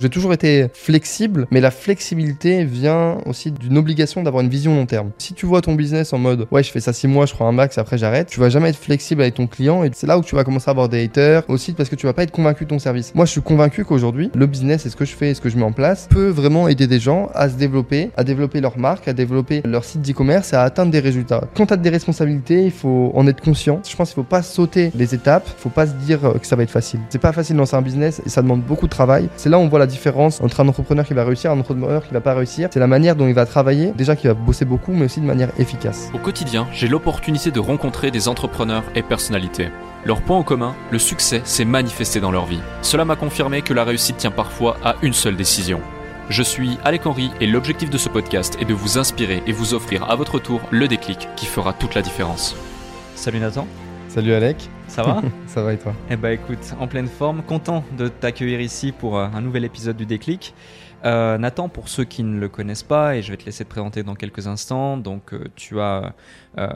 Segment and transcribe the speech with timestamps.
[0.00, 4.86] J'ai toujours été flexible, mais la flexibilité vient aussi d'une obligation d'avoir une vision long
[4.86, 5.10] terme.
[5.18, 7.48] Si tu vois ton business en mode ouais, je fais ça 6 mois, je prends
[7.48, 10.16] un max, après j'arrête, tu vas jamais être flexible avec ton client et c'est là
[10.16, 12.30] où tu vas commencer à avoir des haters aussi parce que tu vas pas être
[12.30, 13.12] convaincu de ton service.
[13.16, 15.48] Moi, je suis convaincu qu'aujourd'hui, le business et ce que je fais et ce que
[15.48, 18.78] je mets en place peut vraiment aider des gens à se développer, à développer leur
[18.78, 21.42] marque, à développer leur site d'e-commerce et à atteindre des résultats.
[21.56, 23.82] Quand tu as des responsabilités, il faut en être conscient.
[23.84, 26.62] Je pense qu'il faut pas sauter les étapes, faut pas se dire que ça va
[26.62, 27.00] être facile.
[27.10, 29.28] C'est pas facile de lancer un business et ça demande beaucoup de travail.
[29.34, 31.58] C'est là où on voit la différence entre un entrepreneur qui va réussir et un
[31.58, 32.68] entrepreneur qui va pas réussir.
[32.72, 35.26] C'est la manière dont il va travailler, déjà qu'il va bosser beaucoup, mais aussi de
[35.26, 36.10] manière efficace.
[36.14, 39.70] Au quotidien, j'ai l'opportunité de rencontrer des entrepreneurs et personnalités.
[40.04, 42.60] Leur point en commun, le succès s'est manifesté dans leur vie.
[42.82, 45.80] Cela m'a confirmé que la réussite tient parfois à une seule décision.
[46.30, 49.74] Je suis Alec Henry et l'objectif de ce podcast est de vous inspirer et vous
[49.74, 52.54] offrir à votre tour le déclic qui fera toute la différence.
[53.14, 53.66] Salut Nathan.
[54.08, 54.70] Salut Alec.
[54.88, 58.58] Ça va Ça va et toi Eh bah écoute, en pleine forme, content de t'accueillir
[58.58, 60.54] ici pour euh, un nouvel épisode du déclic.
[61.04, 63.70] Euh, Nathan, pour ceux qui ne le connaissent pas, et je vais te laisser te
[63.70, 66.14] présenter dans quelques instants, donc euh, tu as
[66.58, 66.68] euh,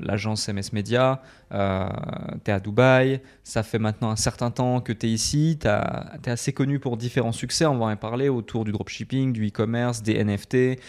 [0.00, 5.06] l'agence MS Media, tu es à Dubaï, ça fait maintenant un certain temps que tu
[5.06, 8.72] es ici, tu es assez connu pour différents succès, on va en parler, autour du
[8.72, 10.80] dropshipping, du e-commerce, des NFT,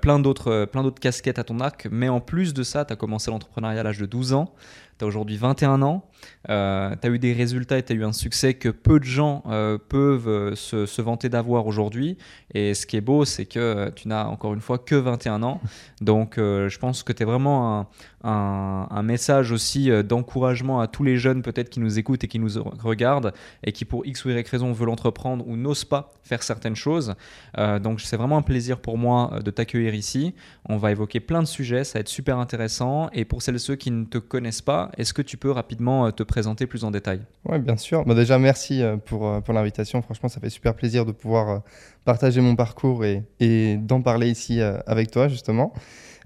[0.00, 0.68] plein d'autres
[1.00, 3.98] casquettes à ton arc, mais en plus de ça, tu as commencé l'entrepreneuriat à l'âge
[3.98, 4.54] de 12 ans,
[5.02, 6.02] tu as aujourd'hui 21 ans,
[6.48, 9.04] euh, tu as eu des résultats et tu as eu un succès que peu de
[9.04, 12.18] gens euh, peuvent euh, se, vanter d'avoir aujourd'hui.
[12.54, 15.60] Et ce qui est beau, c'est que tu n'as encore une fois que 21 ans.
[16.00, 17.86] Donc euh, je pense que tu es vraiment un,
[18.24, 22.38] un, message aussi euh, d'encouragement à tous les jeunes peut-être qui nous écoutent et qui
[22.38, 22.50] nous
[22.82, 23.32] regardent
[23.64, 27.14] et qui pour X ou Y raison veulent entreprendre ou n'osent pas faire certaines choses.
[27.58, 30.34] Euh, donc c'est vraiment un plaisir pour moi euh, de t'accueillir ici.
[30.68, 33.10] On va évoquer plein de sujets, ça va être super intéressant.
[33.12, 36.11] Et pour celles et ceux qui ne te connaissent pas, est-ce que tu peux rapidement
[36.12, 38.04] te présenter plus en détail Oui, bien sûr.
[38.04, 40.02] Bah, déjà, merci pour, pour l'invitation.
[40.02, 41.62] Franchement, ça fait super plaisir de pouvoir
[42.04, 45.72] partager mon parcours et, et d'en parler ici avec toi, justement.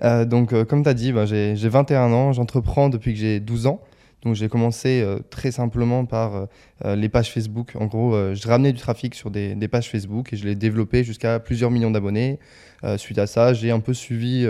[0.02, 3.40] Euh, donc, euh, comme tu as dit, bah, j'ai 21 ans, j'entreprends depuis que j'ai
[3.40, 3.80] 12 ans.
[4.22, 6.48] Donc, j'ai commencé euh, très simplement par
[6.84, 7.72] les pages Facebook.
[7.78, 11.04] En gros, je ramenais du trafic sur des, des, pages Facebook et je l'ai développé
[11.04, 12.38] jusqu'à plusieurs millions d'abonnés.
[12.96, 14.46] suite à ça, j'ai un peu suivi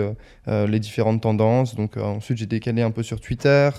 [0.47, 1.75] les différentes tendances.
[1.75, 3.69] Donc, ensuite, j'ai décalé un peu sur Twitter.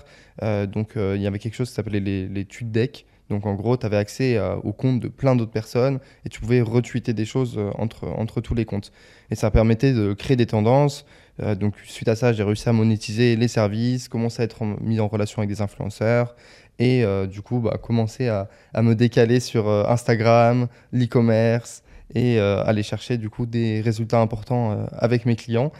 [0.40, 3.84] Donc, il y avait quelque chose qui s'appelait les, les deck donc en gros, tu
[3.84, 8.08] avais accès au compte de plein d'autres personnes et tu pouvais retweeter des choses entre,
[8.08, 8.90] entre tous les comptes.
[9.30, 11.04] Et ça permettait de créer des tendances,
[11.40, 15.00] euh, donc suite à ça, j'ai réussi à monétiser les services, commencer à être mis
[15.00, 16.34] en relation avec des influenceurs
[16.78, 21.82] et euh, du coup bah, commencer à, à, me décaler sur euh, Instagram, l'e-commerce
[22.14, 25.72] et aller chercher du coup des résultats importants avec mes clients.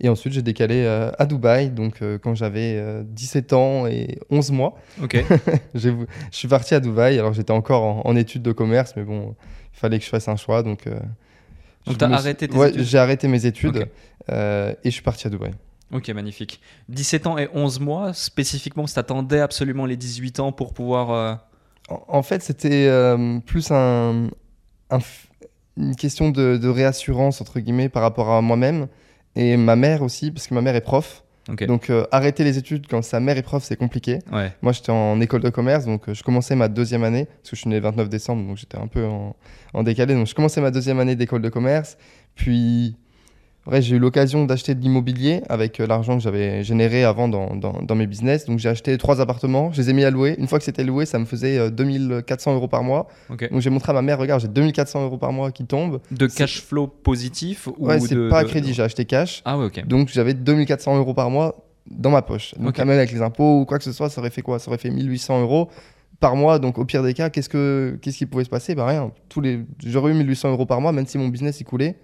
[0.00, 4.74] Et ensuite, j'ai décalé à Dubaï, donc quand j'avais 17 ans et 11 mois.
[5.00, 5.24] Ok.
[5.74, 5.90] je
[6.32, 9.36] suis parti à Dubaï, alors j'étais encore en, en, études de commerce, mais bon,
[9.74, 10.88] il fallait que je fasse un choix, donc
[11.86, 13.90] donc, tu as arrêté tes ouais, études J'ai arrêté mes études okay.
[14.30, 15.52] euh, et je suis parti à Dubaï.
[15.92, 16.60] Ok, magnifique.
[16.88, 21.10] 17 ans et 11 mois, spécifiquement, tu attendais absolument les 18 ans pour pouvoir.
[21.10, 21.34] Euh...
[21.88, 24.28] En, en, fait, c'était euh, plus un,
[24.90, 24.98] un,
[25.76, 28.86] une question de, de, réassurance, entre guillemets, par rapport à moi-même
[29.36, 31.24] et ma mère aussi, parce que ma mère est prof.
[31.48, 31.66] Okay.
[31.66, 34.20] Donc euh, arrêter les études quand sa mère est prof, c'est compliqué.
[34.30, 34.52] Ouais.
[34.62, 37.56] Moi, j'étais en école de commerce, donc euh, je commençais ma deuxième année, parce que
[37.56, 39.34] je suis né le 29 décembre, donc j'étais un peu en,
[39.74, 40.14] en, décalé.
[40.14, 41.98] Donc je commençais ma deuxième année d'école de commerce,
[42.36, 42.96] puis
[43.70, 47.80] J'ai eu l'occasion d'acheter de l'immobilier avec euh, l'argent que j'avais généré avant dans, dans,
[47.80, 48.44] dans, mes business.
[48.46, 50.34] Donc j'ai acheté trois appartements, je les ai mis à louer.
[50.38, 53.08] Une fois que c'était loué, ça me faisait euh, 2400 euros par mois.
[53.30, 53.48] Okay.
[53.48, 56.00] Donc j'ai montré à ma mère, regarde, j'ai 2400 euros par mois qui tombent.
[56.10, 58.48] De cash flow positif ou Ouais, c'est de, pas à de...
[58.48, 59.42] crédit, j'ai acheté cash.
[59.44, 59.86] Ah ouais, ok.
[59.86, 62.54] Donc j'avais 2400 euros par mois dans ma poche.
[62.56, 62.84] Donc Okay.
[62.84, 64.58] même avec les impôts ou quoi que ce soit, ça aurait fait quoi?
[64.58, 65.68] Ça aurait fait 1800 euros
[66.18, 66.58] par mois.
[66.58, 68.74] Donc au pire des cas, qu'est-ce, que, qu'est-ce qui pouvait se passer?
[68.74, 69.12] Bah rien.
[69.28, 69.60] Tous les...
[69.84, 71.96] J'aurais eu 1800 euros par mois, même si mon business il coulait.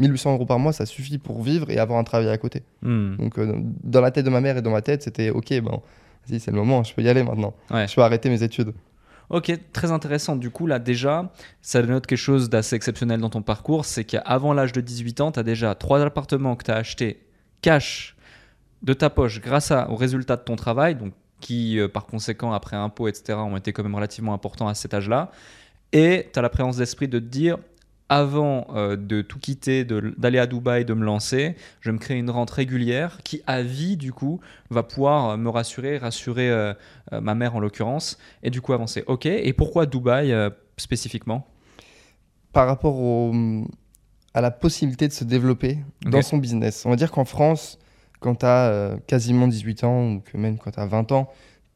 [0.00, 2.62] 1800 euros par mois, ça suffit pour vivre et avoir un travail à côté.
[2.82, 3.16] Hmm.
[3.16, 5.82] Donc, euh, dans la tête de ma mère et dans ma tête, c'était ok, bon,
[6.26, 7.54] si c'est le moment, je peux y aller maintenant.
[7.70, 7.86] Ouais.
[7.86, 8.72] Je peux arrêter mes études.
[9.30, 10.34] Ok, très intéressant.
[10.34, 11.30] Du coup, là, déjà,
[11.62, 15.32] ça dénote quelque chose d'assez exceptionnel dans ton parcours c'est qu'avant l'âge de 18 ans,
[15.32, 17.22] tu as déjà trois appartements que tu as achetés
[17.62, 18.16] cash
[18.82, 22.52] de ta poche grâce à, au résultat de ton travail, donc qui, euh, par conséquent,
[22.52, 25.30] après impôts, etc., ont été quand même relativement importants à cet âge-là.
[25.92, 27.58] Et tu as la présence d'esprit de te dire
[28.10, 32.28] avant euh, de tout quitter, d'aller à Dubaï, de me lancer, je me créer une
[32.28, 36.74] rente régulière qui, à vie, du coup, va pouvoir me rassurer, rassurer euh,
[37.12, 39.04] euh, ma mère en l'occurrence, et du coup avancer.
[39.06, 41.46] Ok, et pourquoi Dubaï euh, spécifiquement?
[42.52, 43.32] Par rapport au,
[44.34, 46.84] à la possibilité de se développer dans son business.
[46.84, 47.78] On va dire qu'en France,
[48.18, 51.30] quand tu as quasiment 18 ans, ou que même quand tu as 20 ans,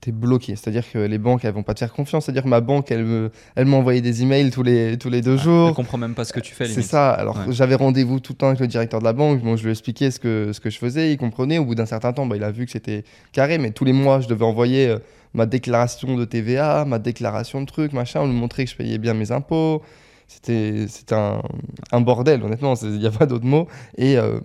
[0.04, 0.54] tu es bloqué.
[0.54, 2.24] C'est-à-dire que les banques, elles vont pas te faire confiance.
[2.26, 5.22] C'est-à-dire que ma banque, elle me, elle m'a envoyé des emails tous les, tous les
[5.22, 5.68] deux jours.
[5.68, 6.66] Elle comprend même pas ce que tu fais.
[6.66, 7.12] C'est ça.
[7.12, 9.40] Alors, j'avais rendez-vous tout le temps avec le directeur de la banque.
[9.42, 11.12] Bon, je lui expliquais ce que, ce que je faisais.
[11.12, 11.58] Il comprenait.
[11.58, 13.58] Au bout d'un certain temps, bah, il a vu que c'était carré.
[13.58, 14.98] Mais tous les mois, je devais envoyer euh,
[15.32, 18.20] ma déclaration de TVA, ma déclaration de trucs, machin.
[18.20, 19.82] On lui montrait que je payais bien mes impôts.
[20.28, 21.42] C'était, c'était un,
[21.92, 22.74] un, bordel, honnêtement.
[22.82, 23.68] Il n'y a pas d'autre mot.
[23.96, 24.40] Et euh,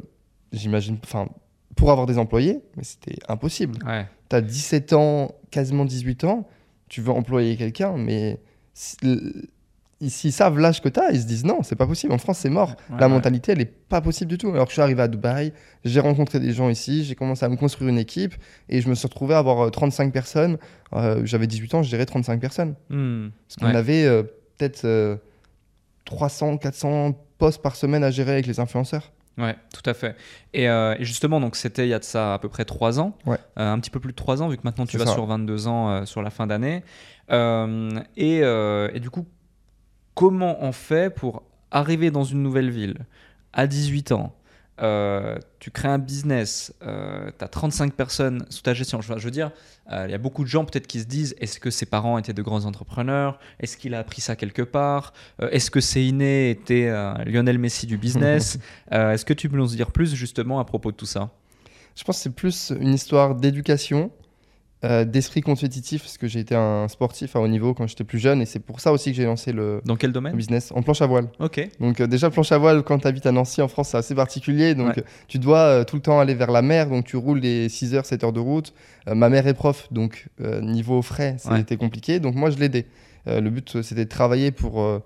[0.54, 1.28] j'imagine, enfin,
[1.76, 3.80] pour avoir des employés, mais c'était impossible.
[3.86, 4.06] Ouais.
[4.30, 6.48] Tu as 17 ans, quasiment 18 ans,
[6.88, 8.40] tu veux employer quelqu'un, mais
[8.74, 12.14] s'ils savent l'âge que tu as, ils se disent non, c'est pas possible.
[12.14, 12.76] En France, c'est mort.
[12.98, 14.50] la mentalité, elle est pas possible du tout.
[14.50, 15.52] Alors que je suis arrivé à Dubaï,
[15.84, 18.34] j'ai rencontré des gens ici, j'ai commencé à me construire une équipe
[18.70, 20.58] et je me suis retrouvé à avoir 35 euh, personnes.
[20.94, 22.76] Euh, j'avais 18 ans, je dirais 35 personnes.
[22.90, 23.30] Hmm.
[23.48, 24.24] Parce qu'on avait euh,
[24.58, 25.20] peut-être
[26.06, 29.12] 300, 400 postes par semaine à gérer avec les influenceurs.
[29.40, 30.16] Ouais, tout à fait.
[30.56, 33.18] Euh, et, justement, donc c'était il y a de ça à peu près 3 ans,
[33.26, 33.38] ouais.
[33.58, 35.68] Euh, un petit peu plus de 3 ans, vu que maintenant tu vas sur 22
[35.68, 36.84] ans euh, sur la fin d'année.
[37.30, 39.26] Et, et, du coup,
[40.14, 42.98] comment on fait pour arriver dans une nouvelle ville
[43.54, 44.36] à 18 ans?
[44.82, 49.02] Euh, tu crées un business, euh, tu as 35 personnes sous ta gestion.
[49.02, 49.52] Je, veux dire,
[49.92, 52.18] euh, il y a beaucoup de gens peut-être qui se disent est-ce que ses parents
[52.18, 53.40] étaient de grands entrepreneurs?
[53.60, 55.14] Est-ce qu'il a appris ça quelque part?
[55.52, 56.90] Est-ce que inné était
[57.26, 58.58] Lionel Messi du business?
[58.92, 61.30] Est-ce que tu peux nous dire plus justement à propos de tout ça?
[61.96, 64.12] Je pense que c'est plus une histoire d'éducation
[64.86, 68.18] euh, d'esprit compétitif parce que j'ai été un sportif à haut niveau quand j'étais plus
[68.18, 70.82] jeune et c'est pour ça aussi que j'ai lancé le, Dans quel domaine business en
[70.82, 71.28] planche à voile.
[71.42, 71.68] Ok.
[71.82, 74.16] Donc euh, déjà planche à voile quand tu habites à Nancy en France c'est assez
[74.16, 77.40] particulier donc tu dois euh, tout le temps aller vers la mer donc tu roules
[77.40, 78.74] les 6 heures 7 heures de route.
[79.06, 80.30] ma mère est prof donc
[80.62, 82.86] niveau frais c'était compliqué donc moi je l'aidais.
[83.26, 85.02] le but c'était de travailler pour,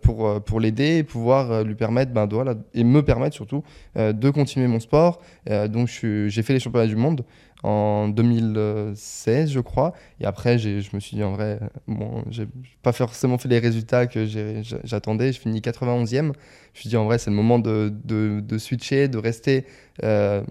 [0.00, 3.62] pour, pour l'aider et pouvoir lui permettre ben, voilà, et me permettre surtout
[3.94, 5.20] de continuer mon sport.
[5.68, 7.26] donc j'ai fait les championnats du monde
[7.62, 9.92] en 2016, je crois.
[10.20, 12.46] Et après, je me suis dit, en vrai, bon, j'ai
[12.82, 14.26] pas forcément fait les résultats que
[14.84, 15.32] j'attendais.
[15.32, 16.08] Je finis 91e.
[16.08, 16.32] Je me
[16.74, 19.66] suis dit, en vrai, c'est le moment de, de, switcher, de rester
[20.04, 20.42] euh,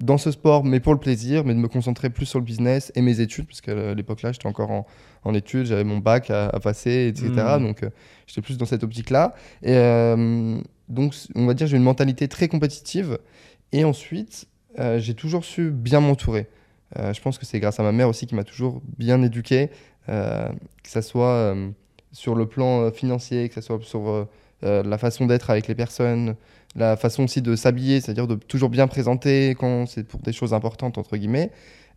[0.00, 2.90] dans ce sport, mais pour le plaisir, mais de me concentrer plus sur le business
[2.94, 4.86] et mes études, parce qu'à l'époque-là, j'étais encore en,
[5.24, 7.30] en études, j'avais mon bac à, passer, etc.
[7.30, 7.62] Mmh.
[7.62, 7.90] Donc, euh,
[8.26, 9.34] j'étais plus dans cette optique-là.
[9.62, 13.18] Et euh, donc, on va dire, j'ai une mentalité très compétitive.
[13.72, 16.46] Et ensuite, euh, j'ai toujours su bien m'entourer.
[16.98, 19.70] Euh, je pense que c'est grâce à ma mère aussi qui m'a toujours bien éduqué,
[20.08, 20.48] euh,
[20.82, 21.54] que ce soit
[22.12, 24.26] sur le plan financier, que ce soit sur
[24.62, 26.34] la façon d'être avec les personnes,
[26.76, 30.54] la façon aussi de s'habiller, c'est-à-dire de toujours bien présenter quand c'est pour des choses
[30.54, 31.50] importantes, entre guillemets.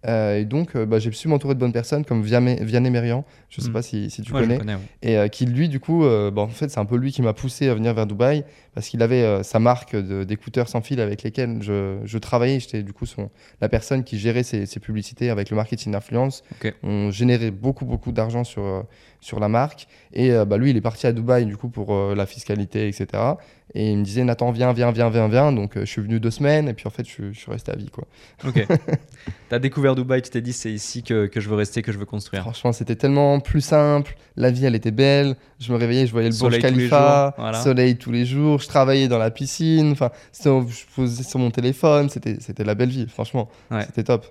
[0.05, 3.61] Euh, et donc, euh, bah, j'ai su m'entourer de bonnes personnes comme Vianney Mérian, je
[3.61, 3.73] ne sais mm.
[3.73, 4.59] pas si, si tu connais,
[5.01, 7.33] et euh, qui lui, du coup, bah, en fait, c'est un peu lui qui m'a
[7.33, 8.43] poussé à venir vers Dubaï
[8.73, 12.59] parce qu'il avait sa marque d'écouteurs sans fil avec lesquels je, je travaillais.
[12.59, 13.29] J'étais du coup son,
[13.61, 16.43] la personne qui gérait ses, publicités avec le marketing d'influence.
[16.83, 18.85] On générait beaucoup, beaucoup d'argent sur,
[19.21, 19.87] sur la marque.
[20.13, 23.07] Et bah, lui, il est parti à Dubaï, du coup, pour la fiscalité, etc.
[23.75, 25.51] Et il me disait, Nathan, viens, viens, viens, viens, viens.
[25.51, 27.75] Donc, je suis venu deux semaines et puis en fait, je, je suis resté à
[27.75, 27.89] vie.
[27.89, 28.05] Quoi.
[28.47, 28.65] Ok.
[29.49, 31.91] tu as découvert Dubaï, tu t'es dit, c'est ici que, que, je veux rester, que
[31.91, 32.43] je veux construire.
[32.43, 34.15] Franchement, c'était tellement plus simple.
[34.35, 35.35] La vie, elle était belle.
[35.59, 38.61] Je me réveillais, je voyais le Burj Khalifa, soleil tous les jours.
[38.63, 39.91] Je travaillais dans la piscine.
[39.91, 42.09] Enfin, je posais sur mon téléphone.
[42.09, 43.49] C'était la belle vie, franchement.
[43.85, 44.25] C'était top.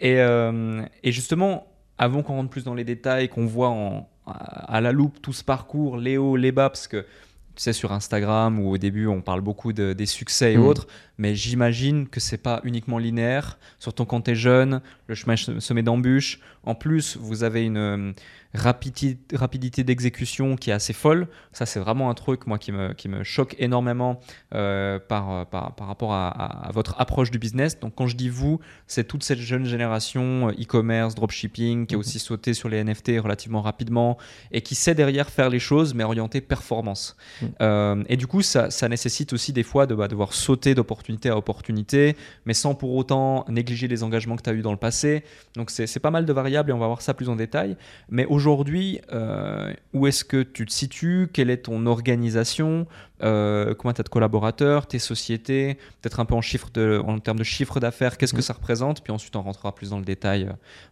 [0.00, 1.66] Et, euh, et justement,
[1.98, 5.44] avant qu'on rentre plus dans les détails, qu'on voit en, à la loupe tout ce
[5.44, 7.06] parcours, les hauts, les bas, parce que
[7.54, 10.64] tu sais, sur Instagram où au début on parle beaucoup de, des succès et mm.
[10.64, 10.86] autres,
[11.18, 13.58] mais j'imagine que c'est pas uniquement linéaire.
[13.78, 16.40] Surtout quand tu es jeune, le chemin semé d'embûches.
[16.64, 18.14] En plus, vous avez une,
[18.54, 21.28] rapidité, rapidité d'exécution qui est assez folle.
[21.52, 24.20] Ça, c'est vraiment un truc, moi, qui me, qui me choque énormément
[24.54, 27.80] euh, par, par, par, rapport à, votre approche du business.
[27.80, 31.96] Donc, quand je dis vous, c'est toute cette jeune génération euh, e-commerce, dropshipping, qui a
[31.96, 32.00] mhm.
[32.00, 34.18] aussi sauté sur les NFT relativement rapidement
[34.50, 37.16] et qui sait derrière faire les choses, mais orienté performance.
[37.40, 37.48] Mhm.
[37.62, 41.30] Euh, et du coup, ça, ça, nécessite aussi des fois de bah, devoir sauter d'opportunité
[41.30, 44.76] à opportunité, mais sans pour autant négliger les engagements que tu as eu dans le
[44.76, 45.24] passé.
[45.56, 47.76] Donc, c'est pas mal de variables et on va voir ça plus en détail.
[48.10, 51.28] Mais aujourd'hui, aujourd'hui, euh, où est-ce que tu te situes?
[51.32, 52.86] Quelle est ton organisation?
[53.22, 54.88] Euh, Combien tu as de collaborateurs?
[54.88, 55.74] Tes sociétés?
[56.00, 58.42] Peut-être un peu en, chiffre de, en termes de chiffre d'affaires, qu'est-ce que mm.
[58.42, 59.02] ça représente?
[59.02, 60.48] Puis ensuite, on rentrera plus dans le détail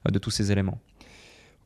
[0.06, 0.78] euh, de tous ces éléments.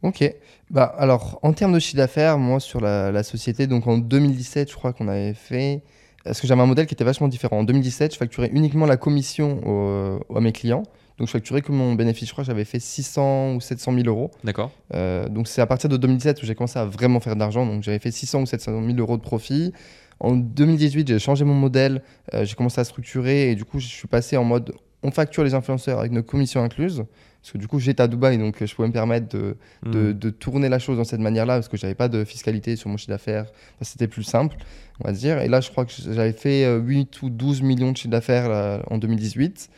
[0.02, 0.24] Ok.
[0.70, 4.76] Bah, alors, en termes de chiffre d'affaires, moi, sur la, société, donc en 2017, je
[4.76, 5.82] crois qu'on avait fait.
[6.24, 7.58] Parce que j'avais un modèle qui était vachement différent.
[7.58, 10.84] En 2017, je facturais uniquement la commission à mes clients.
[11.18, 14.30] Donc je facturais que mon bénéfice, je crois j'avais fait 600 ou 700 000 euros.
[14.42, 14.72] D'accord.
[14.94, 17.66] Euh, donc c'est à partir de 2017 où j'ai commencé à vraiment faire d'argent.
[17.66, 19.72] Donc j'avais fait 600 ou 700 000 euros de profit.
[20.20, 22.02] En 2018, j'ai changé mon modèle,
[22.34, 24.72] euh, j'ai commencé à structurer et du coup je suis passé en mode
[25.04, 27.04] on facture les influenceurs avec nos commissions incluses.
[27.42, 30.12] Parce que du coup, j'étais à Dubaï, donc euh, je pouvais me permettre de, de,
[30.12, 30.18] Hmm.
[30.18, 32.96] de tourner la chose dans cette manière-là, parce que j'avais pas de fiscalité sur mon
[32.96, 33.42] chiffre d'affaires.
[33.42, 34.56] Enfin, C'était plus simple,
[35.00, 35.42] on va dire.
[35.42, 38.82] Et là, je crois que j'avais fait euh, 8 ou 12 millions de chiffre d'affaires
[38.90, 39.68] en 2018.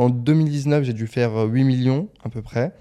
[0.00, 2.72] En 2019, j'ai dû faire euh, 8 millions à peu près.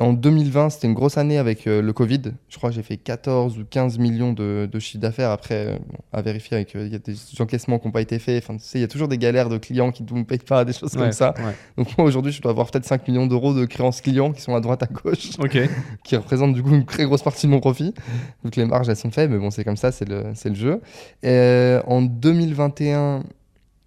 [0.00, 2.22] En 2020, c'était une grosse année avec euh, le Covid.
[2.48, 5.30] Je crois que j'ai fait 14 ou 15 millions de, de chiffre d'affaires.
[5.30, 5.76] Après, euh,
[6.14, 8.42] à vérifier, avec, euh, il y a des encaissements qui n'ont pas été faits.
[8.42, 10.38] Enfin, tu sais, il y a toujours des galères de clients qui ne me payent
[10.38, 11.34] pas, des choses Ouais, comme ça.
[11.38, 11.54] ouais.
[11.76, 14.56] Donc moi, aujourd'hui, je dois avoir peut-être 5 millions d'euros de créances clients qui sont
[14.56, 15.30] à droite, à gauche,
[16.04, 17.94] qui représentent du coup une très grosse partie de mon profit.
[18.42, 20.80] Donc les marges, elles sont faibles, mais bon, c'est comme ça, c'est le, le jeu.
[21.22, 23.22] Et, en 2021,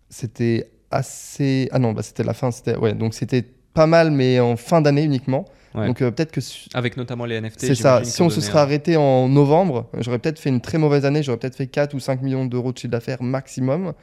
[0.09, 1.69] c'était assez...
[1.71, 2.51] Ah non, bah, c'était la fin.
[2.51, 2.75] C'était...
[2.75, 5.45] Ouais, donc c'était pas mal, mais en fin d'année uniquement.
[5.75, 5.85] Ouais.
[5.87, 6.39] Donc euh, peut-être que...
[6.73, 7.59] Avec notamment les NFT.
[7.59, 8.03] C'est ça.
[8.03, 11.21] Si on se serait un- arrêté en novembre, j'aurais peut-être fait une très mauvaise année.
[11.23, 13.93] J'aurais peut-être fait 4 ou 5 millions d'euros de chiffre d'affaires maximum.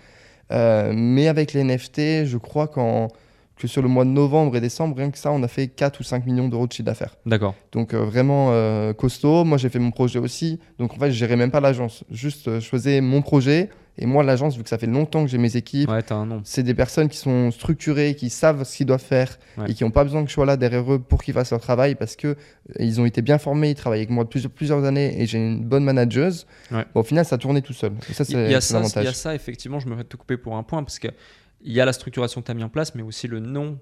[0.52, 3.08] Euh, mais avec les NFT, je crois qu'en-
[3.56, 6.00] que sur le mois de novembre et décembre, rien que ça, on a fait 4
[6.00, 7.16] ou 5 millions d'euros de chiffre d'affaires.
[7.24, 7.54] D'accord.
[7.72, 9.44] Donc euh, vraiment euh, costaud.
[9.44, 10.58] Moi, j'ai fait mon projet aussi.
[10.78, 12.02] Donc en fait, je gérais même pas l'agence.
[12.10, 13.70] Juste, euh, je faisais mon projet.
[13.96, 16.26] Et moi, l'agence, vu que ça fait longtemps que j'ai mes équipes, Ouais, t'as un
[16.26, 16.40] nom.
[16.42, 19.70] c'est des personnes qui sont structurées, qui savent ce qu'ils doivent faire Ouais.
[19.70, 21.60] et qui n'ont pas besoin que je sois là derrière eux pour qu'ils fassent leur
[21.60, 22.34] travail parce que euh,
[22.80, 25.62] ils ont été bien formés, ils travaillent avec moi depuis plusieurs années et j'ai une
[25.64, 26.44] bonne manageuse.
[26.72, 26.84] Ouais.
[26.92, 27.92] Bon, au final, ça tournait tout seul.
[28.10, 29.06] Et ça, y, c'est il y l'avantage.
[29.06, 30.98] a ça, effectivement, je me vais te couper pour un point, parce
[31.64, 33.78] qu'il y a la structuration que tu as mis en place, mais aussi le nom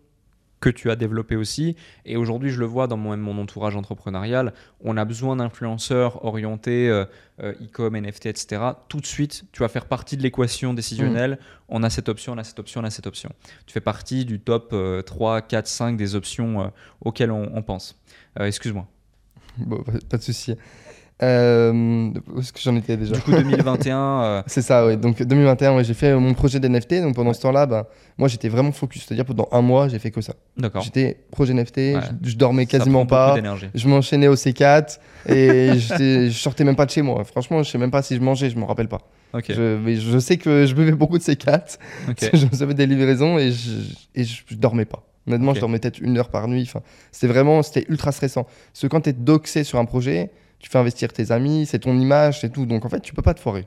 [0.61, 1.75] que tu as développé aussi.
[2.05, 6.89] Et aujourd'hui, je le vois dans mon, mon entourage entrepreneurial, on a besoin d'influenceurs orientés
[6.89, 7.05] euh,
[7.43, 8.63] euh, e-com, NFT, etc.
[8.89, 11.41] Tout de suite, tu vas faire partie de l'équation décisionnelle.
[11.69, 13.31] On a cette option, on a cette option, on a cette option.
[13.67, 16.67] Tu fais partie du top euh, 3, 4, 5 des options euh,
[17.01, 18.01] auxquelles on, on pense.
[18.39, 18.87] Excuse-moi.
[19.59, 20.55] Bon, pas- pas de souci.
[21.23, 24.97] Euh, où est-ce que j'en étais déjà Du coup, 2021, euh, C'est ça, oui.
[24.97, 27.01] Donc 2021, ouais, j'ai fait mon projet d'NFT.
[27.03, 27.89] Donc pendant ce temps-là, bah,
[28.19, 29.05] moi j'étais vraiment focus.
[29.07, 30.35] C'est-à-dire pendant un mois, j'ai fait que ça.
[30.57, 30.83] d'accord.
[30.83, 31.95] J'étais projet NFT, Ouais.
[32.23, 33.37] je, je dormais Ça quasiment pas.
[33.75, 34.99] Je m'enchaînais au C4
[35.29, 37.23] et je sortais même pas de chez moi.
[37.25, 39.01] Franchement, je sais même pas si je mangeais, je me rappelle pas.
[39.33, 39.47] Ok.
[39.49, 42.17] Je, mais je sais que je buvais beaucoup de C4, ok.
[42.19, 43.71] parce que je faisais des livraisons et je,
[44.15, 45.05] et je, je dormais pas.
[45.29, 46.65] Honnêtement, je dormais peut-être une heure par nuit.
[46.67, 46.81] Enfin,
[47.13, 48.43] c'était vraiment, c'était ultra stressant.
[48.43, 50.31] Parce que quand tu es doxé sur un projet,
[50.63, 52.65] tu fais investir tes amis, c'est ton image, c'est tout.
[52.65, 53.67] Donc en fait, tu peux pas te foirer.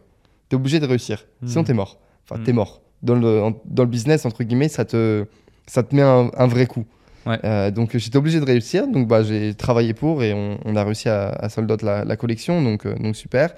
[0.49, 1.25] Tu es obligé de réussir.
[1.41, 1.47] Hmm.
[1.47, 1.99] Sinon, tu es mort.
[2.27, 2.43] Enfin, Hmm.
[2.43, 2.81] tu es mort.
[3.03, 5.25] Dans le, en- dans le business, entre guillemets, ça te,
[5.67, 6.85] ça te met un, un vrai coup.
[7.27, 7.37] Ouais.
[7.43, 8.87] Euh, donc j'étais obligé de réussir.
[8.87, 12.05] Donc bah, j'ai travaillé pour et on, on a réussi à, à sold out la,
[12.05, 12.61] la collection.
[12.63, 13.53] Donc, euh, donc super.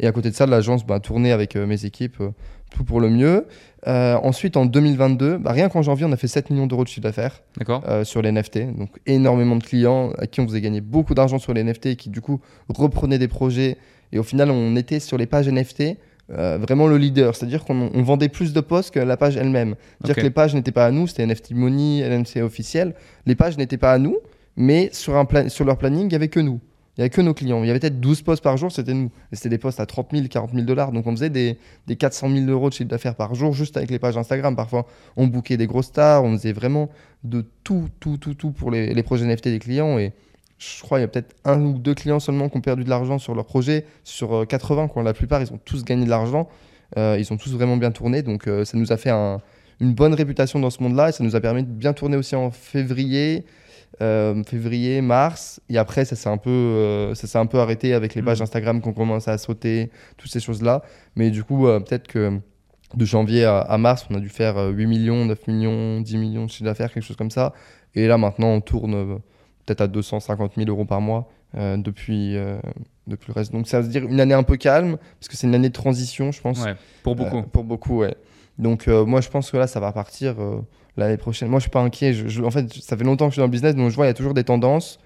[0.00, 2.30] Et à côté de ça, l'agence bah, tournait avec euh, mes équipes, euh,
[2.70, 3.46] tout pour le mieux.
[3.86, 6.88] Euh, ensuite, en 2022, bah, rien qu'en janvier, on a fait 7 millions d'euros de
[6.88, 7.42] chiffre d'affaires
[7.86, 8.76] euh, sur les NFT.
[8.78, 11.96] Donc énormément de clients à qui on faisait gagner beaucoup d'argent sur les NFT et
[11.96, 13.76] qui du coup reprenaient des projets.
[14.12, 15.96] Et au final, on était sur les pages NFT
[16.32, 17.34] euh, vraiment le leader.
[17.34, 19.74] C'est-à-dire qu'on on vendait plus de posts que la page elle-même.
[19.98, 22.94] C'est-à-dire que les pages n'étaient pas à nous, c'était NFT Money, LNC officiel.
[23.26, 24.16] Les pages n'étaient pas à nous,
[24.56, 26.60] mais sur, un pla- sur leur planning, il n'y avait que nous.
[27.00, 27.64] Il n'y avait que nos clients.
[27.64, 29.10] Il y avait peut-être 12 posts par jour, c'était nous.
[29.32, 30.92] Et c'était des posts à 30 000, 40 000 dollars.
[30.92, 33.90] Donc on faisait des, des 400 000 euros de chiffre d'affaires par jour juste avec
[33.90, 34.54] les pages Instagram.
[34.54, 36.90] Parfois, on bookait des grosses stars, on faisait vraiment
[37.24, 39.98] de tout, tout, tout, tout pour les, les projets NFT des clients.
[39.98, 40.12] Et
[40.58, 42.90] je crois qu'il y a peut-être un ou deux clients seulement qui ont perdu de
[42.90, 43.86] l'argent sur leur projet.
[44.04, 45.02] Sur euh, 80, quoi.
[45.02, 46.50] la plupart, ils ont tous gagné de l'argent.
[46.98, 48.20] Euh, ils ont tous vraiment bien tourné.
[48.20, 49.40] Donc euh, ça nous a fait un-
[49.80, 51.08] une bonne réputation dans ce monde-là.
[51.08, 53.46] Et ça nous a permis de bien tourner aussi en février.
[54.02, 57.92] Euh, février, mars, et après ça s'est un peu, euh, ça s'est un peu arrêté
[57.92, 58.26] avec les Mhm.
[58.26, 60.82] pages Instagram qui ont commencé à sauter, toutes ces choses-là.
[61.16, 62.38] Mais du coup, euh, peut-être que
[62.94, 66.16] de janvier à, à mars, on a dû faire euh, 8 millions, 9 millions, 10
[66.16, 67.52] millions de chiffre d'affaires, quelque chose comme ça.
[67.94, 69.20] Et là, maintenant, on tourne
[69.66, 72.36] peut-être à 250 000 euros par mois depuis,
[73.08, 73.50] depuis le reste.
[73.52, 75.74] Donc, ça veut dire une année un peu calme, parce que c'est une année de
[75.74, 76.64] transition, je pense.
[76.64, 77.42] Ouais, pour beaucoup.
[77.42, 78.14] Pour beaucoup, ouais.
[78.58, 80.36] Donc, moi, je pense que là, ça va partir
[80.96, 81.48] l'année prochaine.
[81.48, 82.12] Moi, je suis pas inquiet.
[82.12, 83.96] Je- je- en fait, ça fait longtemps que je suis dans le business, donc je
[83.96, 84.98] vois, il y a toujours des tendances.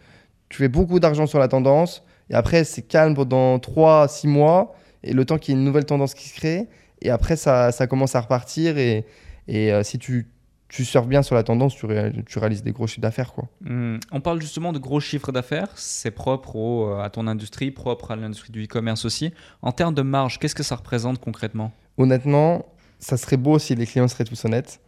[0.49, 4.29] Tu fais beaucoup d'argent sur la tendance, et après, c'est calme pendant 3 à 6
[4.29, 6.69] mois, et le temps qu'il y ait une nouvelle tendance qui se crée,
[7.03, 9.05] et après, ça, ça commence à repartir, et,
[9.49, 10.29] et euh, si tu,
[10.69, 13.45] tu surfes bien sur la tendance, tu, ré- tu réalises des gros chiffres d'affaires, quoi.
[13.61, 15.69] Hmm, On parle justement de gros chiffres d'affaires.
[15.76, 19.33] C'est propre au- euh, à ton industrie, propre à l'industrie du e-commerce aussi.
[19.62, 21.73] En termes de marge, qu'est-ce que ça représente concrètement?
[21.99, 22.64] Honnêtement,
[22.99, 24.81] ça serait beau si les clients seraient tous honnêtes.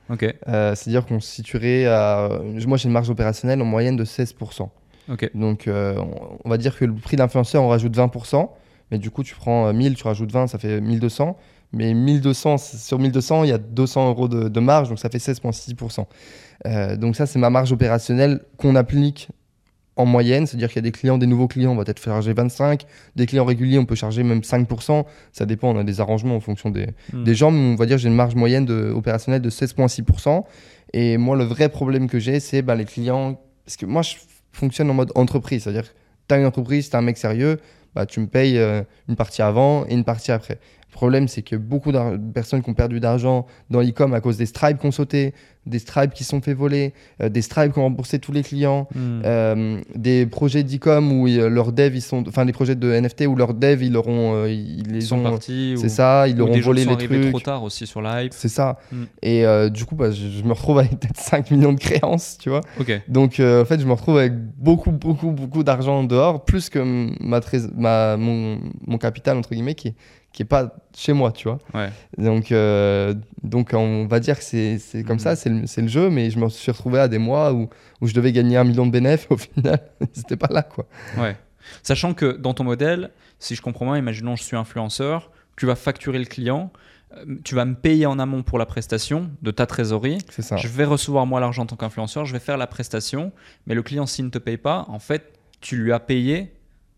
[0.49, 2.31] Euh, C'est-à-dire qu'on se situerait à...
[2.67, 4.69] Moi, j'ai une marge opérationnelle en moyenne de 16%.
[5.13, 5.31] ok.
[5.35, 5.97] Donc, euh,
[6.45, 8.51] on- va dire que le prix d'influenceur, on rajoute 20%.
[8.91, 11.37] Mais du coup, tu prends euh, 1000, tu rajoutes 20, ça fait 1200.
[11.73, 15.09] Mais 1200, c'est- sur 1200, il y a 200 euros de, de marge, donc ça
[15.11, 16.07] fait 16,6%.
[16.67, 19.29] Euh, donc, ça, c'est ma marge opérationnelle qu'on applique
[19.97, 20.47] en moyenne.
[20.47, 22.85] C'est-à-dire qu'il y a des clients, des nouveaux clients, on va peut-être charger 25.
[23.17, 25.05] Des clients réguliers, on peut charger même 5%.
[25.33, 27.25] Ça dépend, on a des arrangements en fonction des, Hmm.
[27.25, 30.45] des gens, mais on va dire j'ai une marge moyenne de, opérationnelle de 16,6%.
[30.93, 34.15] Et moi, le vrai problème que j'ai, c'est bah, les clients parce que moi, je
[34.53, 35.97] fonctionne en mode entreprise, c'est-à-dire que
[36.29, 37.59] tu as une entreprise, tu as un mec sérieux,
[37.95, 40.59] bah, tu me payes euh, une partie avant et une partie après.
[40.97, 44.38] Le problème, c'est que beaucoup de personnes qui ont perdu d'argent dans l'e-com à cause
[44.38, 45.35] des stripes qui ont sauté,
[45.67, 48.88] des stripes qui sont fait voler, euh, des stripes qui ont remboursé tous les clients,
[48.95, 49.21] Hmm.
[49.26, 53.26] euh, des projets d'e-com où euh, leurs devs, ils sont, enfin des projets de NFT
[53.26, 55.75] où leurs devs, ils leur ont, euh, ils sont ont, partis.
[55.76, 57.29] c'est ou- ça, ils leur ont volé les trucs.
[57.31, 58.33] trop tard aussi sur la hype.
[58.33, 58.79] C'est ça.
[58.91, 59.03] Mm.
[59.23, 62.49] Et du coup, bah, je, je me retrouve avec peut-être 5 millions de créances, tu
[62.49, 62.62] vois.
[63.09, 66.79] Donc, en fait, je me retrouve avec beaucoup, beaucoup, beaucoup d'argent dehors, plus que
[67.23, 69.95] ma, trés- ma mon, mon capital, entre guillemets, qui est,
[70.37, 71.59] qui est pas chez moi, tu vois.
[71.73, 71.88] Ouais.
[72.19, 75.19] Donc, euh, donc, on va dire que c'est comme Mhm.
[75.19, 77.71] ça, c'est le, le jeu, mais je me suis retrouvé à des mois où,
[78.02, 79.81] où je devais gagner un million de bénéfices, au final,
[80.12, 80.85] c'était pas là, quoi.
[81.16, 81.37] Ouais.
[81.83, 85.75] Sachant que dans ton modèle, si je comprends bien, imaginons je suis influenceur, tu vas
[85.75, 86.71] facturer le client,
[87.16, 90.19] euh, tu vas me payer en amont pour la prestation de ta trésorerie.
[90.31, 90.59] C'est ça.
[90.59, 93.33] Je vais recevoir moi l'argent en tant qu'influenceur, je vais faire la prestation,
[93.66, 96.52] mais le client s'il ne te paye pas, en fait, tu lui as payé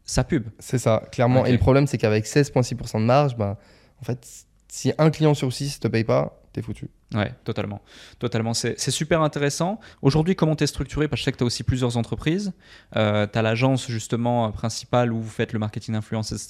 [0.08, 0.48] sa pub.
[0.58, 1.44] C'est ça, clairement.
[1.44, 3.58] Et le problème, c'est qu'avec 16,6% de marge, bah,
[4.00, 4.26] en fait,
[4.68, 6.90] si un client sur 6 te paye pas, t'es foutu.
[7.14, 7.80] Ouais, totalement.
[8.18, 8.52] Totalement.
[8.52, 9.80] C'est super intéressant.
[10.02, 11.08] Aujourd'hui, comment tu es structuré?
[11.08, 12.52] Parce que je sais que tu as aussi plusieurs entreprises.
[12.92, 16.48] tu as l'agence justement euh, principale où vous faites le marketing d'influence, etc.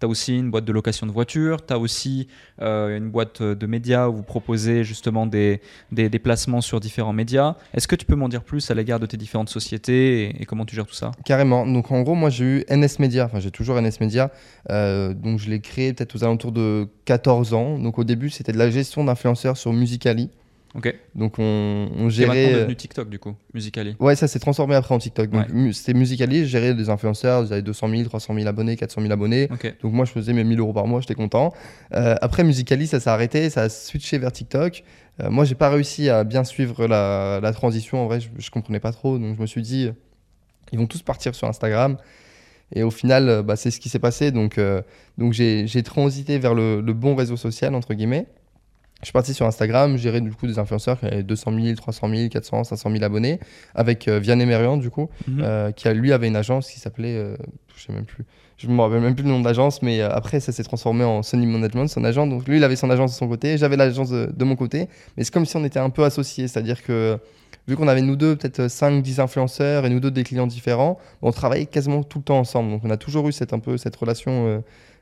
[0.00, 1.64] Tu as aussi une boîte de location de voitures.
[1.64, 2.28] Tu as aussi
[2.62, 5.60] euh, une boîte de médias où vous proposez justement des,
[5.92, 7.56] des, placements sur différents médias.
[7.74, 10.64] Est-ce que tu peux m'en dire plus à l'égard de tes différentes sociétés et, comment
[10.64, 11.10] tu gères tout ça?
[11.24, 11.66] Carrément.
[11.66, 13.26] Donc, en gros, moi, j'ai eu NS Media.
[13.26, 14.30] Enfin, j'ai toujours NS Media.
[14.70, 17.78] Euh, donc, je l'ai créé peut-être aux alentours de 14 ans.
[17.78, 20.30] Donc, au début, c'était de la gestion d'influenceurs sur Musicali.
[20.76, 20.94] Ok.
[21.16, 22.52] Donc, on, on C'est gérait.
[22.54, 23.96] devenu TikTok du coup, Musicali.
[23.98, 25.28] Ouais, ça s'est transformé après en TikTok.
[25.28, 25.52] Donc, Ouais.
[25.52, 26.42] mu- c'était Musicali.
[26.42, 27.44] Je gérais des influenceurs.
[27.46, 29.48] J'avais 200 000, 300 000 abonnés, 400 000 abonnés.
[29.82, 31.52] Donc moi, je faisais mes 1000 euros par mois, j'étais content.
[31.94, 34.84] Euh, après Musicali, ça s'est arrêté, ça a switché vers TikTok.
[35.20, 37.98] Euh, moi, j'ai pas réussi à bien suivre la, la transition.
[38.04, 39.18] En vrai, je, je comprenais pas trop.
[39.18, 39.92] Donc je me suis dit, euh,
[40.70, 41.96] ils vont tous partir sur Instagram.
[42.72, 44.30] Et au final, euh, bah, c'est ce qui s'est passé.
[44.30, 44.82] Donc, euh,
[45.18, 48.26] donc j'ai j'ai transité vers le, le bon réseau social, entre guillemets.
[49.00, 52.08] Je suis parti sur Instagram, gérer du coup des influenceurs qui avaient 200 000, 300
[52.14, 53.40] 000, 400, 500 000 abonnés,
[53.74, 55.40] avec euh, Vianney Merian, du coup, Mhm.
[55.42, 57.36] euh, qui lui avait une agence qui s'appelait, euh,
[57.76, 58.24] je sais même plus,
[58.58, 61.02] je me rappelle même plus le nom de l'agence, mais euh, après ça s'est transformé
[61.04, 62.26] en Sony Management, son agent.
[62.26, 64.86] Donc lui, il avait son agence de son côté, j'avais l'agence de, de mon côté,
[65.16, 67.16] mais c'est comme si on était un peu associés, c'est-à-dire que
[67.68, 71.30] vu qu'on avait nous deux peut-être 5-10 influenceurs et nous deux des clients différents, on
[71.32, 72.70] travaillait quasiment tout le temps ensemble.
[72.70, 74.58] Donc on a toujours eu cette, un peu cette relation euh,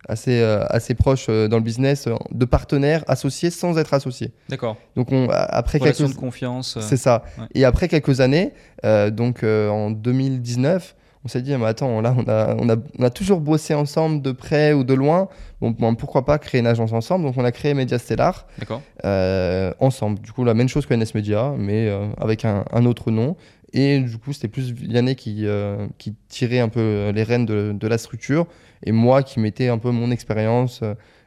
[0.08, 4.32] assez, euh, assez proche euh, dans le business, euh, de partenaires associés sans être associés.
[4.48, 4.76] D'accord.
[4.96, 6.16] Donc on, après Relation quelques...
[6.16, 6.78] de confiance.
[6.80, 7.22] C'est ça.
[7.38, 7.44] ouais.
[7.54, 10.94] Et après quelques années, donc en 2019,
[11.24, 14.22] on s'est dit, mais attends, là, on a, on, a, on a toujours bossé ensemble
[14.22, 15.28] de près ou de loin.
[15.60, 17.24] Bon, bon, pourquoi pas créer une agence ensemble?
[17.24, 18.80] Donc on a créé Media Stellar D'accord.
[19.04, 20.20] euh, ensemble.
[20.20, 23.36] Du coup, la même chose que NS Media, mais euh, avec un, un autre nom.
[23.72, 27.74] Et du coup, c'était plus Vianney qui, euh, qui tirait un peu les rênes de,
[27.78, 28.46] de la structure
[28.84, 30.82] et moi qui mettais un peu mon expérience,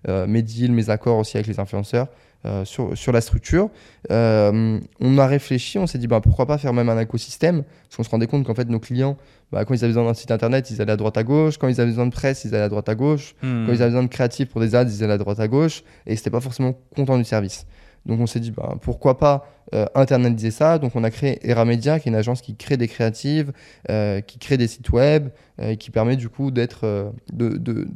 [0.07, 2.07] euh, mes deals, mes accords aussi avec les influenceurs
[2.45, 3.69] euh, sur, sur la structure.
[4.09, 7.63] Euh, on a réfléchi, on s'est dit bah, pourquoi pas faire même un écosystème?
[7.83, 9.17] Parce qu'on se rendait compte qu'en fait nos clients,
[9.51, 11.67] bah, quand ils avaient besoin d'un site internet, ils allaient à droite à gauche, quand
[11.67, 13.65] ils avaient besoin de presse, ils allaient à droite à gauche, Hmm.
[13.65, 15.83] quand ils avaient besoin de créatifs pour des ads, ils allaient à droite à gauche
[16.07, 17.67] et c'était pas forcément content du service.
[18.05, 20.79] Donc on s'est dit bah, pourquoi pas euh, internaliser ça.
[20.79, 23.51] Donc on a créé Era Media, qui est une agence qui crée des créatives,
[23.89, 27.49] euh, qui crée des sites web, euh, et qui permet du coup d'être euh, de,
[27.49, 27.87] de,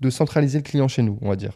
[0.00, 1.52] de centraliser le client chez nous, on va dire.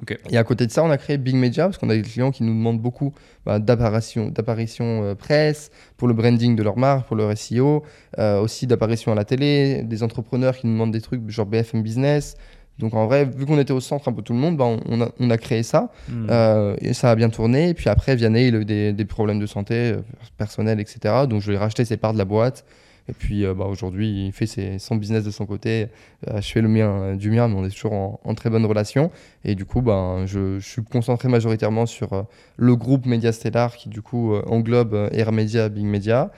[0.00, 0.16] Ok.
[0.30, 2.30] Et à côté de ça, on a créé Big Media parce qu'on a des clients
[2.30, 3.12] qui nous demandent beaucoup
[3.44, 7.84] bah, d'apparition, d'apparition euh, presse pour le branding de leur marque, pour leur SEO,
[8.16, 12.36] aussi d'apparition à la télé, des entrepreneurs qui nous demandent des trucs genre BFM Business.
[12.78, 15.00] Donc en vrai, vu qu'on était au centre un peu tout le monde, bah, on,
[15.02, 16.26] a, on a créé ça Hmm.
[16.30, 17.68] euh, et ça a bien tourné.
[17.70, 20.00] Et puis après, Vianney, il a eu des, des problèmes de santé euh,
[20.38, 21.26] personnels, etc.
[21.28, 22.64] Donc je lui ai racheté ses parts de la boîte.
[23.08, 25.88] Et puis euh, bah, aujourd'hui, il fait ses- son business de son côté.
[26.28, 28.64] Euh, je fais le mien du mien, mais on est toujours en, en très bonne
[28.64, 29.10] relation.
[29.44, 32.24] Et du coup, ben, je, je suis concentré majoritairement sur
[32.56, 36.30] le groupe Media Stellar qui du coup englobe Air Media, Big Media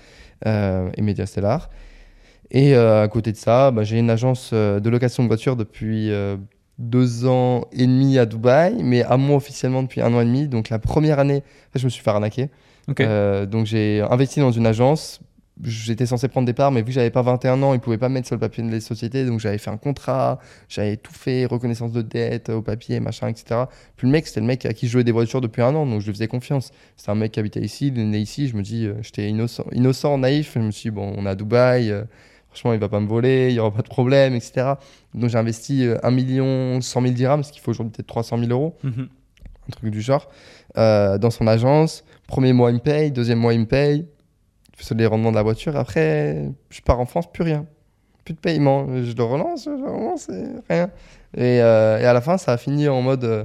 [0.45, 1.71] et Media Stellar.
[2.53, 5.57] Et euh, à côté de ça, bah, j'ai une agence euh, de location de voitures
[5.57, 6.37] depuis euh,
[6.79, 10.49] deux ans et demi à Dubaï, mais à moi officiellement depuis un an et demi.
[10.49, 11.43] Donc la première année,
[11.75, 12.51] je me suis fait arnaquer.
[13.01, 15.21] Euh, donc j'ai investi dans une agence.
[15.62, 18.09] J'étais censé prendre des parts, mais vu que j'avais pas 21 ans, ils pouvaient pas
[18.09, 19.25] me mettre sur le papier des sociétés.
[19.25, 20.38] Donc j'avais fait un contrat,
[20.69, 23.65] j'avais tout fait, reconnaissance de dette au papier, machin, etc.
[23.97, 25.87] Puis le mec, c'était le mec à qui je jouais des voitures depuis un an,
[25.87, 26.71] donc je lui faisais confiance.
[26.97, 28.49] C'était un mec qui habitait ici, il est né ici.
[28.49, 30.53] Je me dis, j'étais innocent, innocent, naïf.
[30.55, 32.03] Je me suis dit, bon, on est à Dubaï, euh,
[32.53, 34.75] franchement, il va pas me voler, il y aura pas de problème, etc.
[35.15, 38.38] Donc j'ai investi euh, 1 million 100 000 dirhams, ce qu'il faut aujourd'hui peut-être 300
[38.38, 39.09] 000 euros Mhm.
[39.69, 40.29] un truc du genre,
[40.77, 42.05] euh, dans son agence.
[42.27, 44.07] Premier mois, il me paye, deuxième mois, il me paye.
[44.79, 45.77] sur les rendements de la voiture.
[45.77, 47.67] Après, je pars en France, plus rien.
[48.25, 48.87] Plus de paiement.
[49.05, 50.29] Je le relance, je relance,
[50.69, 50.91] rien.
[51.37, 53.45] Et, euh, et, à la fin, ça a fini en mode euh,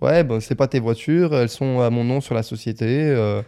[0.00, 2.86] Ouais, bon, c'est pas tes voitures, elles sont à mon nom sur la société.
[3.10, 3.42] Euh,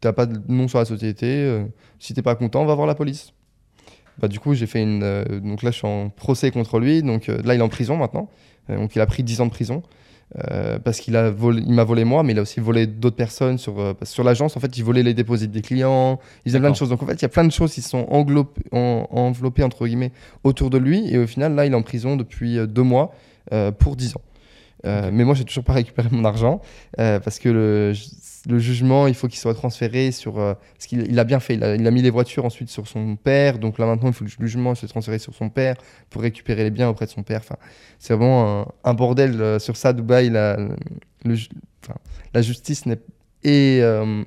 [0.00, 1.26] T'as pas de nom sur la société.
[1.26, 1.64] euh,
[1.98, 3.34] si t'es pas content, va voir la police.
[4.20, 5.02] Bah, du coup, j'ai fait une.
[5.02, 7.02] euh, donc là, je suis en procès contre lui.
[7.02, 8.28] Donc euh, là, il est en prison maintenant.
[8.68, 9.82] Euh, donc il a pris 10 ans de prison.
[10.52, 13.16] Euh, parce qu'il a volé, il m'a volé moi, mais il a aussi volé d'autres
[13.16, 14.56] personnes sur, euh, sur l'agence.
[14.56, 16.88] En fait, il volait les dépôts des clients, il faisait plein de choses.
[16.90, 19.86] Donc en fait, il y a plein de choses qui sont englopées, en- enveloppées entre
[19.88, 20.12] guillemets
[20.44, 21.12] autour de lui.
[21.12, 23.12] Et au final, là, il est en prison depuis deux mois
[23.52, 24.20] euh, pour 10 ans.
[24.86, 25.10] Euh.
[25.12, 26.60] Mais moi, j'ai toujours pas récupéré mon argent
[26.98, 27.92] euh, parce que le,
[28.48, 30.38] le jugement, il faut qu'il soit transféré sur.
[30.38, 32.70] euh, parce qu'il il a bien fait, il a, il a mis les voitures ensuite
[32.70, 33.58] sur son père.
[33.58, 35.76] Donc là, maintenant, il faut que le jugement soit transféré sur son père
[36.08, 37.40] pour récupérer les biens auprès de son père.
[37.40, 37.56] Enfin,
[37.98, 40.30] c'est vraiment un, un bordel sur ça, Dubaï.
[40.30, 40.56] La,
[41.24, 41.48] le ju-
[41.84, 41.98] enfin,
[42.32, 42.98] la justice n'est,
[43.44, 43.82] est,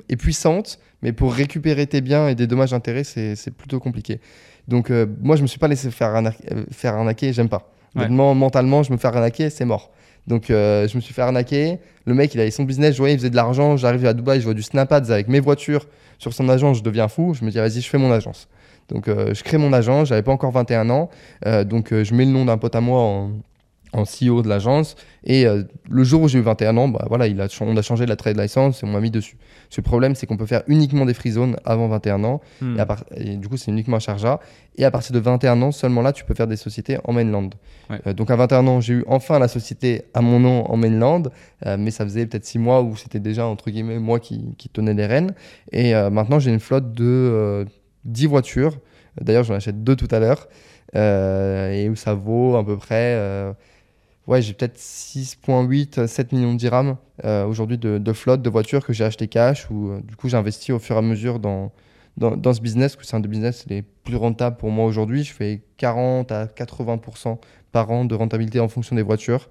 [0.10, 4.22] est puissante, mais pour récupérer tes biens et des dommages intérêts, c'est, c'est plutôt compliqué.
[4.68, 7.70] Donc, moi, je me suis pas laissé faire, arnaquer, euh, faire arnaquer, j'aime pas.
[7.96, 8.08] Ouais.
[8.10, 9.92] Mentalement, je me fais arnaquer, c'est mort.
[10.28, 11.80] Donc, euh, je me suis fait arnaquer.
[12.06, 13.78] Le mec, il avait son business, je voyais, il faisait de l'argent.
[13.78, 17.08] J'arrive à Dubaï, je vois du Snapads avec mes voitures sur son agence, je deviens
[17.08, 17.34] fou.
[17.34, 18.48] Je me dis, vas-y, je fais mon agence.
[18.90, 21.10] Donc, euh, je crée mon agence, j'avais pas encore 21 ans.
[21.46, 23.32] Euh, donc, je mets le nom d'un pote à moi en,
[23.94, 24.96] en CEO de l'agence.
[25.24, 27.78] Et euh, le jour où j'ai eu 21 ans, bah, voilà, il a, ch- on
[27.78, 29.38] a changé la trade license et on m'a mis dessus.
[29.70, 32.42] Ce problème, c'est qu'on peut faire uniquement des free zones avant 21 ans.
[32.62, 32.76] Hmm.
[32.76, 34.40] Et, à part- et du coup, c'est uniquement à Sharjah.
[34.78, 37.50] Et à partir de 21 ans, seulement là, tu peux faire des sociétés en mainland.
[37.90, 38.00] Ouais.
[38.08, 41.24] Euh, donc à 21 ans, j'ai eu enfin la société à mon nom en mainland.
[41.66, 44.70] Euh, mais ça faisait peut-être 6 mois où c'était déjà, entre guillemets, moi qui, qui
[44.70, 45.34] tenais les rênes.
[45.72, 47.66] Et maintenant, j'ai une flotte de euh,
[48.06, 48.78] 10 voitures.
[49.22, 50.48] D'ailleurs, j'en achète deux tout à l'heure.
[50.96, 53.54] Et où ça vaut à peu près.
[54.28, 58.50] Euh, ouais, j'ai peut-être 6,8, 7 millions de dirhams euh, aujourd'hui de, de flotte de
[58.50, 59.70] voitures que j'ai acheté cash.
[59.70, 61.72] Ou euh, du coup, j'ai investi au fur et à mesure dans,
[62.18, 65.24] dans, dans ce business, que c'est un des business les plus rentables pour moi aujourd'hui.
[65.24, 67.38] Je fais 40 à 80%
[67.72, 69.50] par an de rentabilité en fonction des voitures.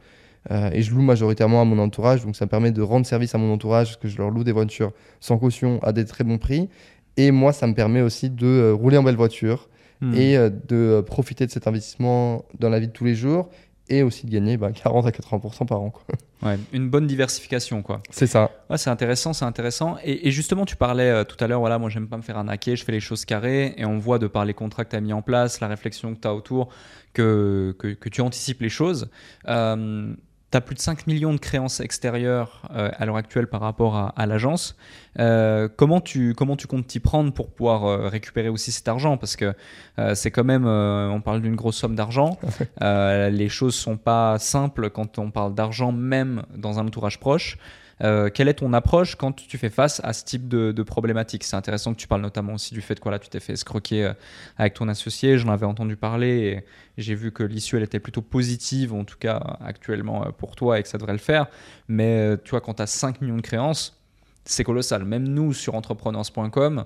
[0.50, 3.32] Euh, et je loue majoritairement à mon entourage, donc ça me permet de rendre service
[3.32, 6.24] à mon entourage, parce que je leur loue des voitures sans caution à des très
[6.24, 6.68] bons prix.
[7.16, 9.68] Et moi, ça me permet aussi de euh, rouler en belle voiture
[10.02, 10.14] Hmm.
[10.16, 13.48] et euh, de euh, profiter de cet investissement dans la vie de tous les jours
[13.92, 15.90] et aussi de gagner bah, 40 à 80% par an.
[15.90, 16.02] quoi.
[16.42, 18.02] Ouais, une bonne diversification, quoi.
[18.10, 18.50] C'est ça.
[18.70, 19.96] Ouais, c'est intéressant, c'est intéressant.
[20.02, 22.38] Et, et justement, tu parlais euh, tout à l'heure, voilà, moi j'aime pas me faire
[22.38, 24.96] arnaquer, je fais les choses carrées, et on voit de par les contrats que tu
[24.96, 26.70] as mis en place, la réflexion que tu as autour,
[27.12, 29.10] que, que, que tu anticipes les choses.
[29.46, 30.14] Euh,
[30.52, 33.96] tu as plus de 5 millions de créances extérieures euh, à l'heure actuelle par rapport
[33.96, 34.76] à, à l'agence.
[35.18, 39.16] Euh, comment, tu, comment tu comptes t'y prendre pour pouvoir euh, récupérer aussi cet argent?
[39.16, 39.54] Parce que
[39.98, 42.38] euh, c'est quand même, euh, on parle d'une grosse somme d'argent.
[42.80, 47.58] Euh, les choses sont pas simples quand on parle d'argent, même dans un entourage proche.
[48.00, 51.44] Euh, quelle est ton approche quand tu fais face à ce type de, problématique?
[51.44, 54.04] C'est intéressant que tu parles notamment aussi du fait que voilà, tu t'es fait escroquer
[54.04, 54.12] euh,
[54.56, 55.38] avec ton associé.
[55.38, 56.64] J'en avais entendu parler et
[56.98, 60.78] j'ai vu que l'issue elle était plutôt positive, en tout cas actuellement euh, pour toi,
[60.78, 61.46] et que ça devrait le faire.
[61.88, 64.00] Mais tu vois, quand tu as 5 millions de créances,
[64.44, 65.04] c'est colossal.
[65.04, 66.84] Même nous, sur entrepreneurs.com,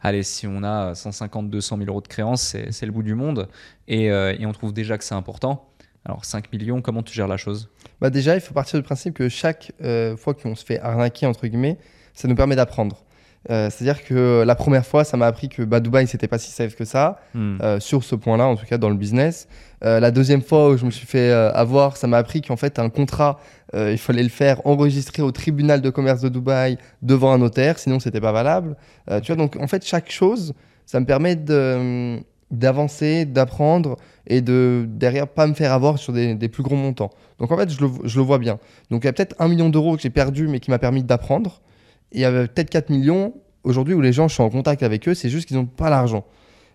[0.00, 3.48] allez, si on a 150, 200 000 euros de créances, c'est le bout du monde.
[3.86, 5.68] Et on trouve déjà que c'est important.
[6.06, 7.68] Alors 5 millions, comment tu gères la chose?
[8.00, 11.26] Bah déjà, il faut partir du principe que chaque euh, fois qu'on se fait arnaquer,
[11.26, 11.78] entre guillemets,
[12.14, 13.02] ça nous permet d'apprendre.
[13.50, 16.50] Euh, C'est-à-dire que la première fois, ça m'a appris que bah, Dubaï, c'était pas si
[16.52, 17.58] safe que ça, Hmm.
[17.60, 19.48] euh, sur ce point-là, en tout cas dans le business.
[19.84, 22.78] Euh, la deuxième fois où je me suis fait avoir, ça m'a appris qu'en fait,
[22.78, 23.40] un contrat,
[23.74, 27.98] il fallait le faire enregistrer au tribunal de commerce de Dubaï devant un notaire, sinon
[28.00, 28.76] c'était pas valable.
[29.22, 30.54] Tu vois, donc en fait, chaque chose,
[30.86, 36.36] ça me permet de- d'avancer, d'apprendre et de derrière pas me faire avoir sur des,
[36.48, 37.10] plus gros montants.
[37.38, 38.58] Donc en fait, je le, vois bien.
[38.90, 41.02] Donc il y a peut-être un million d'euros que j'ai perdu, mais qui m'a permis
[41.02, 41.60] d'apprendre.
[42.12, 45.08] Il y avait peut-être 4 millions aujourd'hui où les gens, je suis en contact avec
[45.08, 46.24] eux, c'est juste qu'ils n'ont pas l'argent.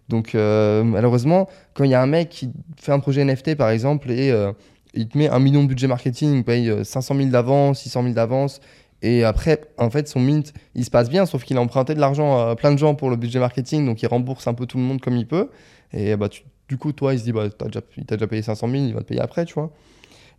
[0.09, 3.69] Donc euh, malheureusement, quand il y a un mec qui fait un projet NFT par
[3.69, 4.51] exemple et euh,
[4.93, 8.03] il te met un million de budget marketing, il paye euh, 500 000 d'avance, 600
[8.03, 8.59] 000 d'avance,
[9.01, 11.99] et après, en fait, son mint, il se passe bien, sauf qu'il a emprunté de
[11.99, 14.77] l'argent à plein de gens pour le budget marketing, donc il rembourse un peu tout
[14.77, 15.49] le monde comme il peut.
[15.93, 18.27] Et bah, tu- du coup, toi, il se dit, bah, t'as déjà, il t'a déjà
[18.27, 19.71] payé 500 000, il va te payer après, tu vois.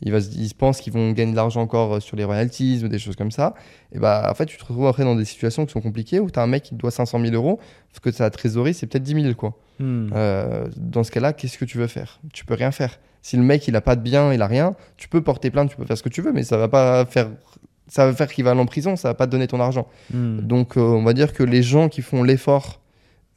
[0.05, 2.25] Il, va se, il se pense qu'ils vont gagner de l'argent encore euh, sur les
[2.25, 3.55] royalties ou des choses comme ça.
[3.93, 6.31] Et bah, en fait, tu te retrouves après dans des situations qui sont compliquées où
[6.31, 7.59] tu as un mec qui te doit 500 000 euros,
[7.91, 9.57] parce que sa trésorerie, c'est peut-être 10 000, quoi.
[9.79, 10.09] Hmm.
[10.15, 12.21] Euh, dans ce cas-là, qu'est-ce que tu veux faire?
[12.33, 12.99] Tu peux rien faire.
[13.21, 15.71] Si le mec il a pas de bien, il a rien, tu peux porter plainte,
[15.71, 17.29] tu peux faire ce que tu veux, mais ça va pas faire,
[17.93, 19.87] ça va faire qu'il va aller en prison, ça va pas te donner ton argent.
[20.15, 20.41] Hmm.
[20.41, 22.81] Donc euh, on va dire que les gens qui font l'effort,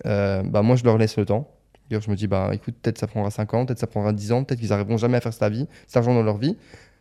[0.06, 1.50] euh, bah moi je leur laisse le temps.
[1.90, 4.32] D'ailleurs, je me dis bah écoute peut-être ça prendra 5 ans, peut-être ça prendra 10
[4.32, 6.56] ans, peut-être qu'ils arriveront jamais à faire cette vie, cet argent dans leur vie.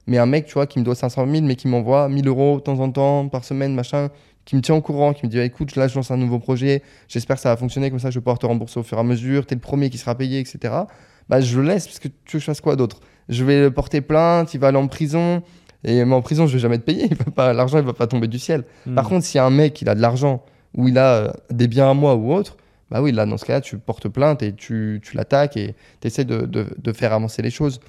[0.09, 2.57] Mais un mec, tu vois, qui me doit 500 000, mais qui m'envoie 1000 euros
[2.57, 4.09] de temps en temps, par semaine, machin,
[4.45, 6.41] qui me tient au courant, qui me dit bah, écoute, là, je lance un nouveau
[6.41, 8.99] projet, j'espère que ça va fonctionner, comme ça, je vais pouvoir te rembourser au fur
[8.99, 10.75] et à mesure, t'es le premier qui sera payé, etc.
[11.29, 13.01] Bah, je le laisse, parce que tu veux que je fasse quoi d'autre?
[13.29, 15.43] Je vais le porter plainte, il va aller en prison.
[15.85, 17.11] Et mais en prison, je vais jamais te payer.
[17.37, 18.65] L'argent, il va pas tomber du ciel.
[18.87, 18.95] Hmm.
[18.95, 20.43] Par contre, s'il y a un mec, il a de l'argent,
[20.75, 22.57] ou il a euh, des biens à moi ou autre,
[22.91, 26.07] bah oui, là, dans ce cas-là, tu portes plainte et tu, tu l'attaques et tu
[26.07, 27.81] essaies de, de, de faire avancer les choses.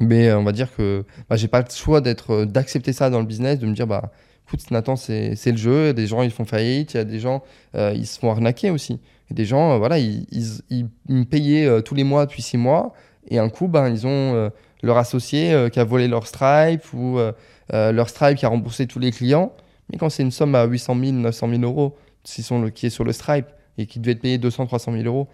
[0.00, 3.10] Mais euh, on va dire que bah, j'ai pas le choix d'être, euh, d'accepter ça
[3.10, 4.10] dans le business, de me dire, bah,
[4.46, 5.84] écoute, Nathan, c'est c'est le jeu.
[5.84, 6.94] Il y a des gens, ils font faillite.
[6.94, 7.42] Il y a des gens,
[7.76, 8.98] euh, ils se font arnaquer aussi.
[9.30, 12.42] Et des gens, euh, voilà, ils, ils, ils- me payaient euh, tous les mois depuis
[12.42, 12.92] six mois.
[13.28, 14.50] Et un coup, ben, ils ont
[14.84, 17.32] leur associé euh, qui a volé leur Stripe ou euh,
[17.72, 19.52] euh, leur Stripe qui a remboursé tous les clients.
[19.90, 23.04] Mais quand c'est une somme à 800 000, 900 000 euros, sont qui est sur
[23.04, 25.28] le Stripe et qui devait être payé 200, 300 000 euros,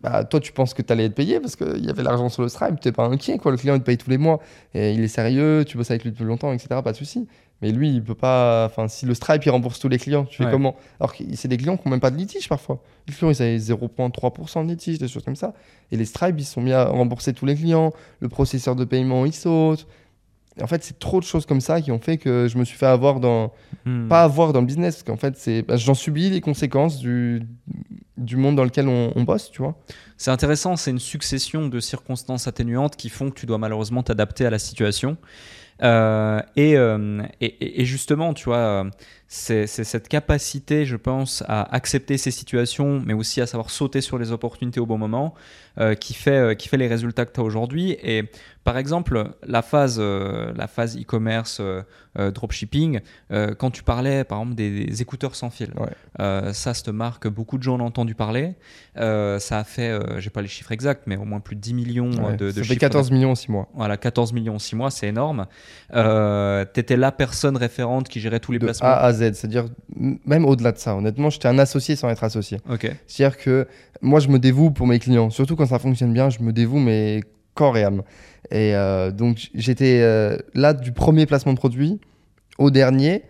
[0.00, 2.42] bah, toi, tu penses que tu allais être payé parce qu'il y avait l'argent sur
[2.42, 3.38] le Stripe, tu n'es pas inquiet.
[3.38, 3.52] Quoi.
[3.52, 4.40] Le client, il te paye tous les mois.
[4.74, 6.80] Et il est sérieux, tu bosses avec lui depuis longtemps, etc.
[6.84, 7.26] Pas de souci.
[7.62, 8.66] Mais lui, il peut pas.
[8.66, 10.50] Enfin, si le Stripe, il rembourse tous les clients, tu fais Ouais.
[10.50, 10.76] comment?
[11.00, 12.82] Alors que c'est des clients qui n'ont même pas de litige parfois.
[13.08, 15.54] Les clients, ils avaient 0,3% de litige, des choses comme ça.
[15.90, 17.92] Et les Stripe, ils se sont mis à rembourser tous les clients.
[18.20, 19.86] Le processeur de paiement, il saute.
[20.62, 22.76] En fait, c'est trop de choses comme ça qui ont fait que je me suis
[22.76, 23.52] fait avoir dans.
[23.86, 24.08] Hmm.
[24.08, 27.42] Pas avoir dans le business, parce qu'en fait, c'est bah, j'en subis les conséquences du,
[28.16, 29.76] du monde dans lequel on, on bosse, tu vois.
[30.16, 34.46] C'est intéressant, c'est une succession de circonstances atténuantes qui font que tu dois malheureusement t'adapter
[34.46, 35.16] à la situation.
[35.82, 38.90] Euh, et, euh, et- et- et justement, tu vois, euh,
[39.36, 44.16] c'est cette capacité, je pense, à accepter ces situations, mais aussi à savoir sauter sur
[44.16, 45.34] les opportunités au bon moment,
[45.80, 47.96] euh, qui, fait, euh, qui fait les résultats que tu as aujourd'hui.
[48.02, 48.24] Et
[48.62, 51.82] par exemple, la phase euh, la phase e-commerce, euh,
[52.16, 53.00] euh, dropshipping,
[53.32, 55.88] euh, quand tu parlais par exemple des, des écouteurs sans fil, Ouais.
[56.20, 58.54] euh, ça, cette marque, beaucoup de gens en ont entendu parler.
[58.98, 61.60] Euh, ça a fait, euh, j'ai pas les chiffres exacts, mais au moins plus de
[61.60, 63.68] 10 millions Ouais, de, de ça fait chiffres 14 millions en 6 mois.
[63.74, 65.46] voilà, 14 millions en 6 mois, c'est énorme.
[65.94, 68.88] Euh, tu étais la personne référente qui gérait tous les de placements.
[68.88, 70.96] A à Z, c'est-à-dire même au-delà de ça.
[70.96, 72.58] Honnêtement, j'étais un associé sans être associé.
[73.06, 73.66] C'est-à-dire que
[74.02, 75.30] moi, je me dévoue pour mes clients.
[75.30, 77.22] Surtout quand ça fonctionne bien, je me dévoue, mais
[77.54, 78.02] corps et âme.
[78.50, 82.00] Et euh, donc, j'étais euh, là du premier placement de produit
[82.58, 83.22] au dernier.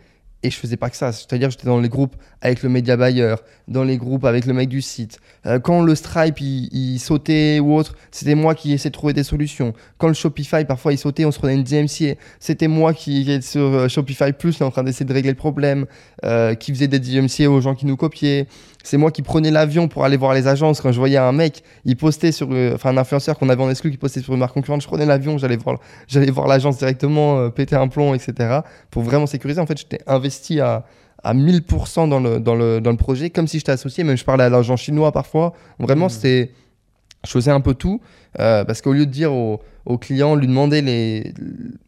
[0.45, 1.11] Et je faisais pas que ça.
[1.11, 4.69] C'est-à-dire, j'étais dans les groupes avec le média buyer, dans les groupes avec le mec
[4.69, 5.19] du site.
[5.47, 9.23] Euh, quand le Stripe il, sautait ou autre, c'était moi qui essayais de trouver des
[9.23, 9.73] solutions.
[9.97, 12.21] Quand le Shopify parfois il sautait, on se prenait une DMCA.
[12.41, 15.87] C'était moi qui était sur euh, Shopify Plus, en train d'essayer de régler le problème,
[16.25, 18.47] euh, qui faisait des DMCA aux gens qui nous copiaient.
[18.85, 20.81] C'est moi qui prenais l'avion pour aller voir les agences.
[20.81, 23.71] Quand je voyais un mec, il postait sur, euh, enfin un influenceur qu'on avait en
[23.71, 26.79] exclu qui postait sur une marque concurrente, je prenais l'avion, j'allais voir, j'allais voir l'agence
[26.79, 28.61] directement, euh, péter un plomb, etc.
[28.91, 29.61] Pour vraiment sécuriser.
[29.61, 30.85] En fait, j'étais investi à
[31.27, 34.25] à 1000% dans le, dans, le, dans le projet, comme si j'étais associé, même je
[34.27, 35.55] parlais à l'agent chinois parfois.
[35.79, 36.11] Vraiment, Mhm.
[36.11, 36.51] c'était.
[37.27, 38.03] Je faisais un peu tout,
[38.39, 41.33] euh, parce qu'au lieu de dire au, au client, lui demander les,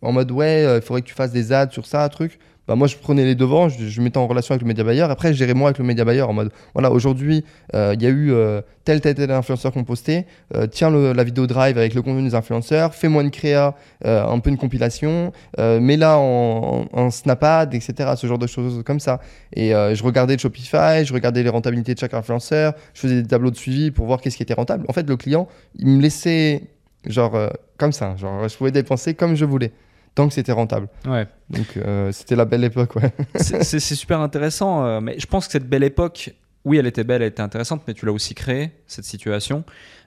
[0.01, 2.74] en mode ouais, euh, il faudrait que tu fasses des ads sur ça, truc, bah
[2.74, 5.02] moi je prenais les devants, je, je mettais en relation avec le média buyer.
[5.02, 8.07] Après, je gérais moi avec le média buyer en mode voilà, aujourd'hui, euh, il y
[8.07, 11.94] a eu euh, tel, tel, tel influenceur qu'on postait, euh, tiens la vidéo drive avec
[11.94, 13.74] le contenu des influenceurs, fais-moi une créa,
[14.05, 18.12] euh, un peu une compilation, mets-la en, en, en Snapad, etc.
[18.16, 19.20] Ce genre de choses comme ça.
[19.55, 23.29] Et je regardais le Shopify, je regardais les rentabilités de chaque influenceur, je faisais des
[23.29, 24.85] tableaux de suivi pour voir qu'est-ce qui était rentable.
[24.88, 25.48] En fait, le client,
[25.79, 26.62] il me laissait
[27.07, 27.38] genre
[27.79, 29.72] comme ça, genre je pouvais dépenser comme je voulais,
[30.16, 30.88] tant que c'était rentable.
[31.07, 31.29] Ouais.
[31.50, 33.12] Donc euh, c'était la belle époque, ouais.
[33.37, 37.22] c'est super intéressant, euh, mais je pense que cette belle époque, oui, elle était belle,
[37.22, 39.62] elle était intéressante, mais tu l'as aussi créée, cette situation.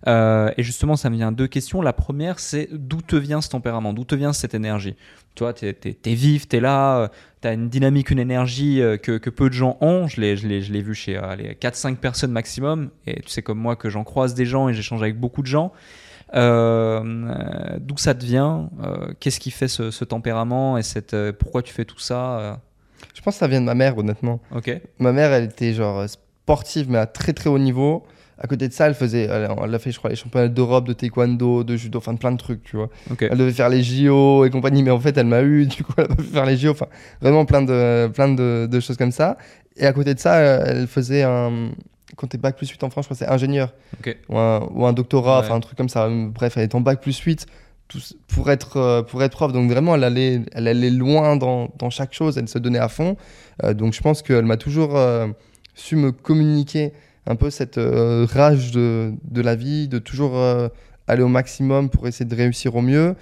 [0.08, 1.82] Euh, et justement, ça me vient deux questions.
[1.82, 4.96] La première, c'est d'où te vient ce tempérament, d'où te vient cette énergie?
[5.36, 9.30] Tu vois, t'es es, vif, t'es là, tu as une dynamique, une énergie que, que
[9.30, 10.08] peu de gens ont.
[10.08, 12.90] Je l'ai vu chez allez, 4-5 personnes maximum.
[13.08, 15.48] Et tu sais comme moi que j'en croise des gens et j'échange avec beaucoup de
[15.48, 15.72] gens.
[16.36, 21.32] Euh, d'où ça te vient Euh, Qu'est-ce qui fait ce, ce tempérament et cette, euh,
[21.38, 22.60] pourquoi tu fais tout ça
[23.16, 24.40] Je pense que ça vient de ma mère, honnêtement.
[24.56, 24.80] Ok.
[25.00, 28.04] Ma mère, elle était genre sportive, mais à très très haut niveau.
[28.42, 30.88] À côté de ça, elle faisait, elle, elle a fait, je crois, les championnats d'Europe
[30.88, 32.90] de taekwondo, de judo, enfin plein de trucs, tu vois.
[33.12, 33.24] Ok.
[33.30, 35.92] Elle devait faire les JO et compagnie, mais en fait, elle m'a eu, du coup,
[35.98, 36.72] elle a pas pu faire les JO.
[36.72, 36.86] Enfin,
[37.22, 39.38] vraiment plein de, plein de, de choses comme ça.
[39.76, 41.72] Et à côté de ça, elle faisait un.
[42.20, 43.74] Quand t'es bac plus 8 en France, je crois que c'est ingénieur.
[44.28, 45.46] Ou un, ou un doctorat, Ouais.
[45.46, 46.10] enfin un truc comme ça.
[46.10, 47.46] Bref, elle est en bac plus 8
[47.88, 49.54] tout- pour, être, euh, pour être prof.
[49.54, 52.90] Donc vraiment, elle allait, elle allait loin dans, dans chaque chose, elle se donnait à
[52.90, 53.16] fond.
[53.64, 55.28] Euh, donc je pense qu'elle m'a toujours euh,
[55.76, 56.92] su me communiquer
[57.26, 60.34] un peu cette euh, rage de, de la vie, de toujours
[61.10, 63.16] aller au maximum pour essayer de réussir au mieux.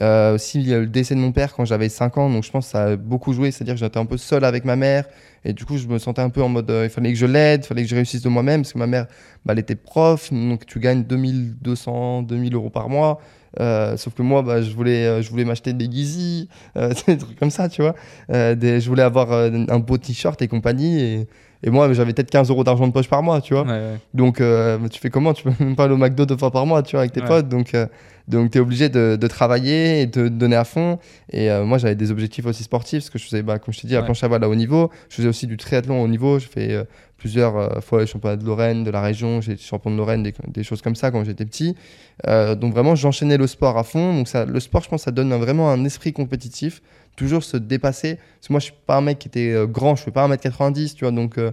[0.00, 2.42] Euh, aussi, il y a le décès de mon père quand j'avais 5 ans, donc
[2.42, 3.50] je pense que ça a beaucoup joué.
[3.50, 5.04] C'est-à-dire que j'étais un peu seul avec ma mère,
[5.44, 7.26] et du coup, je me sentais un peu en mode euh, il fallait que je
[7.26, 9.06] l'aide, il fallait que je réussisse de moi-même, parce que ma mère,
[9.44, 13.20] bah, elle était prof, donc tu gagnes 2200, 2000 euros par mois.
[13.60, 16.48] Euh, sauf que moi, bah, je voulais, je voulais m'acheter des Yeezy,
[17.06, 17.94] des trucs comme ça, tu vois.
[18.30, 21.00] Je voulais avoir un beau t-shirt et compagnie.
[21.00, 21.28] Et,
[21.66, 23.62] et moi, j'avais peut-être 15 euros d'argent de poche par mois, tu vois.
[23.64, 23.98] Ouais, ouais.
[24.12, 25.32] Donc, euh, tu fais comment?
[25.32, 27.20] Tu peux même pas aller au McDo deux fois par mois, tu vois, avec tes
[27.22, 27.26] Ouais.
[27.26, 27.48] potes.
[27.48, 27.86] Donc, euh,
[28.28, 30.98] donc tu es obligé de, de travailler et de donner à fond.
[31.32, 33.80] Et euh, moi, j'avais des objectifs aussi sportifs, parce que je faisais, bah, comme je
[33.80, 34.90] t'ai dit, la planche à voile à haut niveau.
[35.08, 36.38] Je faisais aussi du triathlon haut niveau.
[36.38, 36.84] Je fais
[37.16, 39.40] plusieurs fois les championnats de Lorraine, de la région.
[39.40, 41.74] J'ai été champion de Lorraine, des, des choses comme ça quand j'étais petit.
[42.26, 44.14] Donc, vraiment, j'enchaînais le sport à fond.
[44.14, 46.82] Donc, ça, le sport, je pense, ça donne un- vraiment un esprit compétitif.
[47.16, 48.16] Toujours se dépasser.
[48.16, 50.26] Parce que moi, je suis pas un mec qui était euh, grand, je fais pas
[50.28, 51.12] 1m90, tu vois.
[51.12, 51.52] Donc, euh,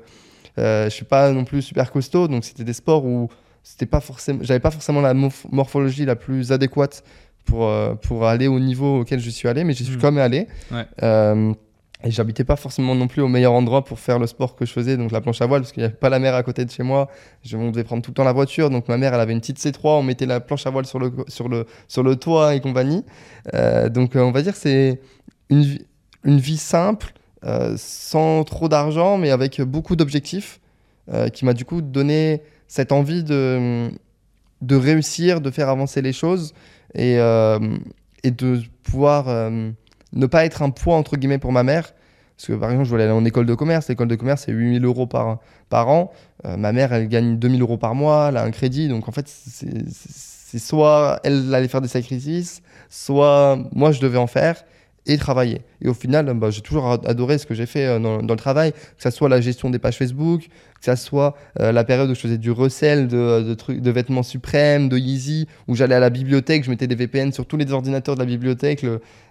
[0.57, 3.29] euh, je suis pas non plus super costaud, donc c'était des sports où
[3.63, 7.03] c'était pas forcément, j'avais pas forcément la morph- morphologie la plus adéquate
[7.45, 10.01] pour euh, pour aller au niveau auquel je suis allé, mais j'y suis Mhm.
[10.01, 10.47] quand même allé.
[10.71, 10.85] Ouais.
[11.03, 11.53] Euh,
[12.03, 14.73] et j'habitais pas forcément non plus au meilleur endroit pour faire le sport que je
[14.73, 16.65] faisais, donc la planche à voile, parce qu'il n'y avait pas la mer à côté
[16.65, 17.07] de chez moi.
[17.43, 19.39] Je, on devait prendre tout le temps la voiture, donc ma mère, elle avait une
[19.39, 22.55] petite C3, on mettait la planche à voile sur le, sur le, sur le toit
[22.55, 23.05] et compagnie.
[23.53, 24.99] Euh, donc on va dire que c'est
[25.51, 25.85] une, vie-
[26.23, 27.13] une vie simple,
[27.45, 30.59] euh, sans trop d'argent, mais avec beaucoup d'objectifs,
[31.13, 33.89] euh, qui m'a du coup donné cette envie de,
[34.61, 36.53] de réussir, de faire avancer les choses
[36.95, 37.59] et, euh,
[38.23, 39.51] et de pouvoir
[40.13, 41.93] ne pas être un poids entre guillemets pour ma mère.
[42.37, 43.87] Parce que par exemple, je voulais aller en école de commerce.
[43.89, 46.11] L'école de commerce, c'est 8000 euros par, par an.
[46.43, 48.27] Ma mère, elle gagne 2000 euros par mois.
[48.29, 48.87] Elle a un crédit.
[48.87, 54.27] Donc en fait, c'est soit elle allait faire des sacrifices, soit moi, je devais en
[54.27, 54.63] faire
[55.05, 55.61] et travailler.
[55.81, 58.35] Et au final, bah, j'ai toujours ad- adoré ce que j'ai fait euh, dans, le
[58.35, 62.09] travail, que ça soit la gestion des pages Facebook, que ça soit euh, la période
[62.09, 65.99] où je faisais du recel de, trucs, de vêtements suprêmes, de Yeezy, où j'allais à
[65.99, 68.85] la bibliothèque, je mettais des VPN sur tous les ordinateurs de la bibliothèque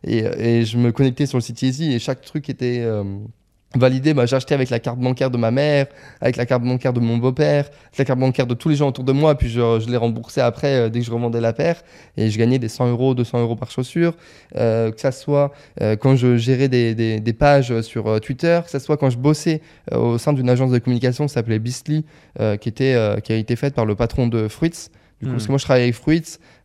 [0.05, 3.05] et, et je me connectais sur le site Yeezy et chaque truc était euh,
[3.77, 4.15] validé.
[4.15, 5.87] Bah, J'achetais avec la carte bancaire de ma mère,
[6.21, 8.89] avec la carte bancaire de mon beau-père, avec la carte bancaire de tous les gens
[8.89, 11.53] autour de moi, puis je, je les remboursais après euh, dès que je revendais la
[11.53, 11.83] paire
[12.17, 14.15] et je gagnais des 100 euros, 200 euros par chaussure.
[14.57, 18.61] Euh, que ça soit euh, quand je gérais des, des- des pages sur euh, Twitter,
[18.65, 19.61] que ça soit quand je bossais
[19.93, 22.05] euh, au sein d'une agence de communication qui s'appelait Beastly,
[22.41, 24.71] euh, qui, était, euh, qui a été faite par le patron de Fruits.
[25.21, 25.33] Du coup, Mhm.
[25.33, 26.23] parce que moi, je travaille avec Fruits,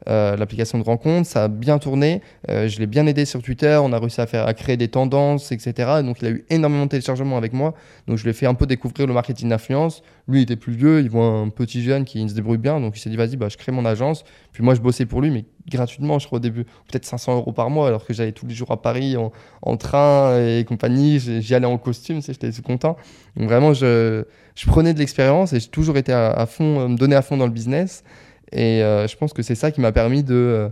[0.08, 2.22] euh, l'application de rencontre, ça a bien tourné.
[2.50, 4.88] euh, je l'ai bien aidé sur Twitter, on a réussi à, faire, à créer des
[4.88, 6.02] tendances, etc.
[6.04, 7.74] Donc, il a eu énormément de téléchargements avec moi.
[8.08, 10.04] Donc, je lui ai fait un peu découvrir le marketing d'influence.
[10.28, 12.80] Lui, il était plus vieux, il voit un petit jeune qui se débrouille bien.
[12.80, 14.24] Donc, il s'est dit, vas-y, bah, je crée mon agence.
[14.52, 17.52] Puis moi, je bossais pour lui, mais gratuitement, je crois, au début, peut-être 500 euros
[17.52, 21.20] par mois, alors que j'allais tous les jours à Paris en, train et compagnie.
[21.20, 22.98] J'y allais en costume, j'étais content.
[23.36, 24.24] Donc, vraiment, je,
[24.56, 27.46] je prenais de l'expérience et j'ai toujours été à, fond, me donner à fond dans
[27.46, 28.04] le business.
[28.52, 30.70] Et euh, je pense que c'est ça qui m'a permis de, euh,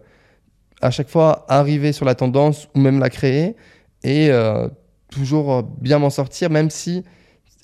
[0.82, 3.56] à chaque fois, arriver sur la tendance ou même la créer
[4.04, 4.68] et euh,
[5.10, 7.04] toujours euh, bien m'en sortir, même si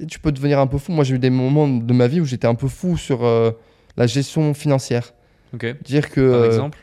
[0.08, 0.92] tu peux devenir un peu fou.
[0.94, 3.52] Moi, j'ai eu des moments de ma vie où j'étais un peu fou sur euh,
[3.98, 5.14] la gestion financière.
[5.54, 5.66] Ok.
[5.84, 6.32] Dire que.
[6.32, 6.80] Par exemple?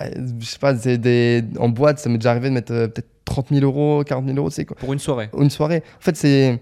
[0.00, 1.44] euh, je sais pas, c'est des...
[1.58, 4.36] en boîte, ça m'est déjà arrivé de mettre euh, peut-être 30 000 euros, 40 000
[4.36, 5.30] euros, c'est quoi Pour une soirée?
[5.38, 5.82] Une soirée.
[5.98, 6.60] En fait, c'est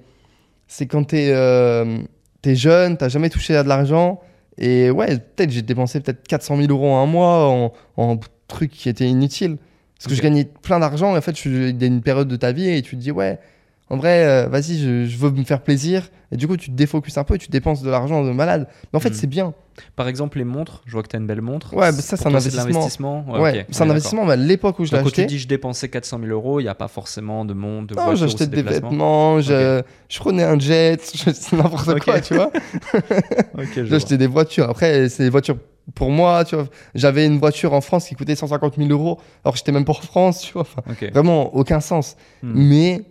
[0.67, 4.21] c'est quand t'es es jeune, t'as jamais touché à de l'argent.
[4.59, 8.71] Et ouais, peut-être j'ai dépensé peut-être 400 000 euros en un mois en, en trucs
[8.71, 9.57] qui étaient inutiles.
[9.99, 11.15] Parce que je gagnais plein d'argent.
[11.15, 13.11] Et en fait, je suis dans une période de ta vie et tu te dis,
[13.11, 13.39] ouais,
[13.95, 16.09] en vrai, euh, vas-y, je, je veux me faire plaisir.
[16.33, 18.67] Et du coup, tu te défocuses un peu et tu dépenses de l'argent de malade.
[18.93, 19.15] Mais en fait, Mhm.
[19.15, 19.55] c'est bien.
[19.95, 20.83] Par exemple, les montres.
[20.87, 21.75] Je vois que tu as une belle montre.
[21.75, 23.25] Ouais, mais ça, c'est Pour un investissement.
[23.41, 24.25] Ouais, c'est un investissement.
[24.25, 26.31] Mais à l'époque où je l'ai Donc, quand tu acheté, dis je dépensais 400 000
[26.33, 29.83] euros, il n'y a pas forcément de montre, de non, j'achetais de des vêtements, je,
[30.09, 32.51] je prenais un jet, je- c'est n'importe quoi, tu vois.
[33.85, 34.69] J'achetais des voitures.
[34.71, 35.57] Après, c'est des voitures
[35.95, 36.67] pour moi, tu vois.
[36.95, 40.41] J'avais une voiture en France qui coûtait 150 000 euros, alors j'étais même en France,
[40.41, 40.67] tu vois.
[41.13, 42.17] Vraiment, aucun sens.
[42.43, 42.53] Hmm.
[42.55, 43.03] Mais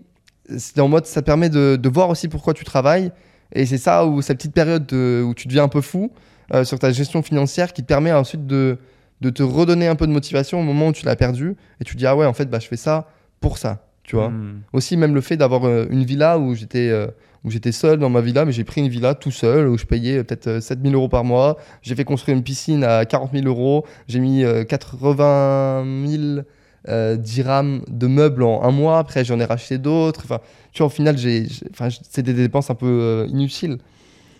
[0.58, 3.12] c'est en mode, ça permet de, de voir aussi pourquoi tu travailles.
[3.54, 6.12] Et c'est ça, où cette petite période de- où tu deviens un peu fou
[6.54, 8.78] euh, sur ta gestion financière qui te permet ensuite de,
[9.22, 11.56] de te redonner un peu de motivation au moment où tu l'as perdu.
[11.80, 13.08] Et tu te dis, ah ouais, en fait, bah, je fais ça
[13.40, 14.30] pour ça, tu vois.
[14.30, 14.62] Hmm.
[14.74, 17.08] Aussi, même le fait d'avoir euh, une villa où j'étais euh,
[17.44, 19.86] où j'étais seul dans ma villa, mais j'ai pris une villa tout seul où je
[19.86, 21.58] payais peut-être 7000 euros par mois.
[21.82, 23.86] J'ai fait construire une piscine à 40 000 euros.
[24.08, 26.42] J'ai mis euh, 80 000
[26.90, 29.00] euh, dirhams de meubles en un mois.
[29.00, 30.22] Après, j'en ai racheté d'autres.
[30.26, 30.40] Enfin,
[30.72, 31.48] tu vois, au final, j'ai,
[32.10, 33.78] c'est des dépenses un peu euh, inutiles.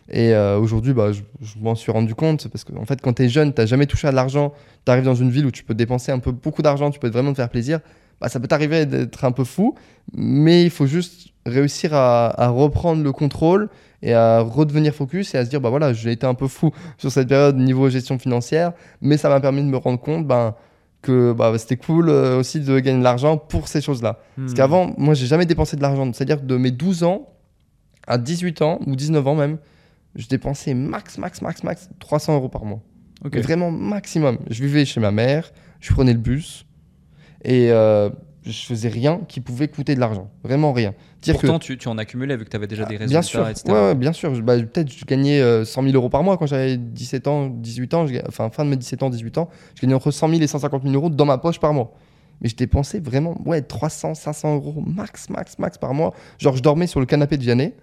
[0.10, 1.22] Et euh, aujourd'hui, bah, je,
[1.62, 4.12] m'en suis rendu compte parce qu'en fait, quand tu es jeune, tu jamais touché à
[4.12, 4.54] de l'argent,
[4.86, 7.10] tu arrives dans une ville où tu peux dépenser un peu beaucoup d'argent, tu peux
[7.10, 7.80] vraiment te faire plaisir.
[8.20, 9.76] Bah, ça peut t'arriver d'être un peu fou,
[10.14, 13.70] mais il faut juste réussir à, à reprendre le contrôle
[14.04, 16.72] et à redevenir focus et à se dire bah voilà j'ai été un peu fou
[16.98, 20.56] sur cette période niveau gestion financière mais ça m'a permis de me rendre compte ben,
[21.04, 24.52] que bah, c'était cool euh, aussi de gagner de l'argent pour ces choses là parce
[24.52, 24.56] Hmm.
[24.56, 27.30] qu'avant moi j'ai jamais dépensé de l'argent c'est à dire de mes 12 ans
[28.08, 29.58] à 18 ans ou 19 ans même
[30.16, 32.80] je dépensais max max max max 300 euros par mois
[33.42, 34.38] vraiment maximum.
[34.50, 36.66] Je vivais chez ma mère, je prenais le bus
[37.46, 38.10] et euh,
[38.46, 40.30] je faisais rien qui pouvait coûter de l'argent.
[40.44, 40.94] Vraiment rien.
[41.22, 43.20] Dire Pourtant, que, tu, tu en accumulais vu que tu avais déjà des Ah, résultats,
[43.20, 43.64] bien sûr, etc.
[43.68, 44.36] ouais, ouais, bien sûr.
[44.36, 47.48] Je- bah, Peut-être je gagnais euh, 100 000 euros par mois quand j'avais 17 ans,
[47.48, 49.50] 18 ans, je enfin fin de mes 17 ans, 18 ans.
[49.76, 51.94] Je gagnais entre 100 000 et 150 000 euros dans ma poche par mois.
[52.42, 56.14] Mais je dépensais vraiment ouais, 300, 500 euros max, max, max par mois.
[56.40, 57.74] Genre, je dormais sur le canapé de Vianney.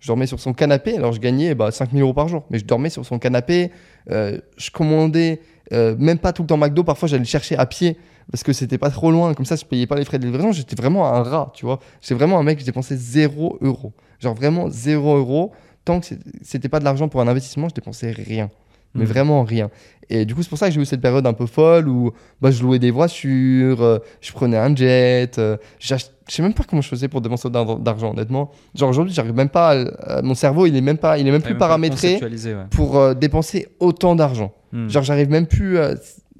[0.00, 2.44] Je dormais sur son canapé, alors je gagnais bah, 5 000 euros par jour.
[2.50, 3.70] Mais je dormais sur son canapé,
[4.10, 5.40] euh, je commandais,
[5.72, 7.96] euh, même pas tout le temps McDo, parfois j'allais le chercher à pied
[8.30, 10.52] parce que c'était pas trop loin, comme ça je payais pas les frais de livraison.
[10.52, 11.80] J'étais vraiment un rat, tu vois.
[12.00, 13.92] J'étais vraiment un mec, je dépensais 0 euros.
[14.20, 15.52] Genre vraiment 0 euros.
[15.84, 16.06] Tant que
[16.42, 18.50] c'était pas de l'argent pour un investissement, je dépensais rien.
[18.94, 19.10] Mais Mhm.
[19.10, 19.70] vraiment rien.
[20.12, 22.10] Et du coup, c'est pour ça que j'ai eu cette période un peu folle où
[22.40, 25.38] bah, je louais des voitures, euh, je prenais un jet.
[25.38, 25.94] euh, je
[26.26, 28.50] sais même pas comment je faisais pour dépenser autant d'argent, honnêtement.
[28.74, 29.70] Genre aujourd'hui, j'arrive même pas.
[30.00, 32.54] à- mon cerveau, il est même pas, il est même plus même paramétré ouais.
[32.70, 34.52] pour euh, dépenser autant d'argent.
[34.72, 34.88] Hmm.
[34.88, 35.78] Genre, j'arrive même plus.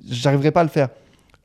[0.08, 0.88] J'arriverai pas à le faire.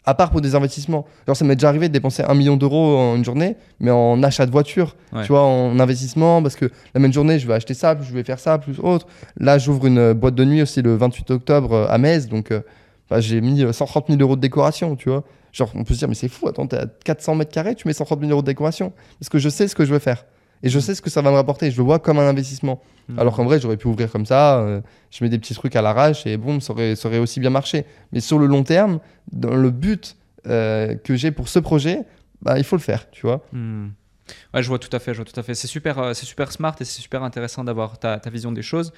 [0.06, 1.06] À part pour des investissements.
[1.26, 4.22] Genre, ça m'est déjà arrivé de dépenser un million d'euros en une journée, mais en
[4.22, 4.96] achat de voiture.
[5.12, 5.24] Ouais.
[5.24, 8.14] Tu vois, en investissement, parce que la même journée, je vais acheter ça, puis je
[8.14, 9.08] vais faire ça, plus autre.
[9.38, 12.52] Là, j'ouvre une euh, boîte de nuit aussi le 28 octobre euh, à Metz, donc
[12.52, 12.62] euh,
[13.10, 15.24] bah, j'ai mis euh, 130 000 euros de décoration, tu vois.
[15.52, 17.88] Genre, on peut se dire, mais c'est fou, attends, t'es à 400 mètres carrés, tu
[17.88, 18.92] mets 130 000 euros de décoration.
[19.20, 20.26] Parce que je sais ce que je veux faire.
[20.64, 21.72] Et je sais ce que ça va me rapporter.
[21.72, 22.82] Je le vois comme un investissement.
[23.08, 23.20] Hmm.
[23.20, 24.82] Alors qu'en vrai, j'aurais pu ouvrir comme ça, euh,
[25.12, 27.52] je mets des petits trucs à l'arrache et boum, ça aurait, ça aurait aussi bien
[27.52, 27.86] marché.
[28.12, 29.00] Mais sur le long terme,
[29.32, 32.00] dans le but euh, que j'ai pour ce projet,
[32.42, 33.46] bah, il faut le faire, tu vois.
[33.54, 35.54] Ouais, je vois tout à fait, je vois tout à fait.
[35.54, 38.64] C'est super, euh, c'est super smart et c'est super intéressant d'avoir ta, ta vision des
[38.64, 38.92] choses.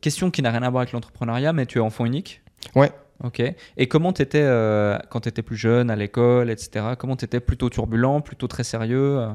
[0.00, 2.42] Question qui n'a rien à voir avec l'entrepreneuriat, mais tu es enfant unique?
[2.74, 2.90] Ouais.
[3.24, 3.42] Ok.
[3.76, 4.44] Et comment tu étais
[5.10, 6.84] quand tu étais plus jeune, à l'école, etc.
[6.98, 9.28] Comment tu étais plutôt turbulent, plutôt très sérieux euh?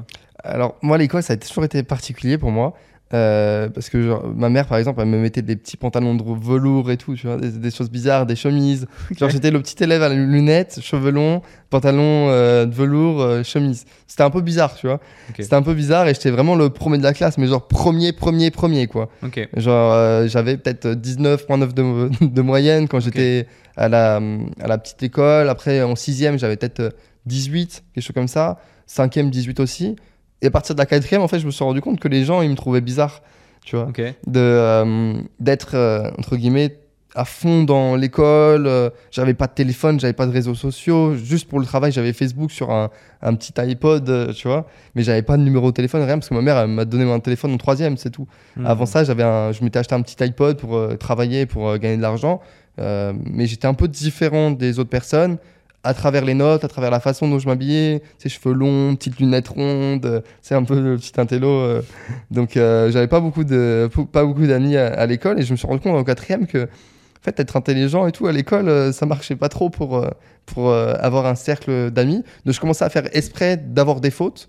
[0.44, 2.74] Alors, moi, l'école, ça a toujours été particulier pour moi.
[3.14, 6.22] euh, parce que genre, ma mère, par exemple, elle me mettait des petits pantalons de
[6.22, 8.86] velours et tout, tu vois, des, des choses bizarres, des chemises.
[9.18, 13.42] Genre, j'étais le petit élève à la lunettes, cheveux longs, pantalon euh, de velours, euh,
[13.42, 13.84] chemise.
[14.06, 14.98] C'était un peu bizarre, tu vois.
[15.38, 18.12] C'était un peu bizarre et j'étais vraiment le premier de la classe, mais genre premier,
[18.12, 19.10] premier, premier, quoi.
[19.22, 19.46] Ok.
[19.56, 24.16] Genre, euh, j'avais peut-être 19,9 de, de moyenne quand j'étais à, la,
[24.60, 25.48] à la petite école.
[25.48, 26.90] Après, en sixième, j'avais peut-être euh,
[27.26, 28.58] 18, quelque chose comme ça.
[28.86, 29.96] Cinquième, 18 aussi.
[30.42, 32.24] Et à partir de la quatrième, en fait, je me suis rendu compte que les
[32.24, 33.22] gens, ils me trouvaient bizarre,
[33.64, 33.86] tu vois.
[34.26, 36.78] De, euh, d'être, euh, entre guillemets,
[37.14, 38.66] à fond dans l'école.
[38.66, 41.14] euh, j'avais pas de téléphone, j'avais pas de réseaux sociaux.
[41.14, 44.66] Juste pour le travail, j'avais Facebook sur un, un petit iPod, euh, tu vois.
[44.94, 47.20] Mais j'avais pas de numéro de téléphone, rien, parce que ma mère, m'a donné mon
[47.20, 48.26] téléphone en troisième, c'est tout.
[48.56, 48.66] Hmm.
[48.66, 51.78] Avant ça, j'avais un, je m'étais acheté un petit iPod pour euh, travailler, pour euh,
[51.78, 52.40] gagner de l'argent.
[52.78, 55.38] Euh, mais j'étais un peu différent des autres personnes
[55.84, 59.18] à travers les notes, à travers la façon dont je m'habillais, ces cheveux longs, petites
[59.18, 61.48] lunettes rondes, euh, c'est un peu le petit intello.
[61.48, 61.82] euh.
[62.30, 65.80] Donc j'avais pas beaucoup de pas beaucoup d'amis à, l'école et je me suis rendu
[65.80, 69.48] compte en quatrième que en fait être intelligent et tout à l'école ça marchait pas
[69.48, 70.06] trop pour
[70.46, 72.22] pour avoir un cercle d'amis.
[72.44, 74.48] Donc je commençais à faire exprès d'avoir des fautes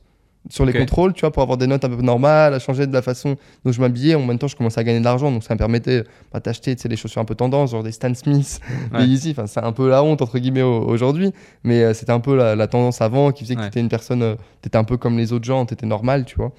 [0.49, 2.91] sur les contrôles, tu vois, pour avoir des notes un peu normales, à changer de
[2.93, 4.15] la façon dont je m'habillais.
[4.15, 6.75] En même temps, je commençais à gagner de l'argent, donc ça me permettait bah, d'acheter
[6.75, 8.59] tu des chaussures un peu tendance, genre des Stan Smith,
[8.93, 8.99] Ouais.
[8.99, 9.31] des Yeezy.
[9.31, 11.31] Enfin, c'est un peu la honte, entre guillemets, au- aujourd'hui.
[11.63, 13.65] Mais euh, c'était un peu la, la tendance avant qui faisait que Ouais.
[13.67, 15.85] tu étais une personne, euh, tu étais un peu comme les autres gens, tu étais
[15.85, 16.51] normal, tu vois.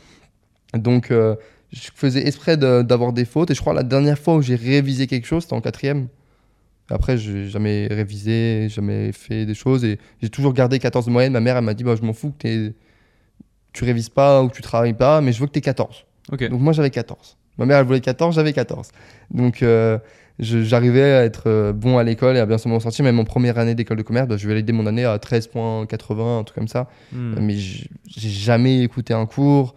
[0.73, 1.37] Donc, euh,
[1.73, 3.51] je faisais exprès de- d'avoir des fautes.
[3.51, 6.09] Et je crois la dernière fois où j'ai révisé quelque chose, c'était en quatrième.
[6.91, 9.85] Après, j'ai jamais révisé, jamais fait des choses.
[9.85, 11.33] Et j'ai toujours gardé 14 de moyenne.
[11.33, 12.75] Ma mère, elle m'a dit bah, Je m'en fous que t'aies-
[13.75, 16.05] tu révises pas ou que tu travailles pas, mais je veux que tu aies 14.
[16.33, 16.49] Ok.
[16.49, 17.37] Donc moi j'avais 14.
[17.59, 18.89] Ma mère elle voulait 14, j'avais 14.
[19.31, 19.99] Donc euh,
[20.39, 23.05] j'arrivais à être euh, bon à l'école et à bien se m'en sortir.
[23.05, 26.45] Même en première année d'école de commerce, bah, je validais mon année à 13.80, un
[26.45, 26.89] truc comme ça.
[27.13, 27.35] Hmm.
[27.41, 29.75] Mais j- j'ai jamais écouté un cours.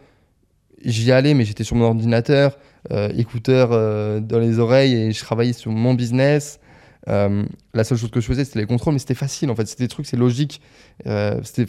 [0.86, 2.58] J'y allais, mais j'étais sur mon ordinateur,
[2.92, 6.60] euh, écouteur euh, dans les oreilles et je travaillais sur mon business.
[7.08, 9.66] Euh, la seule chose que je faisais, c'était les contrôles, mais c'était facile en fait.
[9.66, 10.62] C'était des trucs, c'est logique.
[11.06, 11.66] Euh, c'était,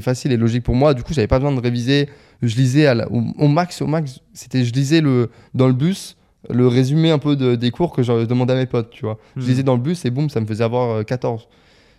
[0.00, 0.92] facile et logique pour moi.
[0.94, 2.08] Du coup, j'avais pas besoin de réviser.
[2.42, 4.20] Je lisais à la- au, au max, au max.
[4.34, 6.16] C'était, je lisais le dans le bus
[6.50, 9.18] le résumé un peu de- des cours que je demandais à mes potes, tu vois.
[9.36, 9.48] Je Hmm.
[9.48, 11.46] lisais dans le bus et boum, ça me faisait avoir euh, 14.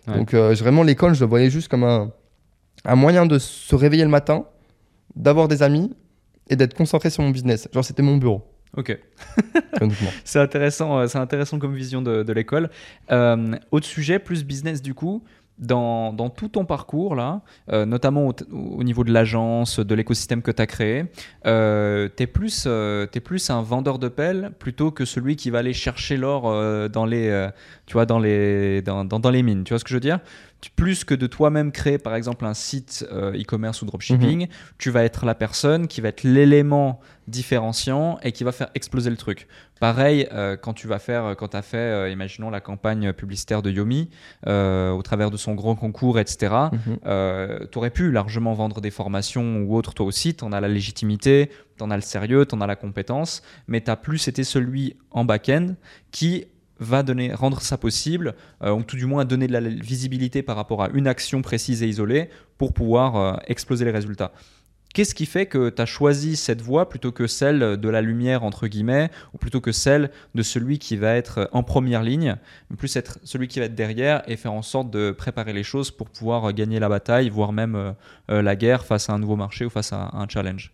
[0.06, 0.18] Ouais.
[0.18, 2.12] Donc euh, vraiment l'école, je le voyais juste comme un,
[2.84, 4.44] un moyen de se réveiller le matin,
[5.16, 5.90] d'avoir des amis
[6.50, 7.68] et d'être concentré sur mon business.
[7.72, 8.42] Genre c'était mon bureau,
[8.76, 8.98] Ok.
[10.24, 12.70] C'est intéressant, euh, c'est intéressant comme vision de, de l'école.
[13.10, 15.22] Euh, autre sujet, plus business du coup.
[15.56, 20.42] Dans, dans tout ton parcours, là, euh, notamment au, au niveau de l'agence, de l'écosystème
[20.42, 21.04] que tu as créé,
[21.46, 26.16] euh, tu es, plus, un vendeur de pelles plutôt que celui qui va aller chercher
[26.16, 26.42] l'or
[26.88, 27.50] dans, les,
[27.86, 29.62] tu vois, dans, les, dans, dans, dans les mines.
[29.62, 30.18] Tu vois ce que je veux dire?
[30.76, 34.48] Plus que de toi-même créer par exemple un site euh, e-commerce ou dropshipping, mhm.
[34.78, 39.10] tu vas être la personne qui va être l'élément différenciant et qui va faire exploser
[39.10, 39.46] le truc.
[39.80, 43.62] Pareil, euh, quand tu vas faire, quand tu as fait, euh, imaginons la campagne publicitaire
[43.62, 44.10] de Yomi,
[44.46, 46.54] au travers de son grand concours, etc.,
[47.02, 50.68] tu aurais pu largement vendre des formations ou autres, toi aussi, tu en as la
[50.68, 54.28] légitimité, tu en as le sérieux, tu en as la compétence, mais tu as plus
[54.28, 55.74] été celui en back-end
[56.10, 56.46] qui
[56.78, 60.56] va donner, rendre ça possible, euh, ou tout du moins donner de la visibilité par
[60.56, 64.32] rapport à une action précise et isolée pour pouvoir euh, exploser les résultats.
[64.94, 68.44] Qu'est-ce qui fait que tu as choisi cette voie plutôt que celle de la lumière,
[68.44, 72.36] entre guillemets, ou plutôt que celle de celui qui va être en première ligne,
[72.70, 75.64] mais plus être celui qui va être derrière et faire en sorte de préparer les
[75.64, 77.74] choses pour pouvoir gagner la bataille, voire même
[78.30, 80.72] euh, la guerre face à un nouveau marché ou face à un challenge?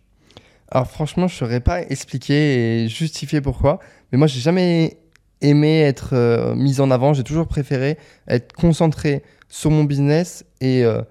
[0.69, 3.79] Alors franchement, je ne saurais pas expliquer et justifier pourquoi,
[4.11, 4.99] mais moi, j'ai jamais
[5.41, 7.15] aimé être euh, mis en avant.
[7.15, 7.97] J'ai toujours préféré
[8.27, 11.01] être concentré sur mon business et, euh,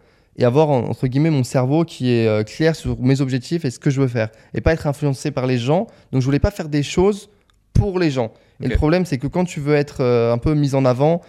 [0.40, 3.78] et avoir, entre guillemets, mon cerveau qui est euh, clair sur mes objectifs et ce
[3.78, 4.30] que je veux faire.
[4.54, 5.86] Et pas être influencé par les gens.
[6.10, 7.30] Donc, je voulais pas faire des choses
[7.72, 8.32] pour les gens.
[8.62, 11.22] Et le problème, c'est que quand tu veux être un peu mis en avant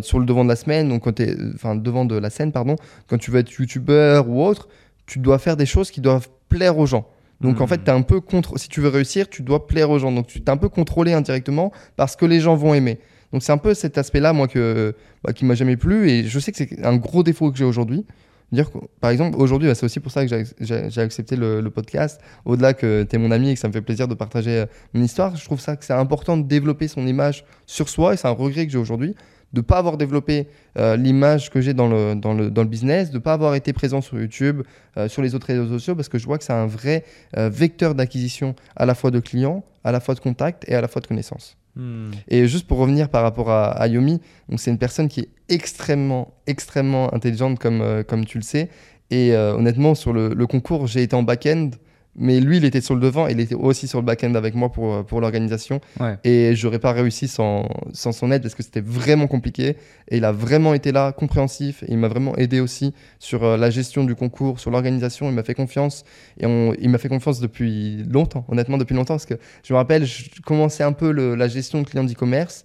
[0.00, 2.76] sur le devant de la semaine, donc quand es, enfin devant de la scène, pardon,
[3.08, 4.68] quand tu veux être youtubeur ou autre,
[5.04, 7.06] tu dois faire des choses qui doivent plaire aux gens.
[7.40, 7.88] Donc en fait, hmm.
[7.88, 8.58] es un peu contre...
[8.58, 10.12] si tu veux réussir, tu dois plaire aux gens.
[10.12, 12.98] Donc tu es un peu contrôlé indirectement parce que les gens vont aimer.
[13.32, 16.10] Donc c'est un peu cet aspect-là, moi, que, bah, qui m'a jamais plu.
[16.10, 18.06] Et je sais que c'est un gros défaut que j'ai aujourd'hui.
[18.50, 18.70] Dire
[19.00, 22.20] par exemple, aujourd'hui, bah, c'est aussi pour ça que j'ai accepté le, podcast.
[22.44, 24.66] Au-delà que tu es mon ami et que ça me fait plaisir de partager euh,
[24.94, 28.14] mon histoire, je trouve ça que c'est important de développer son image sur soi.
[28.14, 29.14] Et c'est un regret que j'ai aujourd'hui
[29.52, 32.68] de ne pas avoir développé euh, l'image que j'ai dans le, dans, le, dans le
[32.68, 34.62] business, de ne pas avoir été présent sur YouTube,
[34.98, 37.94] euh, sur les autres réseaux sociaux, parce que je vois que c'est un vrai vecteur
[37.94, 41.00] d'acquisition à la fois de clients, à la fois de contacts et à la fois
[41.00, 41.56] de connaissances.
[41.78, 42.10] Hmm.
[42.28, 44.20] Et juste pour revenir par rapport à, Yomi,
[44.56, 48.68] c'est une personne qui est extrêmement, extrêmement intelligente, comme, comme tu le sais.
[49.10, 51.70] Et honnêtement, sur le, le concours, j'ai été en back-end
[52.18, 54.70] mais lui, il était sur le devant il était aussi sur le back-end avec moi
[54.70, 55.80] pour, euh, pour l'organisation.
[56.24, 59.76] Et j'aurais pas réussi sans, sans son aide parce que c'était vraiment compliqué.
[60.08, 61.82] Et il a vraiment été là, compréhensif.
[61.84, 65.28] Et il m'a vraiment aidé aussi sur euh, la gestion du concours, sur l'organisation.
[65.28, 66.04] Il m'a fait confiance.
[66.38, 69.14] Et on, il m'a fait confiance depuis longtemps, honnêtement, depuis longtemps.
[69.14, 72.64] Parce que je me rappelle, je commençais un peu le, la gestion de clients d'e-commerce.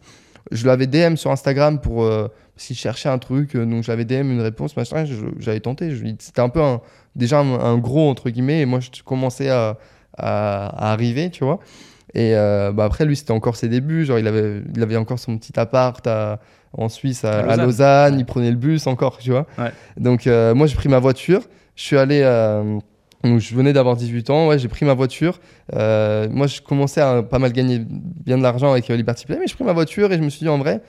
[0.51, 2.03] Je lui avais DM sur Instagram pour.
[2.03, 5.05] Euh, s'il cherchait un truc, donc j'avais DM une réponse, machin,
[5.39, 5.91] j'avais tenté.
[6.19, 6.81] C'était un peu un,
[7.15, 9.77] déjà un, gros entre guillemets et moi je commençais à,
[10.17, 11.59] à, arriver tu vois.
[12.13, 15.19] Et euh, bah après lui c'était encore ses débuts genre il avait il avait encore
[15.19, 16.07] son petit appart
[16.75, 19.47] en Suisse à, Lausanne, il prenait le bus encore tu vois.
[19.97, 21.41] Donc euh, moi j'ai pris ma voiture
[21.75, 22.79] je suis allé euh,
[23.23, 25.39] donc je venais d'avoir 18 ans, ouais, j'ai pris ma voiture.
[25.71, 29.55] moi, je commençais à pas mal gagner bien de l'argent avec Liberty Play, mais j'ai
[29.55, 30.81] pris ma voiture et je me suis dit en vrai,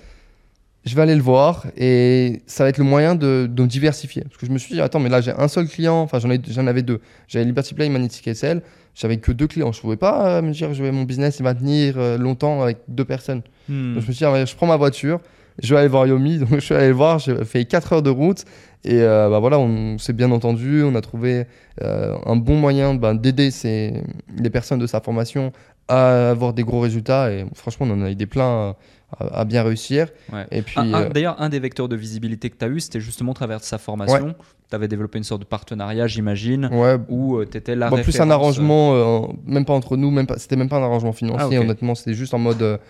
[0.85, 4.23] je vais aller le voir et ça va être le moyen de, de me diversifier.
[4.23, 6.29] Parce que je me suis dit, attends, mais là j'ai un seul client, enfin j'en,
[6.67, 7.01] avais deux.
[7.27, 8.61] J'avais Liberty Play et Magnetic SL,
[8.95, 9.73] j'avais que deux clients.
[9.73, 12.19] Je ne pouvais pas euh, me dire, je vais, mon business il va tenir euh,
[12.19, 13.43] longtemps avec deux personnes.
[13.69, 13.95] Hmm.
[13.95, 15.21] Donc je me suis dit, je prends ma voiture,
[15.63, 16.39] je vais aller voir Yomi.
[16.41, 18.45] Donc je suis allé le voir, j'ai fait 4 heures de route
[18.85, 21.47] et euh, bah, voilà, on s'est bien entendu, on a trouvé
[21.81, 25.53] un bon moyen bah, d'aider les personnes de sa formation
[25.89, 28.75] à avoir des gros résultats et franchement on en a eu des pleins
[29.21, 30.09] à, bien réussir.
[30.51, 33.33] Et puis, euh, D'ailleurs, un des vecteurs de visibilité que tu as eu, c'était justement
[33.33, 34.35] à travers sa formation.
[34.69, 36.97] Tu avais développé une sorte de partenariat, j'imagine, ouais.
[37.09, 37.91] où euh, tu étais là.
[37.91, 40.83] Bon, plus un arrangement, euh, même pas entre nous, même pas, c'était même pas un
[40.83, 42.81] arrangement financier, ah, honnêtement, c'était juste en mode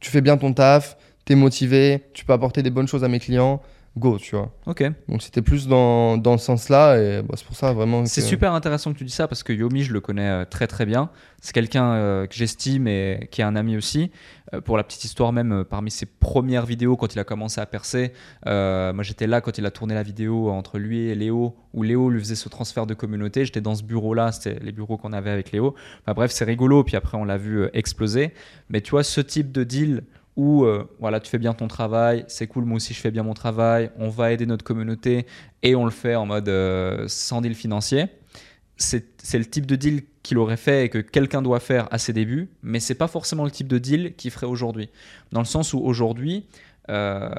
[0.00, 3.08] tu fais bien ton taf, tu es motivé, tu peux apporter des bonnes choses à
[3.08, 3.60] mes clients
[3.96, 4.52] go, tu vois.
[4.66, 4.82] Ok.
[5.08, 8.04] Donc c'était plus dans, dans ce sens-là et bah, c'est pour ça vraiment.
[8.06, 10.66] C'est super intéressant que tu dis ça parce que Yomi, je le connais euh, très
[10.66, 11.10] très bien.
[11.40, 14.10] C'est quelqu'un euh, que j'estime et qui est un ami aussi.
[14.52, 17.66] Euh, pour la petite histoire, même parmi ses premières vidéos, quand il a commencé à
[17.66, 18.12] percer,
[18.44, 22.10] moi j'étais là quand il a tourné la vidéo entre lui et Léo, où Léo
[22.10, 23.44] lui faisait ce transfert de communauté.
[23.44, 25.74] J'étais dans ce bureau-là, c'était les bureaux qu'on avait avec Léo.
[26.02, 26.82] Enfin, bref, c'est rigolo.
[26.84, 28.32] Puis après, on l'a vu exploser.
[28.68, 30.02] Mais tu vois, ce type de deal
[30.36, 33.22] où euh, voilà, tu fais bien ton travail, c'est cool, moi aussi je fais bien
[33.22, 35.26] mon travail, on va aider notre communauté
[35.62, 38.06] et on le fait en mode euh, sans deal financier.
[38.76, 39.04] C'est
[39.34, 42.48] le type de deal qu'il aurait fait et que quelqu'un doit faire à ses débuts,
[42.62, 44.88] mais c'est pas forcément le type de deal qu'il ferait aujourd'hui.
[45.30, 46.46] Dans le sens où aujourd'hui,
[46.90, 47.30] euh,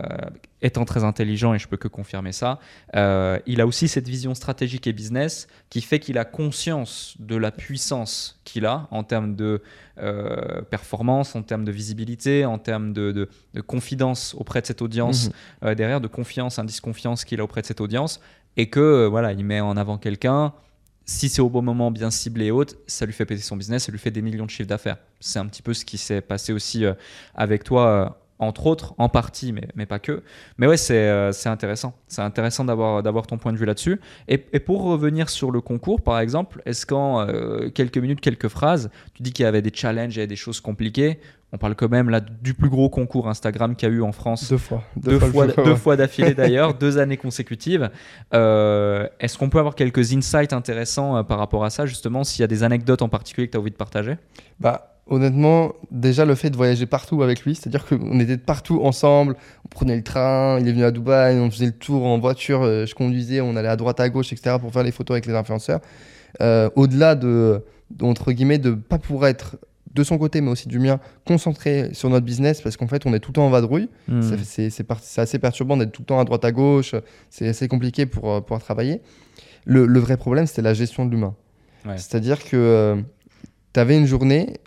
[0.63, 2.57] étant très intelligent, et je peux que confirmer ça,
[2.95, 7.35] euh, il a aussi cette vision stratégique et business qui fait qu'il a conscience de
[7.35, 9.61] la puissance qu'il a en termes de
[9.99, 13.29] euh, performance, en termes de visibilité, en termes de,
[13.67, 15.29] confidence auprès de cette audience,
[15.61, 15.75] mhm.
[15.75, 18.19] derrière de confiance, indice confiance qu'il a auprès de cette audience,
[18.57, 20.53] et que voilà, il met en avant quelqu'un
[21.07, 23.83] si c'est au bon moment, bien ciblé et haute, ça lui fait péter son business,
[23.83, 24.97] ça lui fait des millions de chiffres d'affaires.
[25.19, 26.83] C'est un petit peu ce qui s'est passé aussi
[27.35, 30.23] avec toi entre autres, en partie, mais, mais pas que.
[30.57, 31.93] Mais ouais, c'est euh, intéressant.
[32.07, 33.99] C'est intéressant d'avoir ton point de vue là-dessus.
[34.27, 38.49] Et, et pour revenir sur le concours, par exemple, est-ce qu'en euh, quelques minutes, quelques
[38.49, 41.19] phrases, tu dis qu'il y avait des challenges et des choses compliquées
[41.53, 44.11] on parle quand même là du plus gros concours Instagram qu'il y a eu en
[44.11, 44.49] France.
[44.49, 44.83] Deux fois.
[44.97, 47.91] Deux, fois, deux fois d'affilée d'ailleurs, deux années consécutives.
[48.33, 52.43] Euh, Est-ce qu'on peut avoir quelques insights intéressants par rapport à ça, justement, s'il y
[52.43, 54.17] a des anecdotes en particulier que tu as envie de partager?
[54.59, 59.35] Bah, honnêtement, déjà le fait de voyager partout avec lui, c'est-à-dire qu'on était partout ensemble,
[59.63, 62.63] on prenait le train, il est venu à Dubaï, on faisait le tour en voiture,
[62.63, 64.57] euh, je conduisais, on allait à droite, à gauche, etc.
[64.59, 65.79] pour faire les photos avec les influenceurs.
[66.41, 67.63] Euh, Au-delà de,
[68.01, 69.57] entre guillemets, de pas pour être
[69.93, 73.13] de son côté, mais aussi du mien, concentré sur notre business parce qu'en fait, on
[73.13, 73.87] est tout le temps en vadrouille.
[74.09, 74.21] Hmm.
[74.43, 74.69] C'est
[75.17, 76.95] assez perturbant d'être tout le temps à droite, à gauche.
[77.29, 79.01] C'est assez compliqué pour euh, pouvoir travailler.
[79.63, 81.33] Le, le vrai problème, c'était la gestion de l'humain.
[81.85, 81.97] Ouais.
[81.97, 83.01] C'est-à-dire que
[83.73, 84.57] tu avais une journée,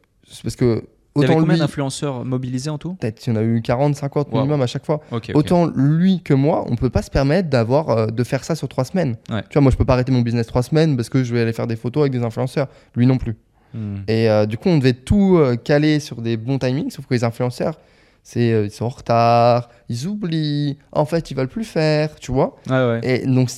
[0.42, 0.82] parce que
[1.16, 3.60] Il y avait autant combien d'influenceurs mobilisés en tout peut-être il y en a eu
[3.62, 4.34] 40, 50 Wow.
[4.38, 5.00] minimum à chaque fois.
[5.34, 8.68] Autant lui que moi, on peut pas se permettre d'avoir euh, de faire ça sur
[8.68, 9.16] trois semaines.
[9.30, 9.42] Ouais.
[9.48, 11.40] Tu vois, moi je peux pas arrêter mon business trois semaines parce que je vais
[11.40, 12.68] aller faire des photos avec des influenceurs.
[12.94, 13.36] Lui non plus.
[13.74, 13.96] Hmm.
[14.06, 17.14] Et euh, du coup, on devait tout euh, caler sur des bons timings, sauf que
[17.14, 17.78] les influenceurs,
[18.22, 22.56] c'est ils sont en retard, ils oublient, en fait, ils veulent plus faire, tu vois.
[22.70, 23.00] Ouais.
[23.02, 23.50] Et donc,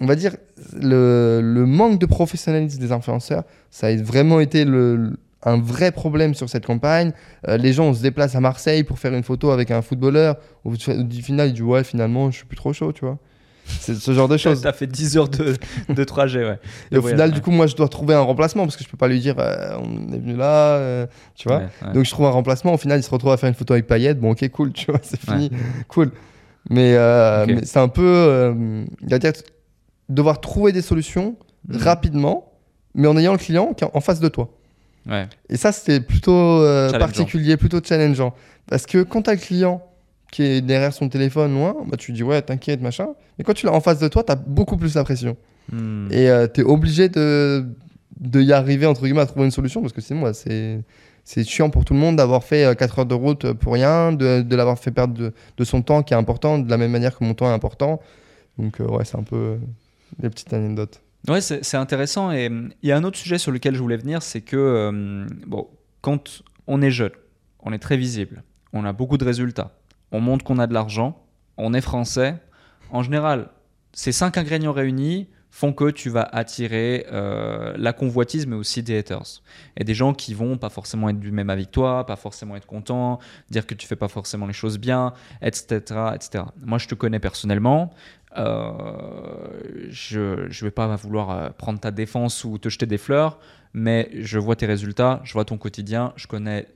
[0.00, 0.36] on va dire,
[0.74, 6.34] le, le manque de professionnalisme des influenceurs, ça a vraiment été le, un vrai problème
[6.34, 7.12] sur cette campagne.
[7.46, 10.36] Euh, les gens, on se déplace à Marseille pour faire une photo avec un footballeur.
[10.64, 13.18] Au, final, il dit Ouais, finalement, je suis plus trop chaud, tu vois.
[13.66, 14.62] C'est ce genre de choses.
[14.62, 15.54] T'as fait 10 heures de,
[15.88, 16.58] de trajet, ouais.
[16.90, 17.34] Et au Ouais, final, ouais.
[17.34, 19.36] du coup, moi, je dois trouver un remplacement parce que je peux pas lui dire
[19.38, 21.58] euh, On est venu là, euh, tu vois.
[21.82, 21.92] Ouais.
[21.94, 22.74] Donc je trouve un remplacement.
[22.74, 24.14] Au final, il se retrouve à faire une photo avec Payet.
[24.14, 25.50] Bon, ok, cool, tu vois, c'est fini,
[25.88, 26.10] cool.
[26.70, 26.94] Mais,
[27.64, 28.54] c'est un peu,
[29.02, 29.32] il va dire,
[30.08, 31.36] devoir trouver des solutions
[31.68, 31.76] Mhm.
[31.82, 32.52] rapidement,
[32.94, 34.48] mais en ayant le client en face de toi.
[35.08, 35.26] Ouais.
[35.48, 38.34] Et ça, c'était plutôt euh, particulier, plutôt challengeant,
[38.68, 39.82] parce que quand t'as le client
[40.30, 43.08] qui est derrière son téléphone loin, bah tu dis ouais, t'inquiète, machin.
[43.38, 45.36] Mais quand tu l'as en face de toi, t'as beaucoup plus la pression.
[45.72, 46.08] Hmm.
[46.10, 47.64] Et euh, tu es obligé de,
[48.20, 50.80] de y arriver, entre guillemets, à trouver une solution, parce que sinon, moi, c'est,
[51.24, 54.42] c'est chiant pour tout le monde d'avoir fait 4 heures de route pour rien, de,
[54.42, 57.16] de l'avoir fait perdre de, de son temps qui est important, de la même manière
[57.16, 58.00] que mon temps est important.
[58.58, 59.56] Donc, euh, ouais, c'est un peu euh,
[60.18, 61.00] des petites anecdotes.
[61.26, 62.30] Ouais, c'est intéressant.
[62.30, 64.56] Et hum, il y a un autre sujet sur lequel je voulais venir, c'est que
[64.56, 65.68] euh, bon,
[66.00, 67.12] quand on est jeune,
[67.60, 68.42] on est très visible,
[68.72, 69.72] on a beaucoup de résultats,
[70.12, 71.24] on montre qu'on a de l'argent,
[71.56, 72.36] on est français.
[72.90, 73.50] En général,
[73.92, 78.98] ces cinq ingrédients réunis font que tu vas attirer euh, la convoitise, mais aussi des
[78.98, 79.42] haters.
[79.76, 82.54] Et des gens qui vont pas forcément être du même avis que toi, pas forcément
[82.56, 83.18] être contents,
[83.50, 86.12] dire que tu fais pas forcément les choses bien, etc.
[86.14, 86.44] etc.
[86.60, 87.92] Moi, je te connais personnellement.
[88.38, 93.38] Euh, je ne vais pas vouloir euh, prendre ta défense ou te jeter des fleurs,
[93.74, 96.68] mais je vois tes résultats, je vois ton quotidien, je connais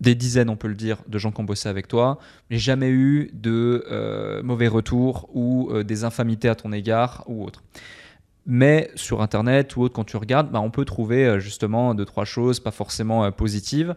[0.00, 2.18] des dizaines, on peut le dire, de gens qui ont bossé avec toi.
[2.50, 7.62] J'ai jamais eu de euh, mauvais retours ou des infamités à ton égard ou autre.
[8.46, 12.24] Mais sur Internet ou autre, quand tu regardes, bah, on peut trouver justement deux, trois
[12.24, 13.94] choses pas forcément positives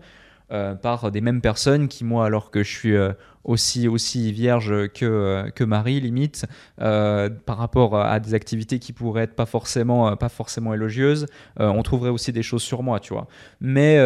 [0.51, 3.13] euh, par des mêmes personnes qui, moi, alors que je suis euh,
[3.45, 6.45] aussi, aussi vierge que, euh, que Marie, limite,
[6.77, 11.27] par rapport à des activités qui pourraient être pas forcément, pas forcément élogieuses,
[11.57, 13.27] on trouverait aussi des choses sur moi, tu vois.
[13.61, 13.97] Mais,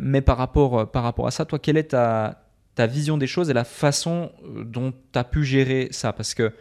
[0.00, 3.48] mais par, rapport, par rapport à ça, toi, quelle est ta, ta vision des choses
[3.48, 4.32] et la façon
[4.64, 6.12] dont tu as pu gérer ça?
[6.12, 6.52] Parce que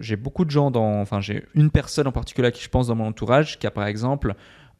[0.00, 1.00] j'ai beaucoup de gens dans.
[1.00, 3.86] Enfin, j'ai une personne en particulier qui je pense dans mon entourage qui a, par
[3.86, 4.34] exemple,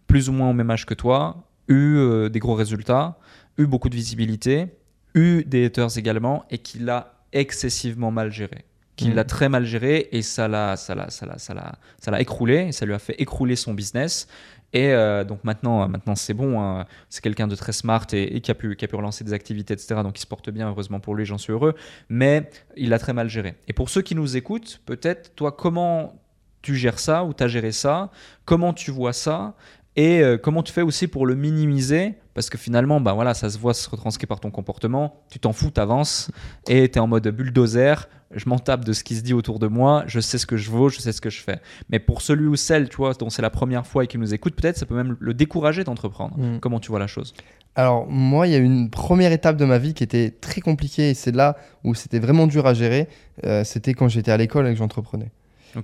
[0.07, 3.19] plus ou moins au même âge que toi, eu euh, des gros résultats,
[3.59, 4.67] eu beaucoup de visibilité,
[5.15, 8.65] eu des haters également, et qui l'a excessivement mal géré.
[8.97, 9.15] Qui Mhm.
[9.15, 12.21] l'a très mal géré et ça l'a, ça l'a, ça l'a, ça l'a, ça l'a
[12.21, 14.29] écroulé, et ça lui a fait écrouler son business.
[14.75, 16.61] Et euh, donc maintenant, maintenant c'est bon.
[16.63, 16.87] hein.
[17.11, 19.33] C'est quelqu'un de très smart et, et qui, a pu, qui a pu relancer des
[19.35, 20.01] activités, etc.
[20.03, 21.75] Donc il se porte bien, heureusement pour lui, j'en suis heureux.
[22.09, 23.55] Mais il l'a très mal géré.
[23.69, 26.19] Et pour ceux qui nous écoutent, peut-être, toi, comment
[26.63, 28.11] tu gères ça ou tu as géré ça?
[28.47, 29.55] Comment tu vois ça?
[29.97, 32.15] Et euh, comment tu fais aussi pour le minimiser?
[32.35, 35.23] Parce que finalement, bah voilà, ça se voit se retranscrit par ton comportement.
[35.31, 36.31] Tu t'en fous, t'avances
[36.67, 38.09] et tu es en mode bulldozer.
[38.35, 40.05] Je m'en tape de ce qui se dit autour de moi.
[40.07, 41.61] Je sais ce que je vaux, je sais ce que je fais.
[41.91, 44.33] Mais pour celui ou celle, tu vois, dont c'est la première fois et qui nous
[44.33, 46.39] écoute, peut-être ça peut même le décourager d'entreprendre.
[46.39, 46.61] Mm.
[46.61, 47.35] Comment tu vois la chose?
[47.75, 50.63] Alors, moi, il y a eu une première étape de ma vie qui était très
[50.63, 53.09] compliquée et c'est là où c'était vraiment dur à gérer.
[53.45, 55.31] Euh, c'était quand j'étais à l'école et que j'entreprenais.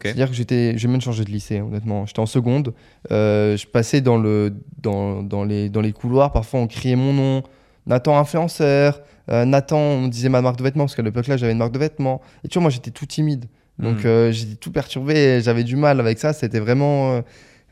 [0.09, 2.05] C'est-à-dire que j'étais, j'ai même changé de lycée, honnêtement.
[2.07, 2.75] J'étais en seconde.
[3.11, 6.33] euh, je passais dans, le, dans, dans, les, dans les couloirs.
[6.33, 7.43] Parfois, on criait mon nom.
[7.87, 9.01] Nathan influenceur.
[9.31, 11.73] euh, Nathan, on disait ma marque de vêtements parce qu'à l'époque là, j'avais une marque
[11.73, 12.21] de vêtements.
[12.45, 13.47] Et tu vois, moi, j'étais tout timide.
[13.79, 14.07] Donc, Mhm.
[14.07, 15.41] euh, j'étais tout perturbé.
[15.43, 16.33] J'avais du mal avec ça.
[16.33, 17.23] C'était vraiment,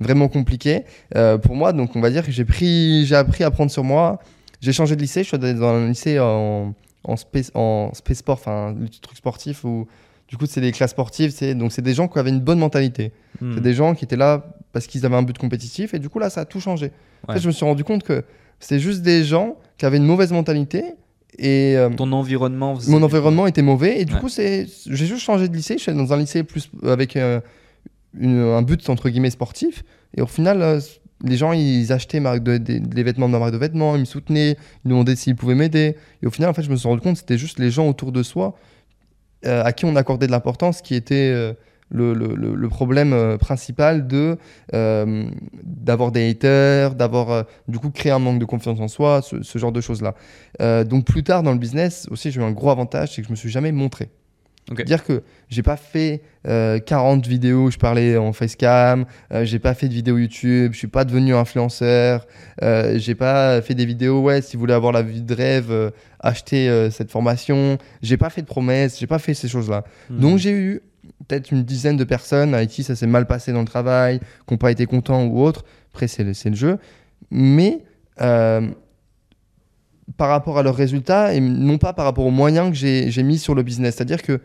[0.01, 0.85] vraiment compliqué
[1.43, 1.73] pour moi.
[1.73, 4.19] Donc, on va dire que j'ai pris, j'ai appris à prendre sur moi.
[4.63, 6.73] j'ai changé de lycée, je suis allé dans un lycée en,
[7.05, 9.87] en, space, en space sport, enfin, truc sportif où
[10.29, 12.59] du coup, c'est des classes sportives, c'est donc c'est des gens qui avaient une bonne
[12.59, 13.13] mentalité.
[13.41, 13.55] Hmm.
[13.55, 16.19] C'est des gens qui étaient là parce qu'ils avaient un but compétitif et du coup
[16.19, 16.91] là, ça a tout changé.
[17.23, 17.41] En fait, Ouais.
[17.41, 18.25] je me suis rendu compte que
[18.61, 20.83] c'est juste des gens qui avaient une mauvaise mentalité
[21.39, 22.75] et euh, Ton environnement.
[22.77, 24.21] faisait- mon environnement était mauvais et du Ouais.
[24.21, 25.75] coup c'est j'ai juste changé de lycée.
[25.77, 27.41] Je suis allé dans un lycée plus avec euh,
[28.19, 29.85] une- un but entre guillemets sportif
[30.17, 30.63] et au final.
[30.63, 30.81] euh,
[31.25, 34.01] les gens, ils achetaient ma- de- des- des vêtements de ma marque de vêtements, ils
[34.01, 34.51] me soutenaient,
[34.85, 35.97] ils me demandaient s'ils pouvaient m'aider.
[36.23, 37.89] Et au final, en fait, je me suis rendu compte que c'était juste les gens
[37.89, 38.55] autour de soi
[39.47, 41.53] euh, à qui on accordait de l'importance qui était euh,
[41.91, 44.37] le, problème euh, principal de
[44.73, 49.59] d'avoir des haters, d'avoir du coup créé un manque de confiance en soi, ce, ce
[49.59, 50.85] genre de choses là.
[50.85, 53.33] Donc plus tard dans le business aussi j'ai eu un gros avantage, c'est que je
[53.33, 54.09] me suis jamais montré.
[54.71, 54.83] Ok.
[54.83, 59.61] Dire que j'ai pas fait euh, 40 vidéos où je parlais en facecam, euh, j'ai
[59.61, 62.27] pas fait de vidéos YouTube, je suis pas devenu influenceur,
[62.63, 65.71] euh, j'ai pas fait des vidéos, ouais, si vous voulez avoir la vie de rêve,
[65.71, 67.79] euh, achetez euh, cette formation.
[68.03, 69.85] J'ai pas fait de promesses, j'ai pas fait ces choses-là.
[70.11, 70.19] Hmm.
[70.19, 70.81] Donc j'ai eu
[71.29, 74.55] peut-être une dizaine de personnes avec qui ça s'est mal passé dans le travail, qui
[74.55, 75.65] n'ont pas été contents ou autre.
[75.93, 76.79] Après, c'est le, le jeu.
[77.31, 77.85] Mais
[78.21, 78.69] euh,
[80.17, 83.39] par rapport à leurs résultats et non pas par rapport aux moyens que j'ai mis
[83.39, 83.97] sur le business.
[83.97, 84.41] C'est-à-dire que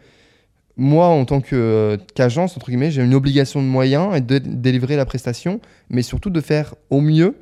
[0.78, 4.96] moi, en tant euh, qu'agence, entre guillemets, j'ai une obligation de moyens et de délivrer
[4.96, 5.60] la prestation,
[5.90, 7.36] mais surtout de faire au mieux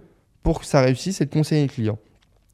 [0.44, 2.00] pour que ça réussisse et de conseiller les clients.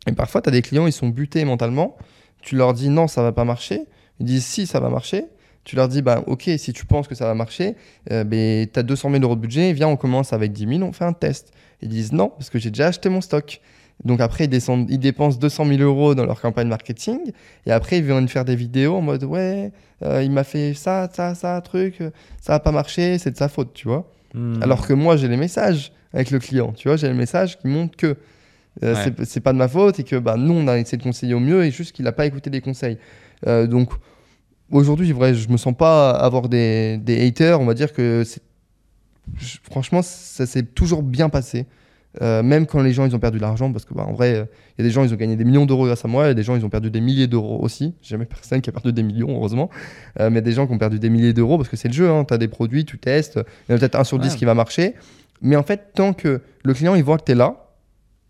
[0.08, 1.98] Et parfois, tu as des clients, ils sont butés mentalement.
[2.42, 3.86] Tu leur dis non, ça va pas marcher.
[4.20, 5.26] Ils disent si, ça va marcher.
[5.64, 7.76] Tu leur dis, bah, ok, si tu penses que ça va marcher,
[8.12, 10.82] euh, ben, tu as 200 000 euros de budget, viens, on commence avec 10 000,
[10.84, 11.52] on fait un test.
[11.82, 13.62] Ils disent non, parce que j'ai déjà acheté mon stock.
[14.04, 17.18] Donc après, ils, descendent, ils dépensent 200 000 euros dans leur campagne marketing,
[17.66, 19.72] et après, ils viennent faire des vidéos en mode, ouais,
[20.04, 22.00] euh, il m'a fait ça, ça, ça, truc,
[22.42, 24.12] ça va pas marché, c'est de sa faute, tu vois.
[24.34, 24.62] Hmm.
[24.62, 27.68] Alors que moi, j'ai les messages avec le client, tu vois, j'ai les messages qui
[27.68, 28.16] montrent que
[28.84, 29.14] euh, Ouais.
[29.24, 31.40] c'est- pas de ma faute et que bah, nous, on a essayé de conseiller au
[31.40, 32.98] mieux et juste qu'il n'a pas écouté les conseils.
[33.48, 33.90] Euh, donc
[34.70, 38.24] aujourd'hui, je me sens pas avoir des, des haters, on va dire que
[39.64, 41.66] franchement, ça s'est toujours bien passé.
[42.22, 44.36] Euh, même quand les gens ils ont perdu de l'argent, parce que bah, en vrai,
[44.36, 44.46] euh,
[44.78, 46.36] il y a des gens ils ont gagné des millions d'euros grâce à moi, et
[46.36, 47.94] des gens ils ont perdu des milliers d'euros aussi.
[48.02, 49.70] Jamais personne qui a perdu des millions, heureusement.
[50.20, 52.10] Euh, mais des gens qui ont perdu des milliers d'euros, parce que c'est le jeu,
[52.28, 54.38] tu as des produits, tu testes, il y en a peut-être un sur dix Ouais.
[54.38, 54.96] qui va marcher.
[55.42, 57.68] Mais en fait, tant que le client il voit que tu es là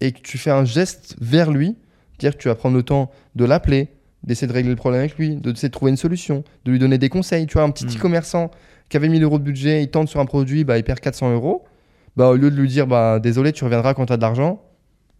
[0.01, 1.75] et que tu fais un geste vers lui,
[2.19, 3.89] dire que tu vas prendre le temps de l'appeler,
[4.23, 6.97] d'essayer de régler le problème avec lui, d'essayer de trouver une solution, de lui donner
[6.97, 7.45] des conseils.
[7.45, 7.97] Tu vois, un petit Mm.
[7.99, 8.51] e-commerçant
[8.89, 11.31] qui avait 1000 euros de budget, il tente sur un produit, bah, il perd 400
[11.33, 11.63] euros.
[12.15, 14.61] Bah, au lieu de lui dire bah, désolé, tu reviendras quand tu as de l'argent,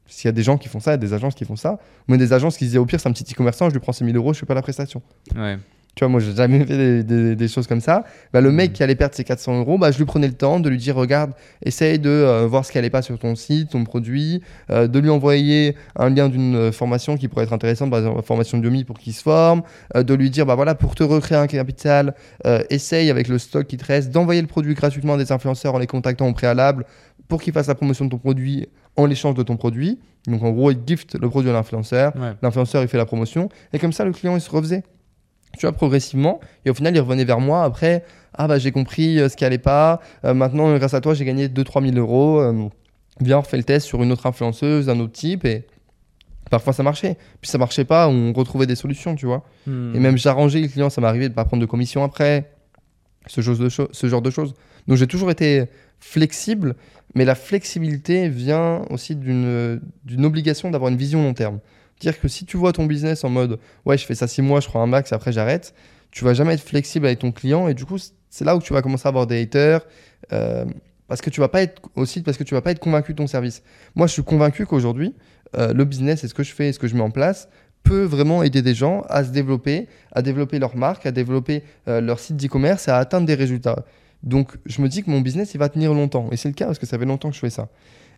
[0.06, 1.56] s'il y a des gens qui font ça, il y a des agences qui font
[1.56, 3.92] ça, ou des agences qui disaient au pire, c'est un petit e-commerçant, je lui prends
[3.92, 5.02] ses 1000 euros, je fais pas la prestation.
[5.36, 5.58] Ouais.
[5.96, 8.04] Tu vois, moi, j'ai jamais fait des, des- des choses comme ça.
[8.34, 8.74] Bah, le mec Mhm.
[8.76, 10.94] qui allait perdre ses 400 euros, bah, je lui prenais le temps de lui dire
[10.96, 11.32] regarde,
[11.64, 14.42] essaye de euh, voir ce qui allait pas sur ton site, ton produit,
[14.72, 18.22] euh, de lui envoyer un lien d'une euh, formation qui pourrait être intéressante, par exemple,
[18.24, 19.62] formation de Yomi pour qu'il se forme,
[19.96, 22.14] euh, de lui dire bah voilà, pour te recréer un capital,
[22.70, 25.80] essaye avec le stock qui te reste d'envoyer le produit gratuitement à des influenceurs en
[25.80, 26.86] les contactant au préalable
[27.28, 28.68] pour qu'ils fassent la promotion de ton produit
[28.98, 30.00] en l'échange de ton produit.
[30.28, 32.34] Donc en gros, il gift le produit à l'influenceur Ouais.
[32.42, 34.84] l'influenceur il fait la promotion et comme ça le client il se refaisait
[35.58, 36.40] tu vois progressivement.
[36.66, 38.04] Et au final il revenait vers moi après
[38.38, 40.02] ah bah j'ai compris euh, ce qui allait pas.
[40.26, 42.40] Euh, maintenant grâce à toi j'ai gagné 2-3 000 euros.
[42.40, 42.68] Euh,
[43.22, 45.66] viens on refait le test sur une autre influenceuse un autre type et
[46.50, 47.18] parfois ça marchait.
[47.42, 49.44] Puis ça marchait pas on retrouvait des solutions tu vois.
[49.68, 49.94] Hmm.
[49.96, 52.52] et même j'arrangeais les clients ça m'arrivait de pas prendre de commission après.
[53.28, 54.54] Ce genre de, cho- ce genre de choses.
[54.88, 55.66] Donc j'ai toujours été
[56.00, 56.76] flexible
[57.16, 61.60] mais la flexibilité vient aussi d'une d'une obligation d'avoir une vision long terme
[62.00, 64.60] dire que si tu vois ton business en mode ouais je fais ça six mois
[64.60, 65.74] je prends un max après j'arrête
[66.12, 67.98] tu vas jamais être flexible avec ton client et du coup
[68.30, 69.82] c'est là où tu vas commencer à avoir des haters
[70.34, 70.66] euh,
[71.08, 73.18] parce que tu vas pas être aussi parce que tu vas pas être convaincu de
[73.18, 73.64] ton service
[73.96, 75.14] moi je suis convaincu qu'aujourd'hui
[75.58, 77.48] euh, le business et ce que je fais et ce que je mets en place
[77.84, 82.02] peut vraiment aider des gens à se développer, à développer leur marque, à développer euh,
[82.02, 83.86] leur site d'e-commerce et à atteindre des résultats.
[84.24, 86.66] Donc je me dis que mon business il va tenir longtemps et c'est le cas
[86.66, 87.70] parce que ça fait longtemps que je fais ça.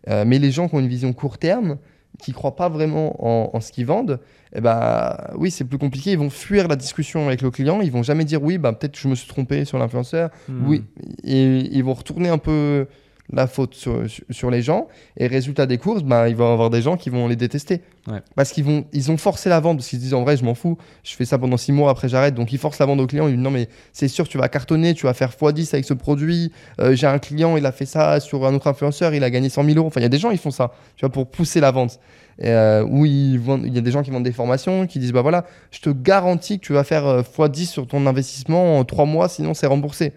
[0.06, 1.76] Mais les gens qui ont une vision court terme,
[2.18, 4.20] qui croient pas vraiment en, en ce qu'ils vendent,
[4.54, 6.12] eh ben oui c'est plus compliqué.
[6.12, 7.80] Ils vont fuir la discussion avec le client.
[7.80, 10.30] Ils vont jamais dire oui bah peut-être que je me suis trompé sur l'influenceur.
[10.48, 10.66] Hmm.
[10.66, 10.84] Oui
[11.22, 12.86] et ils vont retourner un peu
[13.32, 14.88] la faute sur, les gens.
[15.16, 17.82] Et résultat des courses ben il va y avoir des gens qui vont les détester.
[18.06, 18.20] Ouais.
[18.36, 20.44] parce qu'ils vont ils ont forcé la vente parce qu'ils se disent en vrai je
[20.44, 20.78] m'en fous.
[21.04, 22.34] Je fais ça pendant six mois après j'arrête.
[22.34, 24.48] Donc ils forcent la vente au client ils disent non mais c'est sûr tu vas
[24.48, 26.52] cartonner tu vas faire x10 avec ce produit.
[26.80, 29.48] Euh, j'ai un client il a fait ça sur un autre influenceur il a gagné
[29.48, 29.88] 100 000 euros.
[29.88, 32.00] Enfin il y a des gens ils font ça tu vois pour pousser la vente.
[32.40, 35.22] Et, euh, où il y a des gens qui vendent des formations qui disent bah
[35.22, 39.06] voilà je te garantis que tu vas faire euh, x10 sur ton investissement en trois
[39.06, 40.12] mois sinon c'est remboursé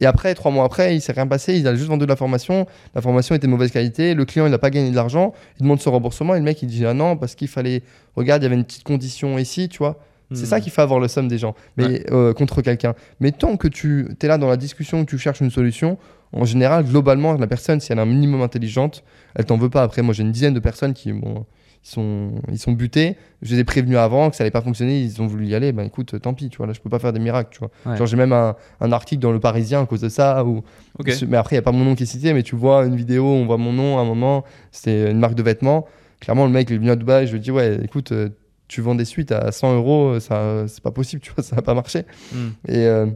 [0.00, 1.56] Et après, trois mois après, il s'est rien passé.
[1.58, 2.66] Il a juste vendu de la formation.
[2.94, 4.14] La formation était de mauvaise qualité.
[4.14, 5.32] Le client, il n'a pas gagné de l'argent.
[5.58, 6.34] Il demande son remboursement.
[6.34, 7.82] Et le mec, il dit Ah non, parce qu'il fallait.
[8.14, 9.98] Regarde, il y avait une petite condition ici, tu vois.
[10.34, 10.46] C'est Hmm.
[10.46, 12.94] ça qui fait avoir le somme des gens, mais euh, contre quelqu'un.
[13.18, 15.96] Mais tant que tu es là dans la discussion, que tu cherches une solution,
[16.34, 19.82] en général, globalement, la personne, si elle est un minimum intelligente, elle t'en veut pas.
[19.82, 21.44] Après, moi, j'ai une dizaine de personnes qui bon, ils
[21.88, 23.16] sont, ils sont butés.
[23.42, 25.00] Je les ai prévenus avant que ça allait pas fonctionner.
[25.00, 25.72] Ils ont voulu y aller.
[25.72, 26.66] Ben écoute, tant pis, tu vois.
[26.66, 27.70] Là, je peux pas faire des miracles, tu vois.
[27.86, 27.96] Ouais.
[27.96, 30.44] Genre, j'ai même un, un article dans Le Parisien à cause de ça.
[30.44, 30.62] Où,
[30.98, 31.12] Ok.
[31.28, 32.96] Mais après, il y a pas mon nom qui est cité, mais tu vois une
[32.96, 34.44] vidéo, on voit mon nom à un moment.
[34.72, 35.86] C'est une marque de vêtements.
[36.20, 37.26] Clairement, le mec, il est venu à Dubaï.
[37.26, 38.30] Je lui dis, ouais, écoute, euh,
[38.66, 41.62] tu vends des suites à 100 euros, ça, c'est pas possible, tu vois, ça va
[41.62, 42.04] pas marcher.
[42.32, 42.48] Hmm.
[42.66, 43.06] Et euh,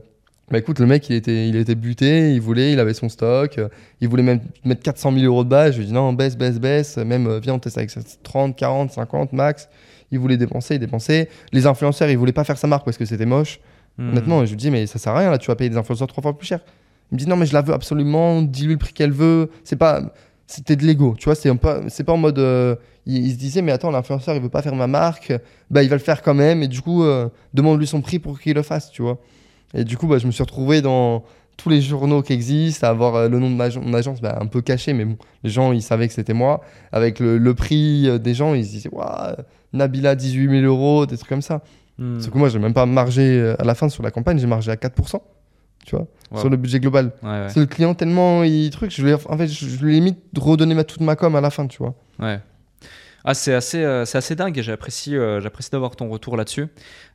[0.51, 3.57] bah écoute, le mec, il était, il était buté, il voulait, il avait son stock,
[3.59, 3.69] euh,
[4.01, 5.73] il voulait même mettre 400 000 euros de base.
[5.73, 8.01] Je lui ai dit non, baisse, baisse, baisse, même euh, viens, on teste avec ça,
[8.23, 9.69] 30, 40, 50 max.
[10.11, 11.31] Il voulait dépenser, il dépensait.
[11.53, 13.61] Les influenceurs, ils voulaient pas faire sa marque parce que c'était moche.
[13.97, 14.11] Hmm.
[14.11, 16.09] Honnêtement, je lui dis, mais ça sert à rien, là, tu vas payer des influenceurs
[16.09, 16.61] trois fois plus cher.
[17.11, 19.51] Il me dit, non, mais je la veux absolument, dis-lui le prix qu'elle veut.
[19.65, 20.03] C'est pas.
[20.47, 21.51] C'était de l'ego, tu vois, c'est
[21.89, 22.39] c'est pas en mode.
[22.39, 22.77] euh,
[23.07, 25.33] il, il se disait, mais attends, l'influenceur, il veut pas faire ma marque,
[25.71, 28.39] bah, il va le faire quand même, et du coup, euh, demande-lui son prix pour
[28.39, 29.19] qu'il le fasse, tu vois.
[29.75, 31.25] Et du coup, bah, je me suis retrouvé dans
[31.57, 34.39] tous les journaux qui existent, à avoir euh, le nom de ma, mon agence bah,
[34.41, 36.61] un peu caché, mais bon, les gens, ils savaient que c'était moi.
[36.93, 39.35] Avec le, le prix euh, des gens, ils se disaient, waouh,
[39.73, 41.63] Nabila, 18 000 euros, des trucs comme ça.
[41.99, 42.19] Hmm.
[42.21, 44.47] Sauf que moi, j'ai même pas margé euh, à la fin sur la campagne, j'ai
[44.47, 45.21] margé à 4%,
[45.85, 46.39] tu vois, Wow.
[46.41, 47.13] sur le budget global.
[47.23, 47.47] Ouais, ouais.
[47.51, 50.19] C'est le client tellement il truc, je lui ai, en fait, je, je lui limite
[50.39, 51.95] redonné ma, toute ma com à la fin, tu vois.
[52.19, 52.41] Ouais.
[53.25, 56.69] Ah, c'est assez, euh, c'est assez dingue et j'apprécie, euh, j'apprécie d'avoir ton retour là-dessus.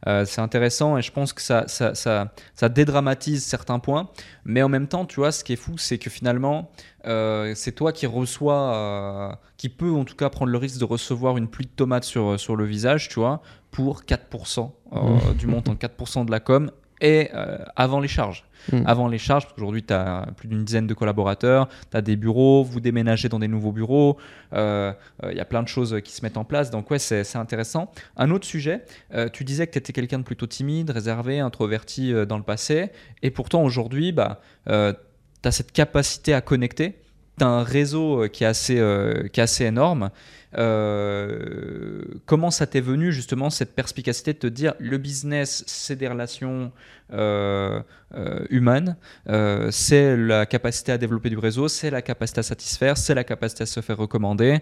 [0.07, 4.09] Euh, c'est intéressant et je pense que ça, ça, ça, ça dédramatise certains points.
[4.45, 6.71] Mais en même temps, tu vois, ce qui est fou, c'est que finalement,
[7.03, 11.47] c'est toi qui reçois, qui peut en tout cas prendre le risque de recevoir une
[11.47, 13.41] pluie de tomates sur, sur le visage, tu vois,
[13.71, 16.71] pour 4% euh, du montant, 4% de la com
[17.01, 18.43] et euh, avant les charges.
[18.71, 18.83] Mm.
[18.85, 22.15] Avant les charges, parce qu'aujourd'hui, tu as plus d'une dizaine de collaborateurs, tu as des
[22.15, 24.17] bureaux, vous déménagez dans des nouveaux bureaux,
[24.53, 24.91] euh,
[25.23, 26.69] euh, il y a plein de choses qui se mettent en place.
[26.69, 27.91] Donc, ouais, c'est intéressant.
[28.17, 28.83] Un autre sujet,
[29.13, 32.43] euh, tu disais que tu étais quelqu'un de plutôt timide, réservé, introverti euh, dans le
[32.43, 32.89] passé,
[33.21, 36.95] et pourtant aujourd'hui, bah, tu as cette capacité à connecter.
[37.37, 40.09] Tu as un réseau euh, qui est assez, euh, qui est assez énorme.
[40.57, 46.07] Euh, comment ça t'est venu justement cette perspicacité de te dire le business c'est des
[46.07, 46.71] relations
[47.13, 47.81] euh,
[48.15, 48.97] euh, humaines,
[49.29, 53.23] euh, c'est la capacité à développer du réseau, c'est la capacité à satisfaire, c'est la
[53.23, 54.59] capacité à se faire recommander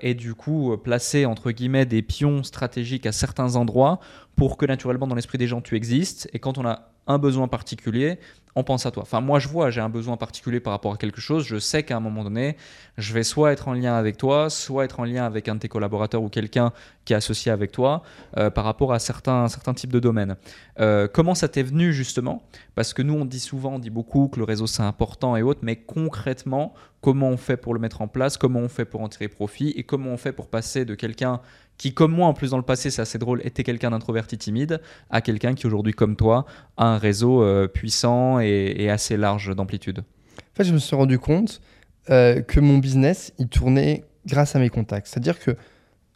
[0.00, 4.00] et du coup placer entre guillemets des pions stratégiques à certains endroits
[4.36, 7.48] pour que naturellement dans l'esprit des gens tu existes et quand on a un besoin
[7.48, 8.18] particulier,
[8.56, 9.02] on pense à toi.
[9.02, 11.44] Enfin, moi, je vois, j'ai un besoin particulier par rapport à quelque chose.
[11.44, 12.56] Je sais qu'à un moment donné,
[12.96, 15.60] je vais soit être en lien avec toi, soit être en lien avec un de
[15.60, 16.72] tes collaborateurs ou quelqu'un
[17.04, 18.02] qui est associé avec toi
[18.36, 20.36] euh, par rapport à certains, certains types de domaines.
[20.80, 22.42] Euh, comment ça t'est venu justement?
[22.74, 25.42] Parce que nous, on dit souvent, on dit beaucoup que le réseau c'est important et
[25.42, 29.00] autres, mais concrètement, comment on fait pour le mettre en place Comment on fait pour
[29.00, 31.40] en tirer profit Et comment on fait pour passer de quelqu'un
[31.78, 34.80] qui, comme moi en plus dans le passé, c'est assez drôle, était quelqu'un d'introverti timide,
[35.10, 36.46] à quelqu'un qui aujourd'hui, comme toi,
[36.76, 40.00] a un réseau euh, puissant et, assez large d'amplitude?
[40.00, 41.60] En fait, je me suis rendu compte
[42.08, 45.06] que mon business, il tournait grâce à mes contacts.
[45.06, 45.56] C'est-à-dire que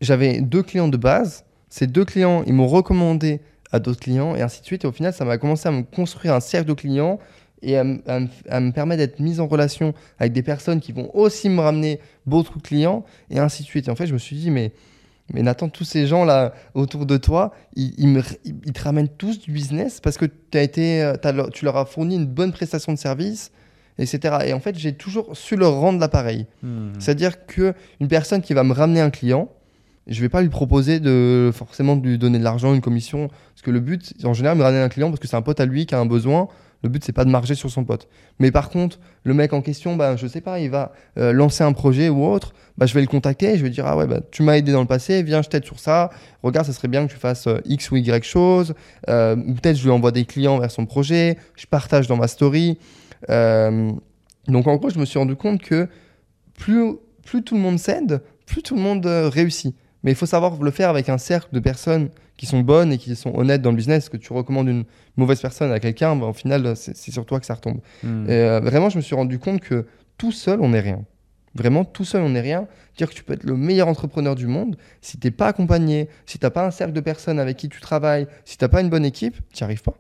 [0.01, 1.45] j'avais deux clients de base.
[1.69, 3.41] Ces deux clients, ils m'ont recommandé
[3.73, 4.85] à d'autres clients et ainsi de suite.
[4.85, 7.19] Et au final, ça m'a commencé à me construire un cercle de clients
[7.63, 11.61] et à, me permettre d'être mis en relation avec des personnes qui vont aussi me
[11.61, 13.89] ramener d'autres clients et ainsi de suite.
[13.89, 14.73] Et en fait, je me suis dit, mais,
[15.33, 20.01] mais Nathan, tous ces gens-là autour de toi, ils, ils te ramènent tous du business
[20.01, 21.15] parce que été, euh,
[21.53, 23.53] tu leur as fourni une bonne prestation de service
[24.01, 24.39] etc.
[24.47, 26.47] Et en fait, j'ai toujours su leur rendre l'appareil.
[26.99, 29.49] C'est-à-dire que une personne qui va me ramener un client,
[30.07, 33.63] je vais pas lui proposer de forcément de lui donner de l'argent, une commission, parce
[33.63, 35.67] que le but, en général, me ramener un client parce que c'est un pote à
[35.67, 36.49] lui qui a un besoin.
[36.83, 38.09] Le but, c'est pas de marger sur son pote.
[38.39, 41.63] Mais par contre, le mec en question, bah, je sais pas, il va euh, lancer
[41.63, 44.21] un projet ou autre, bah, je vais le contacter, je vais dire, ah ouais, bah,
[44.31, 46.09] tu m'as aidé dans le passé, viens, je t'aide sur ça.
[46.43, 48.75] Regarde, ça serait bien que tu fasses euh, X ou Y chose.
[49.11, 52.29] Euh, ou peut-être je lui envoie des clients vers son projet, je partage dans ma
[52.29, 52.79] story.
[53.29, 53.93] Euh,
[54.49, 55.89] donc en gros, je me suis rendu compte que
[56.55, 56.95] plus,
[57.25, 59.75] plus tout le monde s'aide, plus tout le monde euh, réussit.
[60.03, 62.99] Mais il faut savoir le faire avec un cercle de personnes qui sont bonnes et
[62.99, 64.09] qui sont honnêtes dans le business.
[64.09, 64.85] Que tu recommandes une
[65.17, 67.81] mauvaise personne à quelqu'un, bah, au final, c'est sur toi que ça retombe.
[68.03, 68.25] Hmm.
[68.27, 71.05] Et, euh, vraiment, je me suis rendu compte que tout seul, on n'est rien.
[71.55, 72.67] Vraiment, tout seul, on n'est rien.
[72.97, 76.09] Dire que tu peux être le meilleur entrepreneur du monde, si tu n'es pas accompagné,
[76.25, 78.69] si tu n'as pas un cercle de personnes avec qui tu travailles, si tu n'as
[78.69, 79.99] pas une bonne équipe, tu n'y arrives pas.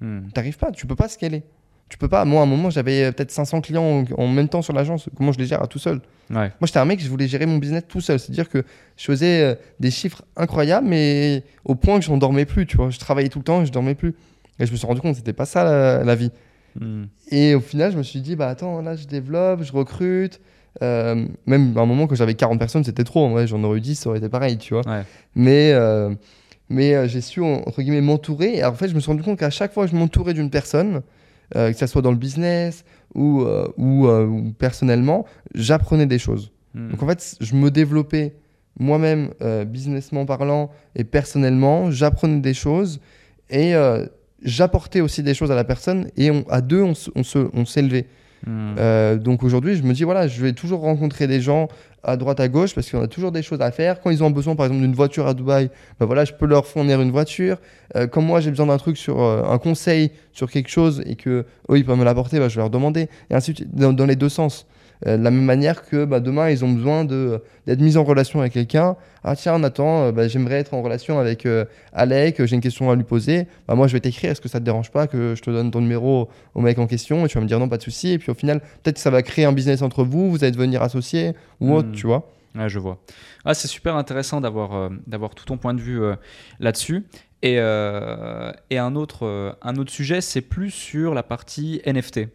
[0.00, 0.28] Hmm.
[0.34, 1.42] T'arrives pas, tu peux pas scaler.
[1.88, 2.24] Tu peux pas.
[2.24, 5.08] Moi, à un moment, j'avais euh, peut-être 500 clients en, en même temps sur l'agence.
[5.16, 6.36] Comment je les gère à tout seul Ouais.
[6.36, 8.18] Moi, j'étais un mec, je voulais gérer mon business tout seul.
[8.18, 8.62] C'est-à-dire que
[8.96, 12.66] je faisais euh, des chiffres incroyables, mais au point que je n'en dormais plus.
[12.66, 14.14] Tu vois, je travaillais tout le temps, et je dormais plus.
[14.58, 16.30] Et je me suis rendu compte que c'était pas ça la, la vie.
[16.78, 17.04] Hmm.
[17.30, 20.40] Et au final, je me suis dit, bah attends, là, je développe, je recrute.
[20.82, 23.24] Euh, même à un moment, quand j'avais 40 personnes, c'était trop.
[23.24, 24.82] En vrai, j'en aurais eu 10, ça aurait été pareil, tu vois.
[25.34, 26.14] Mais, euh,
[26.68, 28.58] mais j'ai su, entre guillemets, m'entourer.
[28.58, 30.50] Et en fait, je me suis rendu compte qu'à chaque fois que je m'entourais d'une
[30.50, 31.00] personne,
[31.54, 32.84] que ce soit dans le business
[33.14, 33.44] ou,
[33.76, 35.24] ou, personnellement,
[35.54, 36.52] j'apprenais des choses.
[36.74, 36.90] Hmm.
[36.90, 38.36] Donc en fait, je me développais
[38.78, 39.30] moi-même,
[39.66, 43.00] businessment parlant et personnellement, j'apprenais des choses.
[43.50, 43.74] Et
[44.42, 48.06] j'apportais aussi des choses à la personne et à deux, on, on s'élevait.
[48.46, 48.74] Hmm.
[48.78, 51.68] Euh, donc aujourd'hui, je me dis, voilà, je vais toujours rencontrer des gens
[52.04, 54.00] à droite, à gauche, parce qu'on a toujours des choses à faire.
[54.00, 56.66] Quand ils ont besoin, par exemple, d'une voiture à Dubaï, ben voilà, je peux leur
[56.66, 57.58] fournir une voiture.
[57.96, 61.16] Euh, comme moi, j'ai besoin d'un truc sur euh, un conseil sur quelque chose et
[61.16, 63.08] que eux, ils peuvent me l'apporter, ben, je vais leur demander.
[63.30, 64.66] Et ainsi de suite, dans les deux sens.
[65.06, 68.40] Euh, de la même manière que bah, demain, ils ont besoin d'être mis en relation
[68.40, 68.96] avec quelqu'un.
[69.24, 72.90] Ah tiens, Nathan, euh, bah, j'aimerais être en relation avec euh, Alec, j'ai une question
[72.90, 73.46] à lui poser.
[73.66, 75.70] Bah, moi, je vais t'écrire, est-ce que ça te dérange pas que je te donne
[75.70, 78.12] ton numéro au mec en question Et tu vas me dire non, pas de souci.
[78.12, 80.52] Et puis au final, peut-être que ça va créer un business entre vous, vous allez
[80.52, 81.92] devenir associé ou autre, hmm.
[81.92, 82.30] tu vois.
[82.54, 82.98] Ouais, je vois.
[83.44, 86.00] Ah, c'est super intéressant d'avoir d'avoir tout ton point de vue
[86.60, 87.04] là-dessus.
[87.42, 92.28] Et, euh, et, un, autre, euh, un autre sujet, c'est plus sur la partie NFT.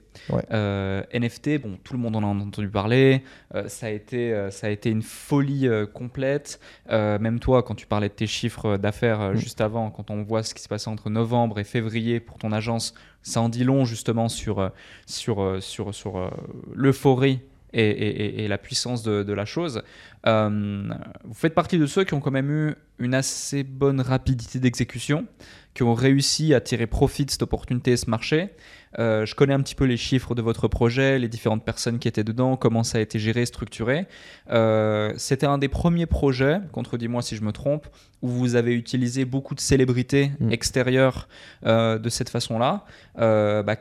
[0.52, 3.24] Euh, NFT, bon, tout le monde en a entendu parler.
[3.68, 6.62] ça, a été, ça a été une folie complète.
[6.90, 9.36] même toi, quand tu parlais de tes chiffres d'affaires mm.
[9.36, 12.52] juste avant, quand on voit ce qui s'est passé entre novembre et février pour ton
[12.54, 12.94] agence,
[13.24, 14.72] ça en dit long justement sur,
[15.06, 16.32] sur, sur, sur
[16.74, 17.42] l'euphorie
[17.74, 19.82] et, la puissance de, la chose.
[20.26, 20.90] Euh,
[21.24, 25.26] vous faites partie de ceux qui ont quand même eu une assez bonne rapidité d'exécution,
[25.74, 28.52] qui ont réussi à tirer profit de cette opportunité, ce marché.
[29.00, 32.08] Euh, je connais un petit peu les chiffres de votre projet, les différentes personnes qui
[32.08, 34.06] étaient dedans, comment ça a été géré, structuré.
[34.52, 37.88] Euh, c'était un des premiers projets, contredis-moi si je me trompe,
[38.22, 40.52] où vous avez utilisé beaucoup de célébrités mm.
[40.52, 41.28] extérieures
[41.66, 42.86] de cette façon-là.
[43.18, 43.76] Bah,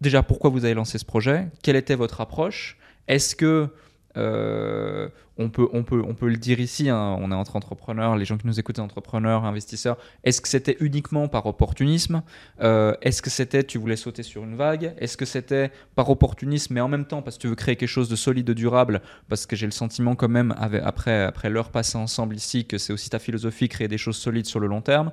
[0.00, 1.48] déjà, pourquoi vous avez lancé ce projet?
[1.62, 2.78] Quelle était votre approche?
[3.08, 3.68] Est-ce que
[4.16, 8.16] euh, on, peut, on, peut, on peut le dire ici, hein, on est entre entrepreneurs,
[8.16, 9.96] les gens qui nous écoutent, entrepreneurs, investisseurs.
[10.22, 12.22] Est-ce que c'était uniquement par opportunisme?
[12.62, 14.94] Euh, Est-ce que c'était tu voulais sauter sur une vague?
[14.98, 17.88] Est-ce que c'était par opportunisme, mais en même temps parce que tu veux créer quelque
[17.88, 19.02] chose de solide, de durable?
[19.28, 22.92] Parce que j'ai le sentiment quand même, après, après l'heure passée ensemble ici, que c'est
[22.92, 25.10] aussi ta philosophie, créer des choses solides sur le long terme.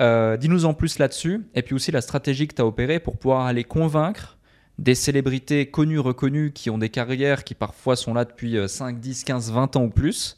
[0.00, 3.18] Euh, dis-nous en plus là-dessus, et puis aussi la stratégie que tu as opérée pour
[3.18, 4.38] pouvoir aller convaincre
[4.82, 9.24] des célébrités connues, reconnues, qui ont des carrières qui parfois sont là depuis 5, 10,
[9.24, 10.36] 15, 20 ans ou plus,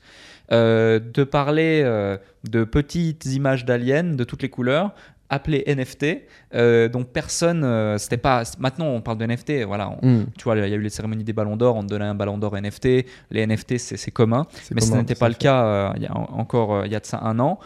[0.52, 2.18] euh, de parler euh,
[2.48, 4.94] de petites images d'aliens de toutes les couleurs,
[5.30, 8.42] appelées NFT, euh, dont personne, c'était pas.
[8.58, 9.96] Maintenant, on parle de NFT, voilà.
[10.02, 10.24] Hmm.
[10.36, 12.36] Tu vois, il y a eu les cérémonies des ballons d'or, on donnait un ballon
[12.36, 13.06] d'or NFT.
[13.30, 16.92] Les NFT, c'est commun, mais ce n'était pas le cas il y a encore il
[16.92, 17.58] y a de ça un an.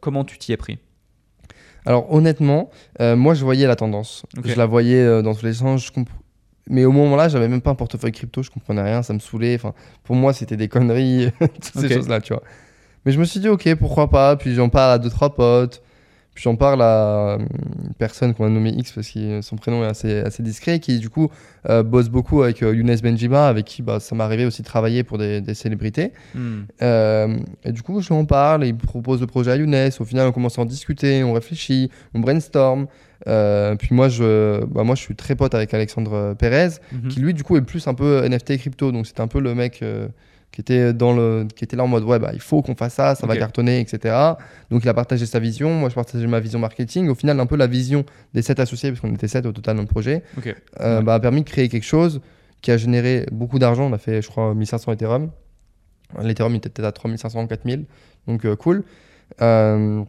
[0.00, 0.78] comment tu t'y es pris?
[1.86, 2.70] Alors honnêtement,
[3.00, 4.24] euh, moi je voyais la tendance.
[4.44, 5.90] Je la voyais euh, dans tous les sens.
[6.68, 9.54] Mais au moment-là, j'avais même pas un portefeuille crypto, je comprenais rien, ça me saoulait.
[9.54, 12.42] Enfin, pour moi, c'était des conneries, toutes ces choses-là, tu vois.
[13.04, 14.36] Mais je me suis dit, ok, pourquoi pas.
[14.36, 15.82] Puis j'en parle à deux, trois potes.
[16.34, 19.86] Puis j'en parle à une personne qu'on a nommée X parce que son prénom est
[19.86, 21.30] assez, assez discret, qui du coup
[21.70, 24.66] euh, bosse beaucoup avec euh, Younes Benjiba, avec qui bah, ça m'est arrivé aussi de
[24.66, 26.12] travailler pour des, des célébrités.
[26.34, 26.62] Hmm.
[26.82, 29.90] Euh, et du coup, je lui en parle, il propose le projet à Younes.
[30.00, 32.88] Au final, on commence à en discuter, on réfléchit, on brainstorm.
[33.24, 37.08] puis moi je, bah, moi, je suis très pote avec Alexandre Pérez, mhm.
[37.10, 38.90] qui lui, du coup, est plus un peu NFT et crypto.
[38.90, 39.84] Donc, c'est un peu le mec
[40.54, 42.94] qui était, dans le, qui était là en mode ouais, bah, il faut qu'on fasse
[42.94, 44.14] ça, ça va cartonner, etc.
[44.70, 47.08] Donc il a partagé sa vision, moi je partageais ma vision marketing.
[47.08, 49.74] Au final, un peu la vision des sept associés, parce qu'on était sept au total
[49.74, 50.22] dans le projet,
[50.80, 52.20] euh, bah, a permis de créer quelque chose
[52.62, 53.90] qui a généré beaucoup d'argent.
[53.90, 55.30] On a fait, je crois, 1500 Ethereum.
[56.22, 57.86] L'Ethereum était peut-être à 3500, 4000,
[58.28, 58.84] donc euh, cool.
[59.42, 60.04] Euh,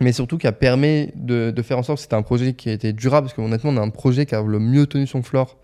[0.00, 2.70] mais surtout qui a permis de, de, faire en sorte que c'était un projet qui
[2.70, 5.58] était durable, parce qu'honnêtement, on a un projet qui a le mieux tenu son floor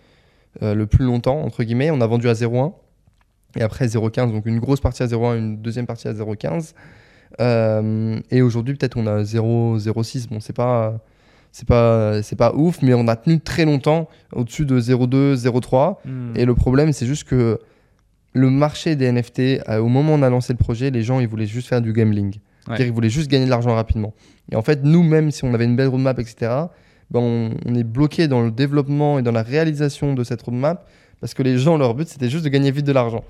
[0.60, 1.90] le plus longtemps, entre guillemets.
[1.90, 2.72] On a vendu à 0,1
[3.58, 6.74] et après 0,15, donc une grosse partie à 0,1, une deuxième partie à 0,15.
[7.40, 10.28] Euh, et aujourd'hui, peut-être on a 0,06.
[10.28, 11.00] Bon, c'est pas,
[11.50, 15.96] c'est pas, c'est pas ouf, mais on a tenu très longtemps au-dessus de 0,2, 0,3.
[16.04, 16.36] Hmm.
[16.36, 17.58] Et le problème, c'est juste que
[18.32, 21.18] le marché des NFT, euh, au moment où on a lancé le projet, les gens,
[21.18, 22.36] ils voulaient juste faire du gambling.
[22.78, 24.12] Ils voulaient juste gagner de l'argent rapidement.
[24.52, 26.36] Et en fait, nous, même si on avait une belle roadmap, etc.,
[27.10, 30.86] ben on, on est bloqué dans le développement et dans la réalisation de cette roadmap
[31.20, 33.24] parce que les gens, leur but, c'était juste de gagner vite de l'argent.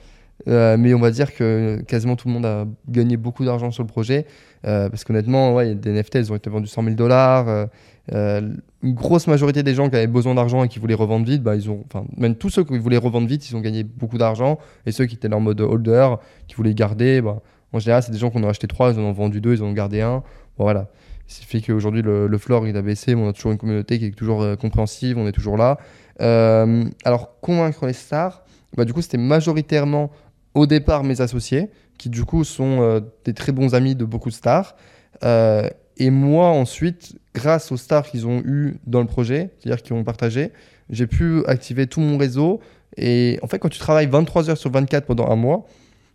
[0.47, 3.83] Euh, mais on va dire que quasiment tout le monde a gagné beaucoup d'argent sur
[3.83, 4.27] le projet.
[4.67, 7.69] Euh, parce qu'honnêtement, ouais, des NFT, elles ont été vendues 100 000 dollars.
[8.13, 8.51] Euh,
[8.83, 11.57] une grosse majorité des gens qui avaient besoin d'argent et qui voulaient revendre vite, bah,
[11.57, 11.85] ils ont,
[12.17, 14.59] même tous ceux qui voulaient revendre vite, ils ont gagné beaucoup d'argent.
[14.87, 16.15] Et ceux qui étaient en mode holder,
[16.47, 19.03] qui voulaient garder, bah, en général, c'est des gens qu'on a acheté trois, ils en
[19.03, 20.23] ont vendu deux, ils en ont gardé un.
[20.57, 20.89] voilà.
[21.27, 23.59] Ce qui fait qu'aujourd'hui, le, le floor, il a baissé, mais on a toujours une
[23.59, 25.77] communauté qui est toujours compréhensive, on est toujours là.
[26.19, 28.45] Alors, convaincre les stars,
[28.77, 30.11] bah, du coup, c'était majoritairement
[30.55, 31.69] au départ mes associés,
[31.99, 34.77] qui du coup sont euh, des très bons amis de beaucoup de stars.
[35.25, 39.95] Euh, et moi, ensuite, grâce aux stars qu'ils ont eu dans le projet, c'est-à-dire qu'ils
[39.95, 40.53] ont partagé,
[40.91, 42.61] j'ai pu activer tout mon réseau.
[42.97, 45.67] Et en fait, quand tu travailles 23 heures sur 24 pendant un mois,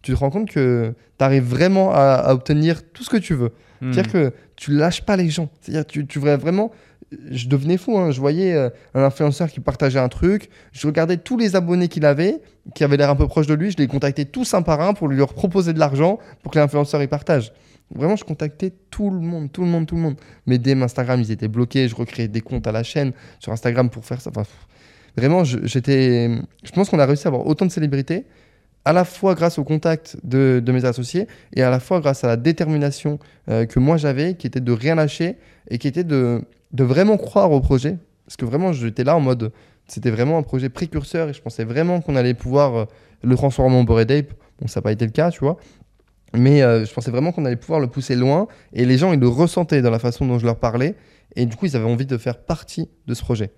[0.01, 3.33] tu te rends compte que tu arrives vraiment à, à obtenir tout ce que tu
[3.33, 3.51] veux.
[3.81, 3.91] Hmm.
[3.91, 5.49] C'est-à-dire que tu lâches pas les gens.
[5.61, 6.71] C'est-à-dire tu, tu voudrais vraiment.
[7.31, 7.97] Je devenais fou.
[7.97, 8.11] hein.
[8.11, 10.49] Je voyais euh, un influenceur qui partageait un truc.
[10.71, 12.39] Je regardais tous les abonnés qu'il avait,
[12.75, 13.71] qui avaient l'air un peu proches de lui.
[13.71, 16.59] Je les contactais tous un par un pour lui leur proposer de l'argent pour que
[16.59, 17.51] l'influenceur y partage.
[17.93, 20.15] Vraiment, je contactais tout le monde, tout le monde, tout le monde.
[20.47, 21.87] Mes DM Instagram, ils étaient bloqués.
[21.87, 24.31] Je recréais des comptes à la chaîne sur Instagram pour faire ça.
[25.15, 26.29] Vraiment, je- j'étais.
[26.63, 28.25] Je pense qu'on a réussi à avoir autant de célébrités,
[28.85, 32.23] à la fois grâce au contact de, de mes associés et à la fois grâce
[32.23, 33.19] à la détermination
[33.49, 35.37] euh, que moi j'avais, qui était de rien lâcher
[35.69, 37.97] et qui était de, de vraiment croire au projet.
[38.25, 39.51] Parce que vraiment, j'étais là en mode.
[39.87, 42.85] C'était vraiment un projet précurseur et je pensais vraiment qu'on allait pouvoir euh,
[43.21, 44.33] le transformer en Bored Ape.
[44.59, 45.57] Bon, ça n'a pas été le cas, tu vois.
[46.35, 49.19] Mais euh, je pensais vraiment qu'on allait pouvoir le pousser loin et les gens, ils
[49.19, 50.95] le ressentaient dans la façon dont je leur parlais.
[51.35, 53.51] Et du coup, ils avaient envie de faire partie de ce projet.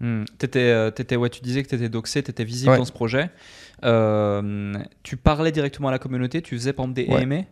[0.00, 0.24] Hmm.
[0.38, 2.78] T'étais, euh, t'étais- ouais, tu disais que tu étais doxé, tu étais visible Ouais.
[2.78, 3.30] dans ce projet.
[3.84, 4.72] Euh,
[5.02, 7.22] tu parlais directement à la communauté, tu faisais par exemple des Ouais.
[7.22, 7.42] AMA.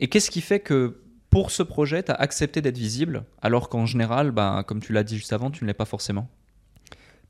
[0.00, 0.96] Et qu'est-ce qui fait que
[1.28, 5.04] pour ce projet, tu as accepté d'être visible, alors qu'en général, ben, comme tu l'as
[5.04, 6.28] dit juste avant, tu ne l'es pas forcément?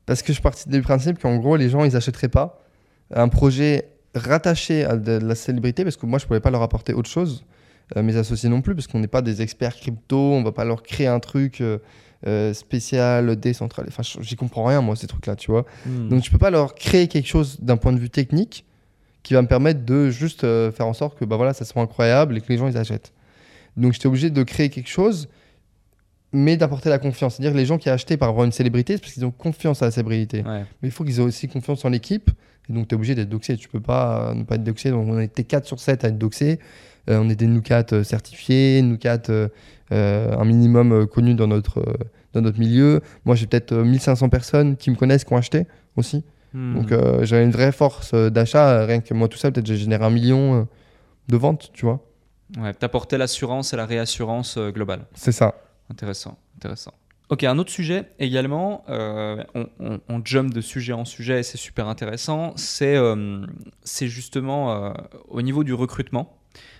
[0.05, 2.63] Parce que je suis parti du principe qu'en gros, les gens, ils achèteraient pas
[3.13, 6.93] un projet rattaché à de la célébrité, parce que moi, je pouvais pas leur apporter
[6.93, 7.45] autre chose.
[7.97, 10.63] Euh, mes associés non plus, parce qu'on n'est pas des experts crypto, on va pas
[10.65, 11.77] leur créer un truc euh,
[12.27, 13.95] euh, spécial, décentralisé.
[13.97, 15.65] Enfin, j'y comprends rien, moi, ces trucs-là, tu vois.
[15.85, 18.65] Donc, je peux pas leur créer quelque chose d'un point de vue technique
[19.23, 21.81] qui va me permettre de juste euh, faire en sorte que bah voilà, ça soit
[21.81, 23.13] incroyable et que les gens ils achètent.
[23.77, 25.29] Donc j'étais obligé de créer quelque chose,
[26.33, 27.35] mais d'apporter la confiance.
[27.35, 29.81] C'est-à-dire les gens qui achetaient par rapport à une célébrité, c'est parce qu'ils ont confiance
[29.81, 30.43] à la célébrité.
[30.43, 30.65] Ouais.
[30.81, 32.31] Mais il faut qu'ils aient aussi confiance en l'équipe.
[32.69, 33.57] Et donc tu es obligé d'être doxé.
[33.57, 34.91] Tu peux pas euh, ne pas être doxé.
[34.91, 36.59] Donc on était 4 sur 7 à être doxé.
[37.09, 39.47] Euh, on était nous 4 certifiés, nous 4 euh,
[39.91, 41.93] euh, un minimum euh, connu dans notre, euh,
[42.33, 43.01] dans notre milieu.
[43.25, 45.65] Moi j'ai peut-être euh, 1500 personnes qui me connaissent, qui ont acheté
[45.97, 46.23] aussi.
[46.53, 46.75] Hmm.
[46.75, 48.69] Donc euh, j'avais une vraie force euh, d'achat.
[48.69, 50.63] euh, Rien que moi tout seul, peut-être j'ai généré un million euh,
[51.27, 52.05] de ventes, tu vois.
[52.59, 55.05] Ouais, t'apportais l'assurance et la réassurance euh, globale.
[55.13, 55.55] C'est ça.
[55.89, 56.93] Intéressant, intéressant.
[57.29, 61.43] Ok, un autre sujet également, euh, on, on- on jump de sujet en sujet et
[61.43, 63.45] c'est super intéressant, c'est euh,
[64.01, 64.91] justement euh,
[65.29, 66.37] au niveau du recrutement.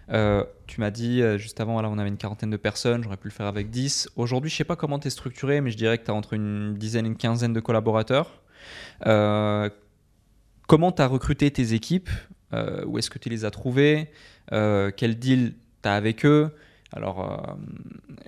[0.09, 3.27] Euh, tu m'as dit euh, juste avant, on avait une quarantaine de personnes, j'aurais pu
[3.27, 4.09] le faire avec 10.
[4.15, 6.33] Aujourd'hui, je sais pas comment tu es structuré, mais je dirais que tu as entre
[6.33, 8.41] une dizaine et une quinzaine de collaborateurs.
[9.05, 9.69] Euh,
[10.67, 12.09] comment tu as recruté tes équipes?
[12.85, 14.09] Où est-ce que tu les as trouvés
[14.51, 16.51] Euh, Quel deal tu as avec eux?
[16.91, 17.57] Alors,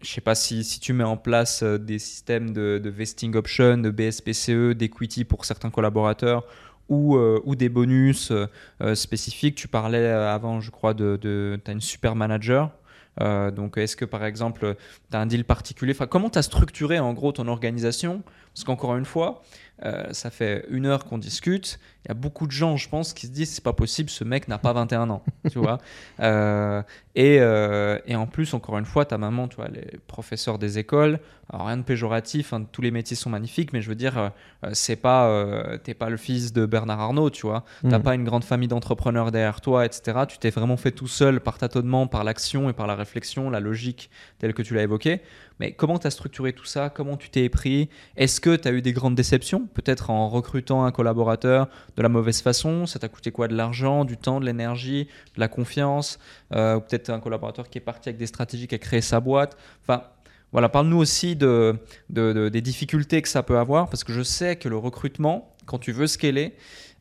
[0.01, 4.75] je sais pas si, tu mets en place des systèmes de vesting option, de BSPCE,
[4.75, 6.45] d'equity pour certains collaborateurs
[6.89, 8.47] ou, euh, ou des bonus euh,
[8.81, 9.55] euh, spécifiques.
[9.55, 12.71] Tu parlais avant, je crois, de, de tu as une super manager.
[13.19, 14.75] Donc, est-ce que par exemple,
[15.11, 15.93] tu as un deal particulier?
[15.93, 18.23] Enfin, Comment tu as structuré en gros ton organisation?
[18.53, 19.41] Parce qu'encore une fois,
[19.83, 21.79] euh, ça fait une heure qu'on discute.
[22.05, 24.23] Il y a beaucoup de gens, je pense, qui se disent c'est pas possible, ce
[24.23, 25.23] mec n'a pas 21 ans.
[25.51, 25.79] tu vois
[26.19, 26.83] Euh,
[27.15, 30.77] et, euh, et en plus, encore une fois, ta maman, tu vois, les professeurs des
[30.79, 31.19] écoles,
[31.51, 34.31] alors rien de péjoratif, hein, tous les métiers sont magnifiques, mais je veux dire,
[34.73, 37.63] c'est pas, t'es pas le fils de Bernard Arnault, tu vois.
[37.89, 38.03] T'as Mm.
[38.03, 40.19] pas une grande famille d'entrepreneurs derrière toi, etc.
[40.27, 43.59] Tu t'es vraiment fait tout seul par tâtonnement, par l'action et par la réflexion, la
[43.59, 45.21] logique telle que tu l'as évoqué.
[45.63, 46.89] Mais comment tu as structuré tout ça?
[46.89, 47.87] Comment tu t'es pris?
[48.17, 52.09] Est-ce que tu as eu des grandes déceptions Peut-être en recrutant un collaborateur de la
[52.09, 52.85] mauvaise façon?
[52.85, 53.47] Ça t'a coûté quoi?
[53.47, 55.05] De l'argent, du temps, de l'énergie,
[55.35, 56.19] de la confiance?
[56.53, 59.21] Euh, Ou peut-être un collaborateur qui est parti avec des stratégies, qui a créé sa
[59.21, 59.55] boîte?
[59.83, 60.03] Enfin,
[60.51, 61.77] voilà, parle-nous aussi de,
[62.09, 65.55] de- de- des difficultés que ça peut avoir, parce que je sais que le recrutement,
[65.65, 66.55] quand tu veux scaler,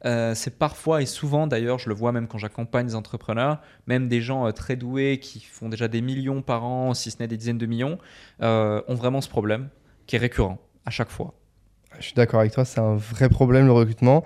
[0.05, 4.09] euh, c'est parfois et souvent d'ailleurs, je le vois même quand j'accompagne des entrepreneurs, même
[4.09, 7.29] des gens euh, très doués qui font déjà des millions par an, si ce n'est
[7.29, 7.99] des dizaines de millions,
[8.43, 9.69] euh, ont vraiment ce problème
[10.07, 11.35] qui est récurrent à chaque fois.
[11.99, 14.25] Je suis d'accord avec toi, c'est un vrai problème le recrutement.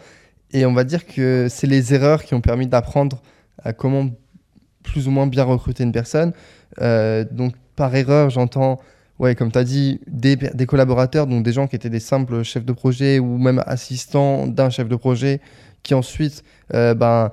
[0.53, 3.21] Et on va dire que c'est les erreurs qui ont permis d'apprendre
[3.63, 4.09] à comment
[4.83, 6.33] plus ou moins bien recruter une personne.
[6.79, 8.81] Donc par erreur, j'entends,
[9.19, 12.45] ouais, comme tu as dit, des, des collaborateurs, donc des gens qui étaient des simples
[12.45, 15.41] chefs de projet ou même assistants d'un chef de projet,
[15.87, 16.43] qui ensuite,
[16.75, 17.31] euh, ben,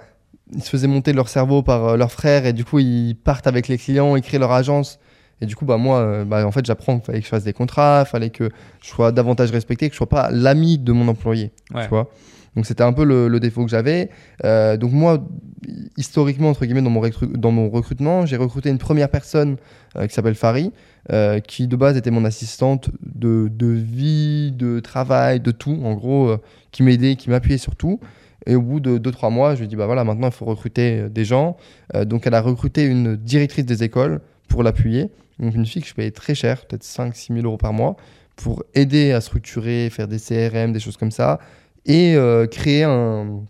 [0.54, 3.48] ils se faisaient monter leur cerveau par euh, leurs frères et du coup ils partent
[3.48, 5.00] avec les clients, ils créent leur agence.
[5.42, 7.44] Et du coup, bah, moi, euh, bah, en fait, j'apprends qu'il fallait que je fasse
[7.44, 8.50] des contrats, il fallait que
[8.82, 11.52] je sois davantage respecté, que je sois pas l'ami de mon employé.
[11.74, 11.84] Ouais.
[11.84, 12.10] Tu vois
[12.56, 14.12] donc c'était un peu le, le défaut que j'avais.
[14.46, 15.28] Euh, donc moi,
[15.98, 17.02] historiquement, entre guillemets, dans mon,
[17.34, 19.58] dans mon recrutement, j'ai recruté une première personne
[20.00, 20.72] qui s'appelle Fari,
[21.48, 26.36] qui de base était mon assistante de, de, vie, de travail, de tout, en gros,
[26.70, 28.00] qui m'aidait, qui m'appuyait sur tout.
[28.46, 30.46] Et au bout de 2-3 mois, je lui ai dit, bah voilà, maintenant il faut
[30.46, 31.58] recruter des gens.
[32.06, 35.10] donc elle a recruté une directrice des écoles pour l'appuyer.
[35.40, 37.96] Donc une fille que je payais très cher, peut-être 5-6 000 euros par mois,
[38.36, 41.40] pour aider à structurer, faire des CRM, des choses comme ça,
[41.86, 43.42] et euh, créer un,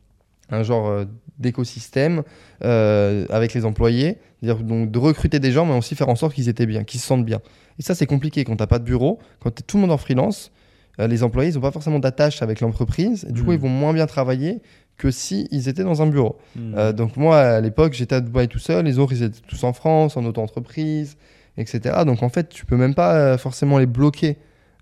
[0.50, 1.06] un genre euh,
[1.40, 2.24] d'écosystème
[2.64, 6.34] euh, avec les employés, c'est-à-dire donc de recruter des gens, mais aussi faire en sorte
[6.34, 7.42] qu'ils étaient bien, qu'ils se sentent bien.
[7.80, 9.82] Et ça, c'est compliqué quand tu n'as pas de bureau, quand tu es tout le
[9.82, 10.52] monde en freelance,
[11.00, 13.54] les employés, ils n'ont pas forcément d'attache avec l'entreprise, du coup, hmm.
[13.54, 14.62] ils vont moins bien travailler
[14.98, 16.38] que si ils étaient dans un bureau.
[16.56, 16.92] Hmm.
[16.92, 19.74] donc moi, à l'époque, j'étais à Dubaï tout seul, les autres, ils étaient tous en
[19.74, 21.18] France, en auto-entreprise,
[21.58, 22.04] etc.
[22.06, 24.38] Donc en fait, tu peux même pas euh, forcément les bloquer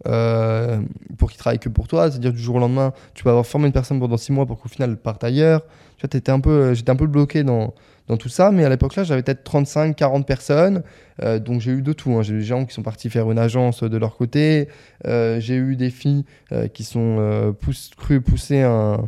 [0.08, 0.82] euh,
[1.18, 2.10] pour qu'ils travaillent que pour toi.
[2.10, 4.60] C'est-à-dire du jour au lendemain, tu peux avoir formé une personne pendant six mois pour
[4.60, 5.66] qu'au final elle parte ailleurs.
[5.98, 7.74] Tu vois, étais un peu, euh, j'étais un peu bloqué dans,
[8.08, 10.84] dans tout ça, mais à l'époque là, j'avais peut-être 35, 40 personnes.
[11.40, 12.12] donc j'ai eu de tout.
[12.14, 12.24] Hein.
[12.24, 14.68] J'ai eu des gens qui sont partis faire une agence de leur côté.
[15.06, 16.26] j'ai eu des filles
[16.74, 17.56] qui sont
[17.98, 19.08] crues pousser un.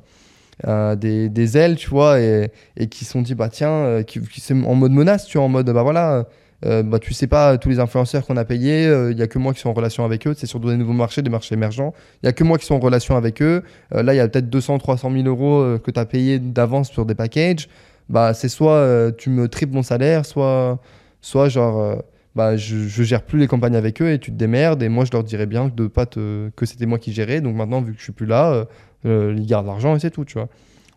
[0.65, 4.75] Des, des, ailes, tu vois, et, et qui sont dit, bah tiens, qui, qui en
[4.75, 6.25] mode menace, tu vois, en mode, bah voilà,
[6.65, 9.27] euh, bah, tu sais pas tous les influenceurs qu'on a payés, il euh, y a
[9.27, 11.55] que moi qui suis en relation avec eux, c'est sur des nouveaux marchés, des marchés
[11.55, 13.63] émergents, il y a que moi qui suis en relation avec eux.
[13.93, 16.89] Euh, là, il y a peut-être 200, 300 000 euros que tu as payé d'avance
[16.89, 17.67] sur des packages.
[18.09, 20.80] Bah, c'est soit tu me triples mon salaire, soit,
[21.21, 22.01] soit genre,
[22.35, 24.84] bah, je, je, gère plus les campagnes avec eux et tu te démerdes.
[24.84, 27.41] Et moi, je leur dirais bien de pas te, que c'était moi qui gérais.
[27.41, 28.65] Donc maintenant, vu que je suis plus là,
[29.05, 30.49] ils gardent l'argent et c'est tout, tu vois.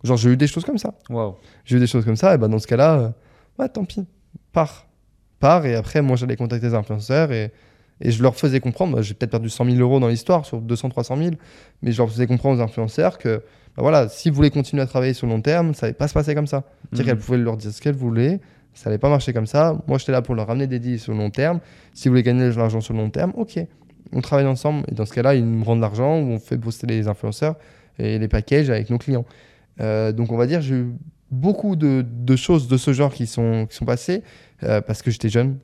[0.04, 0.94] Genre, j'ai eu des choses comme ça.
[1.10, 1.36] Wow.
[1.64, 3.14] J'ai eu des choses comme ça, et bah, dans ce cas-là,
[3.58, 4.04] bah, tant pis,
[4.52, 4.86] pars
[5.38, 7.52] part et après moi j'allais contacter des influenceurs et,
[8.00, 10.90] et je leur faisais comprendre, j'ai peut-être perdu 100 000 euros dans l'histoire sur 200
[10.90, 11.30] 300 000,
[11.82, 13.42] mais je leur faisais comprendre aux influenceurs que
[13.76, 16.08] bah voilà, si vous voulez continuer à travailler sur le long terme, ça n'allait pas
[16.08, 16.64] se passer comme ça.
[16.84, 17.18] C'est-à-dire mhm.
[17.18, 18.40] qu'elles pouvaient leur dire ce qu'elles voulaient,
[18.72, 19.78] ça n'allait pas marcher comme ça.
[19.86, 21.60] Moi j'étais là pour leur ramener des deals sur le long terme.
[21.92, 23.58] Si vous voulez gagner de l'argent sur le long terme, ok,
[24.12, 27.08] on travaille ensemble et dans ce cas-là, ils me rendent l'argent, on fait poster les
[27.08, 27.56] influenceurs
[27.98, 29.24] et les packages avec nos clients.
[29.80, 30.92] Euh, donc on va dire, j'ai eu
[31.30, 34.22] beaucoup de, de, choses de ce genre qui sont, qui sont passées.
[34.62, 35.58] Euh, parce que j'étais jeune.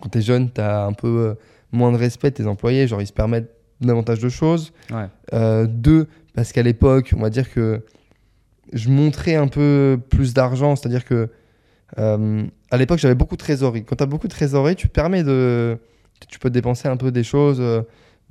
[0.00, 1.34] Quand tu es jeune, tu as un peu euh,
[1.70, 3.50] moins de respect de tes employés, genre ils se permettent
[3.80, 4.72] davantage de choses.
[5.32, 7.84] Deux, parce qu'à l'époque, on va dire que
[8.72, 11.30] je montrais un peu plus d'argent, c'est-à-dire que
[11.96, 13.84] à l'époque j'avais beaucoup de trésorerie.
[13.84, 15.78] Quand tu as beaucoup de trésorerie, tu permets de.
[16.28, 17.60] Tu peux dépenser un peu des choses.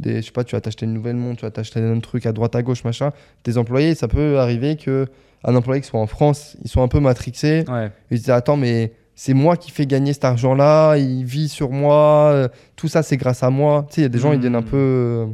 [0.02, 2.26] Des, je sais pas, tu vas t'acheter une nouvelle montre, tu vas t'acheter un truc
[2.26, 3.12] à droite, à gauche, machin.
[3.44, 5.08] Tes employés, ça peut arriver que
[5.44, 7.64] un employé qui soit en France, ils sont un peu matrixés.
[8.12, 12.32] Ils disent Attends, mais c'est moi qui fais gagner cet argent-là, il vit sur moi,
[12.34, 13.86] euh, tout ça c'est grâce à moi.
[13.90, 15.26] Tu sais, il y a des gens, ils deviennent un peu, euh,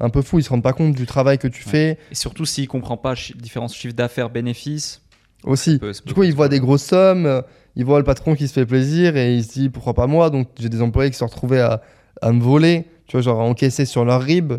[0.00, 1.98] un peu fous, ils se rendent pas compte du travail que tu fais.
[2.10, 5.02] Et surtout s'ils ne comprennent pas différents chiffres d'affaires, bénéfices.
[5.44, 5.78] Aussi.
[6.04, 7.42] du coup, ils voient des grosses sommes, euh,
[7.76, 10.30] ils voient le patron qui se fait plaisir et ils se disent pourquoi pas moi?
[10.30, 11.80] Donc j'ai des employés qui se sont retrouvés à,
[12.20, 14.54] à, me voler, tu vois, genre à encaisser sur leur rib.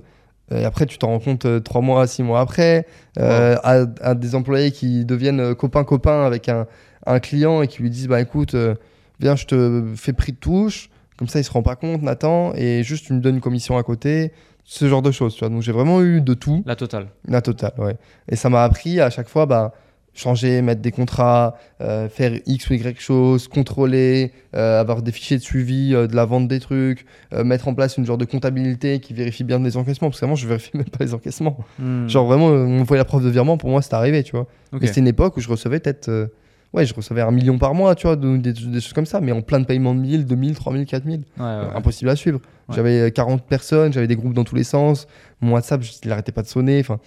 [0.52, 4.72] Et après, tu t'en rends compte trois mois, six mois après, à, à, des employés
[4.72, 6.66] qui deviennent copains-copains avec un,
[7.06, 8.76] un client et qui lui disent bah écoute, euh,
[9.20, 12.54] viens, je te fais prix de touche, comme ça il se rend pas compte, Nathan,
[12.56, 14.32] et juste tu me donnes une commission à côté,
[14.64, 15.34] ce genre de choses.
[15.34, 15.50] Tu vois.
[15.50, 16.64] Donc j'ai vraiment eu de tout.
[16.66, 17.08] La totale.
[17.28, 17.98] La totale, ouais.
[18.30, 19.74] Et ça m'a appris à chaque fois, bah,
[20.20, 25.38] changer, mettre des contrats, euh, faire X ou Y choses, contrôler, euh, avoir des fichiers
[25.38, 27.06] de suivi de la vente des trucs,
[27.44, 30.36] mettre en place une genre de comptabilité qui vérifie bien les encaissements, parce que vraiment
[30.36, 31.58] je vérifie même pas les encaissements.
[31.80, 32.08] Hmm.
[32.08, 34.48] Genre vraiment, on voyait la preuve de virement, pour moi c'est arrivé, tu vois.
[34.72, 34.88] Okay.
[34.88, 36.30] c'était une époque où je recevais peut-être
[36.74, 39.42] ouais, je recevais un million par mois, tu vois, des, choses comme ça, mais en
[39.42, 41.24] plein de paiements de 1000, 2000, 3000, 4000.
[41.40, 42.40] impossible à suivre.
[42.70, 45.08] J'avais 40 personnes, j'avais des groupes dans tous les sens.
[45.42, 46.80] Mon WhatsApp, il n'arrêtait pas de sonner.
[46.80, 47.00] Enfin,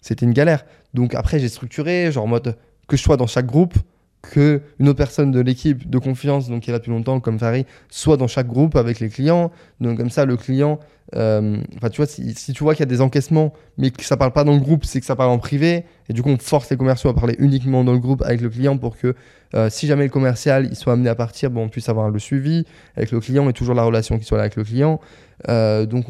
[0.00, 0.64] c'était une galère.
[0.94, 2.56] Donc après, j'ai structuré, genre en mode
[2.88, 3.74] que je sois dans chaque groupe,
[4.22, 7.38] que une autre personne de l'équipe de confiance, donc qui est là depuis longtemps, comme
[7.38, 9.50] Farid, soit dans chaque groupe avec les clients.
[9.80, 10.78] Donc comme ça, le client,
[11.14, 14.16] euh, enfin tu vois, si, tu vois qu'il y a des encaissements, mais que ça
[14.16, 15.84] parle pas dans le groupe, c'est que ça parle en privé.
[16.08, 18.48] Et du coup, on force les commerciaux à parler uniquement dans le groupe avec le
[18.48, 19.14] client pour que
[19.54, 22.18] euh, si jamais le commercial il soit amené à partir, bon, on puisse avoir le
[22.18, 22.64] suivi
[22.96, 25.00] avec le client et toujours la relation qui soit là avec le client.
[25.48, 26.06] Euh, donc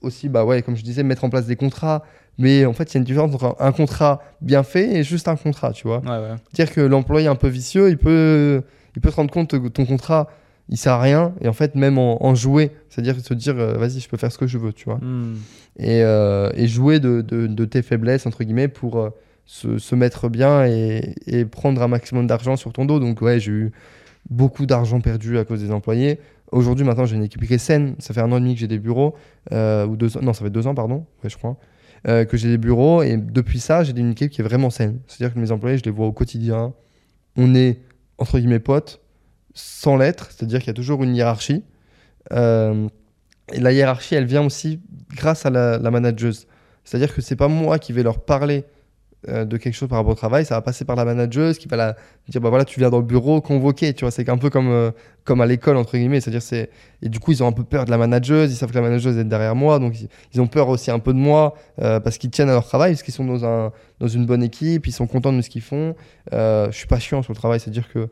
[0.00, 2.02] aussi, bah ouais, comme je disais, mettre en place des contrats
[2.38, 5.28] mais en fait, il y a une différence entre un contrat bien fait et juste
[5.28, 6.02] un contrat, tu vois.
[6.52, 8.62] Dire que l'employé un peu vicieux, il peut,
[8.96, 10.28] il peut se rendre compte que ton contrat,
[10.68, 11.34] il sert à rien.
[11.40, 14.38] Et en fait, même en, jouer, c'est-à-dire se dire, euh, vas-y, je peux faire ce
[14.38, 14.98] que je veux, tu vois.
[14.98, 15.36] Hmm.
[15.78, 19.10] Et, euh, et, jouer de, de, de, tes faiblesses, entre guillemets, pour euh,
[19.44, 22.98] se, se, mettre bien et, et prendre un maximum d'argent sur ton dos.
[22.98, 23.72] Donc, ouais, j'ai eu
[24.30, 26.18] beaucoup d'argent perdu à cause des employés.
[26.50, 27.94] Aujourd'hui, maintenant, j'ai une équipe qui est saine.
[27.98, 29.14] Ça fait un an et demi que j'ai des bureaux.
[29.50, 31.04] ou deux, non, ça fait deux ans, pardon.
[31.22, 31.56] Ouais, je crois.
[32.06, 33.02] Euh, que j'ai des bureaux.
[33.02, 35.00] Et depuis ça, j'ai une équipe qui est vraiment saine.
[35.06, 36.74] C'est-à-dire que mes employés, je les vois au quotidien.
[37.36, 37.80] On est
[38.18, 39.00] entre guillemets, potes
[39.54, 41.62] sans l'être, c'est-à-dire qu'il y a toujours une hiérarchie.
[42.32, 42.88] Euh,
[43.52, 44.80] et la hiérarchie, elle vient aussi
[45.14, 46.46] grâce à la, la manageuse.
[46.84, 48.64] C'est-à-dire que c'est pas moi qui vais leur parler
[49.28, 51.76] de quelque chose par rapport au travail, ça va passer par la manageuse qui va
[51.76, 51.96] la
[52.28, 54.68] dire bah voilà tu viens dans le bureau convoqué, tu vois c'est un peu comme
[54.68, 54.90] euh,
[55.24, 56.70] comme à l'école entre guillemets, c'est-à-dire c'est
[57.02, 58.82] et du coup ils ont un peu peur de la manageuse, ils savent que la
[58.82, 59.94] manageuse est derrière moi, donc
[60.32, 62.92] ils, ont peur aussi un peu de moi euh, parce qu'ils tiennent à leur travail,
[62.92, 65.62] parce qu'ils sont dans un dans une bonne équipe, ils sont contents de ce qu'ils
[65.62, 65.94] font.
[66.32, 68.08] je suis pas chiant sur le travail, c'est-à-dire que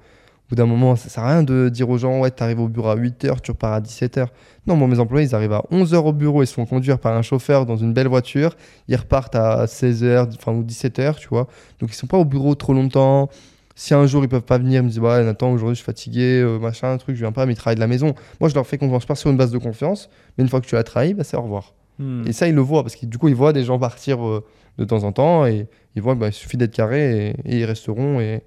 [0.52, 2.68] bout d'un moment, ça sert à rien de dire aux gens, ouais, tu arrives au
[2.68, 4.26] bureau à 8h, tu repars à 17h.
[4.66, 7.16] Non, moi, mes employés, ils arrivent à 11h au bureau, ils se font conduire par
[7.16, 8.54] un chauffeur dans une belle voiture,
[8.86, 11.48] ils repartent à 16h enfin, ou 17h, tu vois.
[11.80, 13.30] Donc, ils sont pas au bureau trop longtemps.
[13.74, 15.86] Si un jour ils peuvent pas venir, ils me disent, ouais, Nathan, aujourd'hui je suis
[15.86, 18.14] fatigué, euh, machin, truc, je viens pas, mais ils travaillent de la maison.
[18.38, 20.66] Moi, je leur fais confiance, pas sur une base de confiance, mais une fois que
[20.66, 21.72] tu as trahi, bah, c'est au revoir.
[21.98, 22.24] Hmm.
[22.26, 24.44] Et ça, ils le voient, parce que du coup, ils voient des gens partir euh,
[24.76, 25.66] de temps en temps, et
[25.96, 28.20] ils voient, bah, il suffit d'être carré, et, ils resteront.
[28.20, 28.42] Et,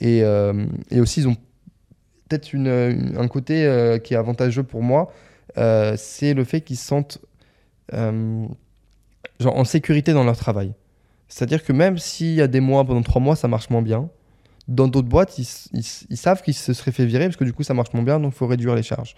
[0.00, 1.36] et, euh, et aussi, ils ont
[2.28, 5.12] peut-être une, un côté euh, qui est avantageux pour moi,
[5.58, 7.18] euh, c'est le fait qu'ils se sentent
[7.92, 10.72] genre en sécurité dans leur travail.
[11.28, 14.08] C'est-à-dire que même s'il y a des mois, pendant trois mois, ça marche moins bien,
[14.68, 17.62] dans d'autres boîtes, ils, ils, savent qu'ils se seraient fait virer parce que du coup,
[17.62, 19.14] ça marche moins bien, donc il faut réduire les charges.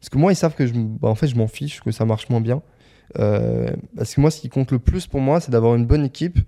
[0.00, 2.04] Parce que moi, ils savent que je, bah, en fait, je m'en fiche que ça
[2.04, 2.60] marche moins bien.
[3.14, 6.40] parce que moi, ce qui compte le plus pour moi, c'est d'avoir une bonne équipe,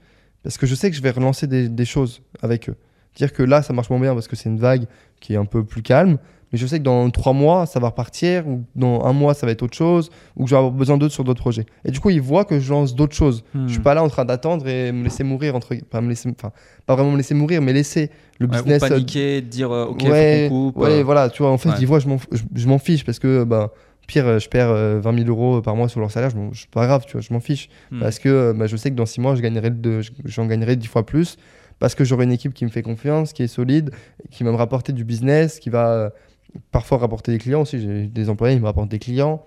[0.42, 2.76] parce que je sais que je vais relancer des, des choses avec eux.
[3.14, 4.86] Dire que là, ça marche moins bien parce que c'est une vague
[5.20, 6.18] qui est un peu plus calme.
[6.54, 9.44] Mais je sais que dans trois mois, ça va repartir, ou dans un mois, ça
[9.44, 11.66] va être autre chose, ou que je vais avoir besoin d'autres sur d'autres projets.
[11.84, 13.42] Et du coup, ils voient que je lance d'autres choses.
[13.54, 13.82] Je suis hmm.
[13.82, 15.74] pas là en train d'attendre et me laisser mourir, entre...
[15.90, 16.28] pas, me laisser...
[16.28, 16.52] enfin,
[16.86, 18.08] pas vraiment me laisser mourir, mais laisser
[18.38, 18.84] le business.
[18.84, 20.76] Ou paniquer, dire euh, OK, ouais, faut coupe.
[20.76, 21.02] Ouais, euh.
[21.02, 23.72] voilà, tu vois, en fait, ils voient, je m'en fiche parce que, bah,
[24.06, 27.14] pire, je perds 20 000 euros par mois sur leur salaire, je pas grave, tu
[27.14, 27.68] vois, je m'en fiche.
[27.90, 27.98] Hmm.
[27.98, 30.02] Parce que bah, je sais que dans six mois, j'en gagnerai, de...
[30.24, 31.36] gagnerai 10 fois plus
[31.78, 33.90] parce que j'aurai une équipe qui me fait confiance, qui est solide,
[34.30, 36.10] qui va me rapporter du business, qui va euh,
[36.70, 37.80] parfois rapporter des clients aussi.
[37.80, 39.44] J'ai des employés, ils me rapportent des clients.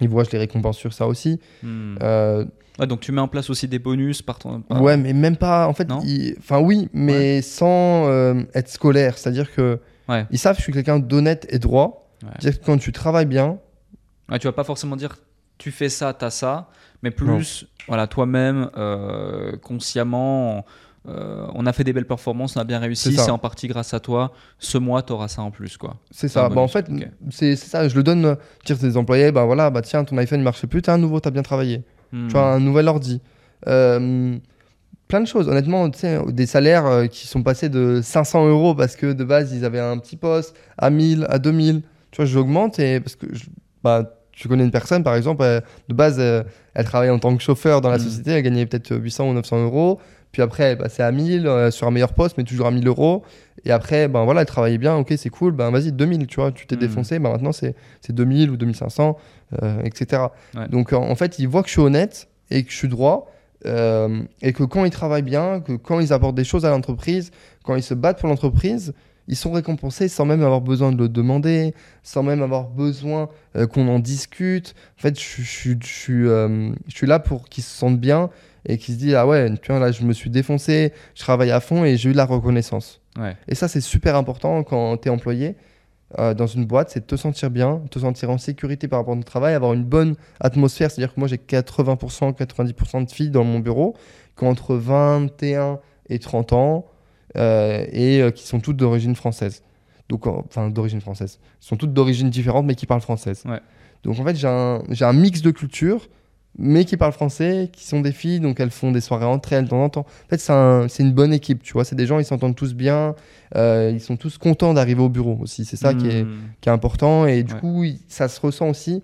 [0.00, 1.40] Ils voient, je les récompense sur ça aussi.
[1.62, 1.96] Hmm.
[2.02, 2.44] Euh,
[2.78, 4.64] donc tu mets en place aussi des bonus par ton.
[4.70, 5.68] Ouais, mais même pas.
[5.68, 5.88] En fait,
[6.38, 9.16] enfin oui, mais sans euh, être scolaire.
[9.16, 9.78] C'est-à-dire que
[10.30, 12.10] ils savent que je suis quelqu'un d'honnête et droit.
[12.40, 13.58] C'est-à-dire que quand tu travailles bien.
[14.40, 15.16] tu vas pas forcément dire
[15.56, 16.68] tu fais ça, tu as ça,
[17.02, 18.70] mais plus voilà toi-même
[19.62, 20.64] consciemment
[21.06, 23.92] euh, on a fait des belles performances, on a bien réussi, c'est en partie grâce
[23.92, 24.32] à toi.
[24.58, 25.76] Ce mois, tu auras ça en plus.
[25.76, 25.96] quoi.
[26.10, 26.48] C'est ça.
[26.48, 26.86] Bah, en fait,
[27.30, 27.88] c'est ça.
[27.88, 30.82] Je le donne, dire tes employés, bah voilà, bah tiens, ton iPhone ne marche plus,
[30.86, 31.82] as un nouveau, tu as bien travaillé.
[32.12, 32.28] Hmm.
[32.28, 33.20] Tu vois, un nouvel ordi.
[33.66, 34.38] Euh,
[35.08, 35.48] plein de choses.
[35.48, 39.66] Honnêtement, des salaires euh, qui sont passés de 500 euros parce que de base, ils
[39.66, 41.82] avaient un petit poste, à 1000, à 2000.
[42.12, 43.26] Tu vois, j'augmente et parce que
[43.82, 47.82] bah, tu connais une personne, par exemple, de base, elle travaillait en tant que chauffeur
[47.82, 48.00] dans la hmm.
[48.00, 50.00] société, elle gagnait peut-être 800 ou 900 euros.
[50.34, 53.22] Puis après, c'est à 1000 euh, sur un meilleur poste, mais toujours à 1000 euros.
[53.64, 56.50] Et après, ben voilà, elle travaillait bien, ok, c'est cool, ben vas-y, 2000, tu vois,
[56.50, 56.80] tu t'es hmm.
[56.80, 57.76] défoncé, ben maintenant c'est
[58.08, 59.16] 2000 ou 2500,
[59.62, 60.22] euh, etc.
[60.70, 63.30] Donc en fait, ils voient que je suis honnête et que je suis droit.
[63.64, 67.30] Euh, et que quand ils travaillent bien, que quand ils apportent des choses à l'entreprise,
[67.62, 68.92] quand ils se battent pour l'entreprise,
[69.28, 73.28] ils sont récompensés sans même avoir besoin de le demander, sans même avoir besoin
[73.72, 74.74] qu'on en discute.
[74.98, 78.30] En fait, je, je, je, je suis là pour qu'ils se sentent bien
[78.66, 81.50] et qui se dit ah ouais tu vois là je me suis défoncé je travaille
[81.50, 83.00] à fond et j'ai eu de la reconnaissance.
[83.48, 85.56] Et ça c'est super important quand tu es employé
[86.18, 89.14] euh, dans une boîte c'est de te sentir bien te sentir en sécurité par rapport
[89.14, 90.90] à ton travail avoir une bonne atmosphère.
[90.90, 93.96] C'est à dire que moi j'ai 80% 90% de filles dans mon bureau
[94.36, 96.86] qui ont entre 21 et 30 ans
[97.36, 99.62] euh, et euh, qui sont toutes d'origine française.
[100.08, 101.38] Donc enfin d'origine française.
[101.60, 103.44] Sont toutes d'origine différente mais qui parlent française.
[104.02, 106.08] Donc en fait j'ai un, un mix de culture
[106.58, 109.64] mais qui parlent français, qui sont des filles, donc elles font des soirées entre elles
[109.64, 110.06] de temps en temps.
[110.26, 111.84] En fait, c'est une bonne équipe, tu vois.
[111.84, 113.14] C'est des gens, ils s'entendent tous bien,
[113.56, 115.64] euh, ils sont tous contents d'arriver au bureau aussi.
[115.64, 116.36] C'est ça qui, est, hmm.
[116.60, 117.26] qui, est, important.
[117.26, 119.02] Et du coup, ça se ressent aussi.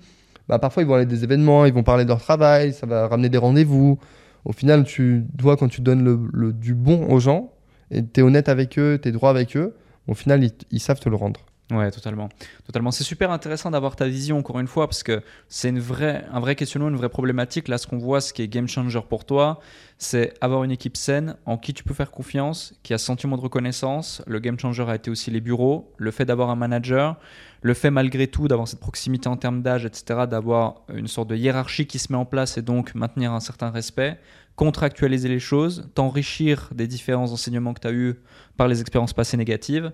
[0.48, 2.86] Bah, parfois, ils vont aller à des événements, ils vont parler de leur travail, ça
[2.86, 3.98] va ramener des rendez-vous.
[4.44, 7.52] Au final, tu dois, quand tu donnes le, du bon aux gens,
[7.90, 9.74] et tu es honnête avec eux, tu es droit avec eux,
[10.08, 11.40] au final, ils savent te le rendre.
[11.70, 12.28] Ouais, totalement.
[12.66, 12.90] Totalement.
[12.90, 16.40] C'est super intéressant d'avoir ta vision, encore une fois, parce que c'est une vraie, un
[16.40, 17.68] vrai questionnement, une vraie problématique.
[17.68, 19.60] Là, ce qu'on voit, ce qui est game changer pour toi,
[19.98, 23.42] c'est avoir une équipe saine en qui tu peux faire confiance, qui a sentiment de
[23.42, 24.22] reconnaissance.
[24.26, 27.18] Le game changer a été aussi les bureaux, le fait d'avoir un manager,
[27.62, 31.36] le fait malgré tout d'avoir cette proximité en termes d'âge, etc., d'avoir une sorte de
[31.36, 34.18] hiérarchie qui se met en place et donc maintenir un certain respect,
[34.56, 38.16] contractualiser les choses, t'enrichir des différents enseignements que tu as eus
[38.56, 39.92] par les expériences passées négatives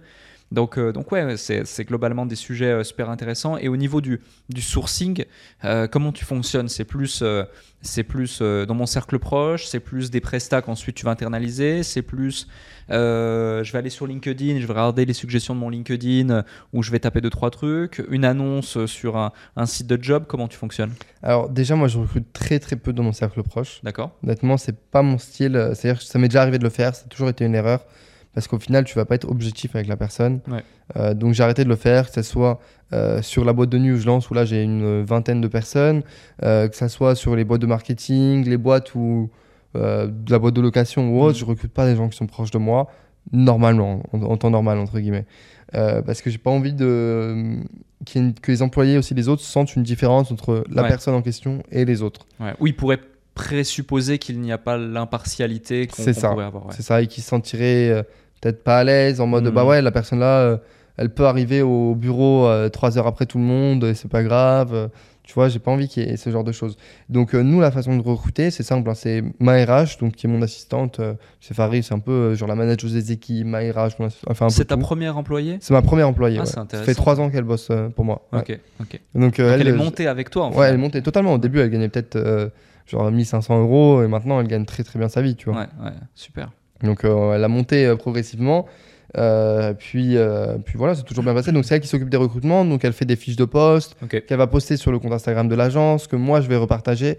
[0.52, 3.56] Donc, euh, donc ouais, c'est globalement des sujets euh, super intéressants.
[3.58, 5.24] Et au niveau du, du sourcing,
[5.64, 6.68] euh, comment tu fonctionnes?
[6.68, 7.24] C'est plus,
[7.82, 12.02] c'est plus dans mon cercle proche, c'est plus des prestats qu'ensuite tu vas internaliser, c'est
[12.02, 12.48] plus,
[12.88, 16.90] je vais aller sur LinkedIn, je vais regarder les suggestions de mon LinkedIn où je
[16.90, 20.24] vais taper deux trois trucs, une annonce sur un, un site de job.
[20.26, 20.92] Comment tu fonctionnes?
[21.22, 23.80] Alors déjà, moi, je recrute très très peu dans mon cercle proche.
[23.82, 25.70] D'accord Honnêtement, c'est pas mon style.
[25.74, 27.84] C'est-à-dire que ça m'est déjà arrivé de le faire, ça a toujours été une erreur.
[28.36, 30.40] Parce qu'au final, tu vas pas être objectif avec la personne.
[30.46, 30.62] Ouais.
[30.96, 32.60] Euh, donc j'ai arrêté de le faire, que ce soit
[32.92, 35.48] euh, sur la boîte de nuit où je lance, où là j'ai une vingtaine de
[35.48, 36.02] personnes,
[36.44, 39.30] euh, que ce soit sur les boîtes de marketing, les boîtes où
[39.74, 41.40] euh, de la boîte de location ou autre, Mhm.
[41.40, 42.86] je recrute pas des gens qui sont proches de moi,
[43.32, 45.26] normalement, en, en temps normal, entre guillemets.
[45.74, 47.56] Euh, parce que j'ai pas envie de
[48.14, 50.88] y ait une- que les employés aussi les autres sentent une différence entre la Ouais.
[50.88, 52.26] personne en question et les autres.
[52.40, 52.52] ouais.
[52.60, 53.00] Ou il pourrait
[53.34, 56.30] présupposer qu'il n'y a pas l'impartialité qu'on ça.
[56.30, 56.66] pourrait avoir.
[56.66, 56.72] ouais.
[56.74, 58.02] C'est ça, et qui se sentiraient euh,
[58.46, 60.56] peut-être pas à l'aise, en mode bah ouais, la personne là, euh,
[60.96, 64.22] elle peut arriver au bureau euh, trois heures après tout le monde, et c'est pas
[64.22, 64.72] grave.
[64.74, 64.88] euh,
[65.24, 66.76] tu vois, j'ai pas envie qu'il y ait ce genre de choses.
[67.08, 68.88] Donc, euh, nous, la façon de recruter, c'est simple.
[68.88, 71.00] hein, c'est ma RH, donc, qui est mon assistante.
[71.00, 74.06] euh, c'est Farid, c'est un peu euh, genre la manager des équipes, ma RH, mon
[74.28, 75.58] enfin C'est ta première employée?
[75.60, 76.38] C'est ma première employée.
[76.38, 76.66] Ah, ouais.
[76.70, 78.24] Ça fait trois ans qu'elle bosse pour moi.
[78.32, 78.38] ouais.
[78.38, 79.00] Ok, ok.
[79.16, 80.58] Donc, Donc elle est montée avec toi en fait.
[80.60, 81.32] Ouais, elle est montée totalement.
[81.34, 82.52] Au début, elle gagnait peut-être
[82.86, 85.62] genre 1500 euros, et maintenant, elle gagne très très bien sa vie, tu vois.
[85.62, 86.52] Ouais, ouais, super.
[86.82, 88.66] Donc euh, elle a monté euh, progressivement.
[89.16, 91.52] Euh, puis, euh, puis voilà, c'est toujours bien passé.
[91.52, 92.64] Donc c'est elle qui s'occupe des recrutements.
[92.64, 95.54] Donc elle fait des fiches de poste qu'elle va poster sur le compte Instagram de
[95.54, 97.18] l'agence, que moi je vais repartager.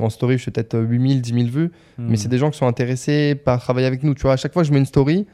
[0.00, 1.70] En story, je fais peut-être 8000, 10 000 vues.
[1.98, 2.08] Hmm.
[2.08, 4.14] Mais c'est des gens qui sont intéressés par travailler avec nous.
[4.14, 5.26] Tu vois, à chaque fois que je mets une story,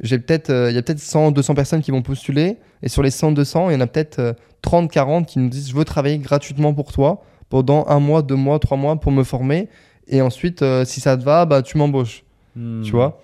[0.00, 2.56] j'ai peut-être, euh, il y a peut-être 100, 200 personnes qui vont postuler.
[2.82, 4.32] Et sur les 100, 200, il y en a peut-être euh,
[4.62, 8.36] 30, 40 qui nous disent Je veux travailler gratuitement pour toi pendant un mois, deux
[8.36, 9.68] mois, trois mois pour me former.
[10.06, 12.24] Et ensuite, si ça te va, bah, tu m'embauches
[12.58, 12.82] Hmm.
[12.82, 13.20] tu vois?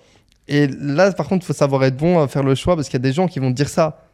[0.47, 2.99] Et là, par contre, il faut savoir être bon à faire le choix parce qu'il
[2.99, 4.05] y a des gens qui vont dire ça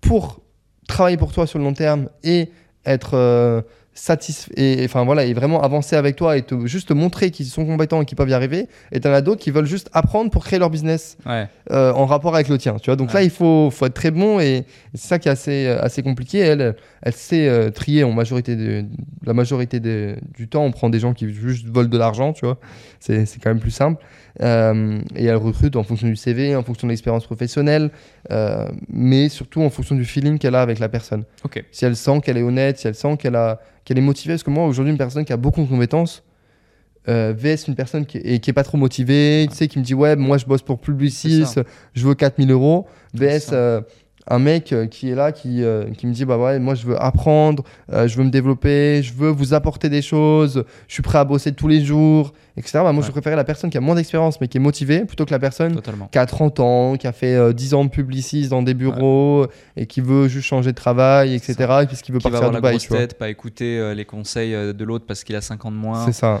[0.00, 0.40] pour
[0.88, 2.48] travailler pour toi sur le long terme et
[2.86, 3.60] être euh,
[3.92, 7.46] satisfait, et, enfin voilà, et vraiment avancer avec toi et te, juste te montrer qu'ils
[7.46, 8.66] sont compétents et qu'ils peuvent y arriver.
[8.92, 11.48] Et t'en as d'autres qui veulent juste apprendre pour créer leur business Ouais.
[11.70, 12.96] euh, en rapport avec le tien, tu vois.
[12.96, 15.66] Donc là, il faut, faut être très bon et, et c'est ça qui est assez,
[15.66, 16.38] assez compliqué.
[16.38, 18.84] Elle, elle sait euh, trier en majorité de,
[19.26, 20.64] la majorité du temps.
[20.64, 22.58] On prend des gens qui juste volent de l'argent, tu vois.
[23.00, 24.02] C'est quand même plus simple.
[24.42, 27.90] Euh, et elle recrute en fonction du CV, en fonction de l'expérience professionnelle,
[28.30, 31.24] euh, mais surtout en fonction du feeling qu'elle a avec la personne.
[31.72, 34.34] Si elle sent qu'elle est honnête, si elle sent qu'elle a qu'elle est motivée.
[34.34, 36.22] Parce que moi, aujourd'hui, une personne qui a beaucoup de compétences,
[37.08, 39.84] euh, VS une personne qui est, qui est pas trop motivée, tu sais, qui me
[39.84, 41.44] dit ouais, moi je bosse pour Publicis,
[41.94, 42.86] je veux 4000 euros.
[43.14, 43.52] VS
[44.26, 46.86] un mec euh, qui est là, qui, euh, qui me dit bah ouais, moi je
[46.86, 51.02] veux apprendre, euh, je veux me développer, je veux vous apporter des choses, je suis
[51.02, 52.80] prêt à bosser tous les jours, etc.
[52.84, 55.24] Bah, moi je préférais la personne qui a moins d'expérience mais qui est motivée plutôt
[55.24, 56.08] que la personne Totalement.
[56.12, 59.46] qui a 30 ans, qui a fait euh, 10 ans de Publicis dans des bureaux
[59.76, 61.54] et qui veut juste changer de travail, etc.
[61.82, 62.98] Et puis qui veut Qui va partir à avoir la Dubaï, grosse tu vois.
[62.98, 66.04] tête, pas écouter les conseils de l'autre parce qu'il a 5 ans de moins.
[66.04, 66.40] C'est ça.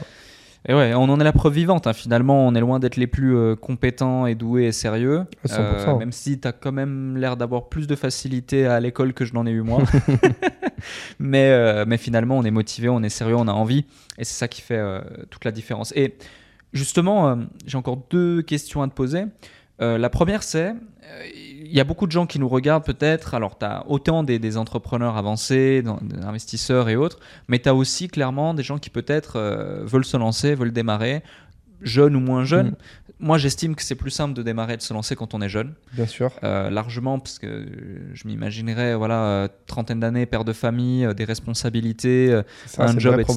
[0.68, 1.86] Et ouais, on en est la preuve vivante.
[1.86, 1.92] hein.
[1.94, 5.24] Finalement, on est loin d'être les plus euh, compétents et doués et sérieux.
[5.46, 5.98] 100%.
[5.98, 9.32] même si tu as quand même l'air d'avoir plus de facilité à l'école que je
[9.32, 9.82] n'en ai eu moi.
[11.18, 13.86] mais, euh, mais finalement, on est motivé, on est sérieux, on a envie.
[14.18, 15.00] Et c'est ça qui fait euh,
[15.30, 15.92] toute la différence.
[15.96, 16.16] Et
[16.72, 19.24] justement, euh, j'ai encore deux questions à te poser.
[19.80, 20.74] Euh, la première, c'est, euh,
[21.70, 24.56] il y a beaucoup de gens qui nous regardent peut-être, alors tu as autant des,
[24.56, 29.36] entrepreneurs avancés, des investisseurs et autres, mais tu as aussi clairement des gens qui peut-être
[29.36, 31.22] euh, veulent se lancer, veulent démarrer,
[31.80, 32.70] jeunes ou moins jeunes.
[32.70, 32.76] Mm.
[33.20, 35.48] Moi, j'estime que c'est plus simple de démarrer et de se lancer quand on est
[35.48, 35.74] jeune.
[35.92, 36.32] Bien sûr.
[36.42, 37.66] Euh, largement parce que
[38.14, 43.14] je m'imaginerais voilà euh, trentaine d'années père de famille euh, des responsabilités Ça, un job
[43.20, 43.34] etc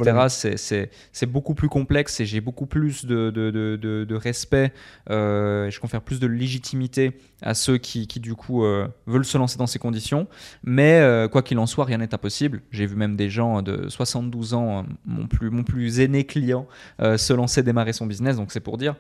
[1.12, 4.72] c'est- beaucoup plus complexe et j'ai beaucoup plus de, de, de, de- de respect
[5.10, 9.26] euh, et je confère plus de légitimité à ceux qui, qui du coup euh, veulent
[9.26, 10.28] se lancer dans ces conditions.
[10.64, 12.62] Mais quoi qu'il en soit rien n'est impossible.
[12.72, 16.68] J'ai vu même des gens de 72 ans mon plus mon plus aîné client
[17.00, 18.96] se lancer démarrer son business donc c'est pour dire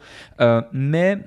[0.73, 1.19] mais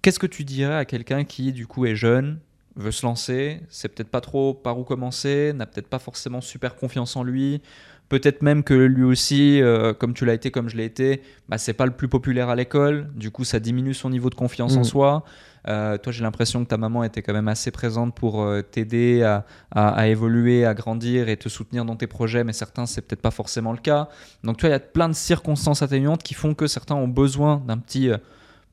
[0.00, 2.40] Qu'est-ce que tu dirais à quelqu'un qui, du coup, est jeune,
[2.74, 6.74] veut se lancer, sait peut-être pas trop par où commencer, n'a peut-être pas forcément super
[6.74, 7.62] confiance en lui,
[8.08, 11.56] peut-être même que lui aussi, euh, comme tu l'as été, comme je l'ai été, bah,
[11.56, 14.76] c'est pas le plus populaire à l'école, du coup, ça diminue son niveau de confiance
[14.76, 14.84] en Mm.
[14.84, 15.24] soi.
[15.68, 19.22] Euh, toi, j'ai l'impression que ta maman était quand même assez présente pour euh, t'aider
[19.22, 23.02] à, à- à évoluer, à grandir et te soutenir dans tes projets, mais certains, c'est
[23.02, 24.08] peut-être pas forcément le cas.
[24.42, 27.06] Donc, tu vois, il y a plein de circonstances atténuantes qui font que certains ont
[27.06, 28.10] besoin d'un petit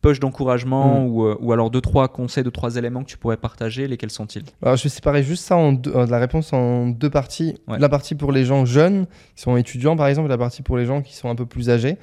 [0.01, 3.37] push d'encouragement ou, euh, ou alors deux, trois conseils, deux, trois éléments que tu pourrais
[3.37, 3.87] partager.
[3.87, 4.43] Lesquels sont-ils?
[4.61, 7.57] Alors, je vais séparer juste ça en deux- euh, la réponse en deux parties.
[7.67, 7.79] Ouais.
[7.79, 10.77] La partie pour les gens jeunes, qui sont étudiants par exemple, et la partie pour
[10.77, 11.97] les gens qui sont un peu plus âgés.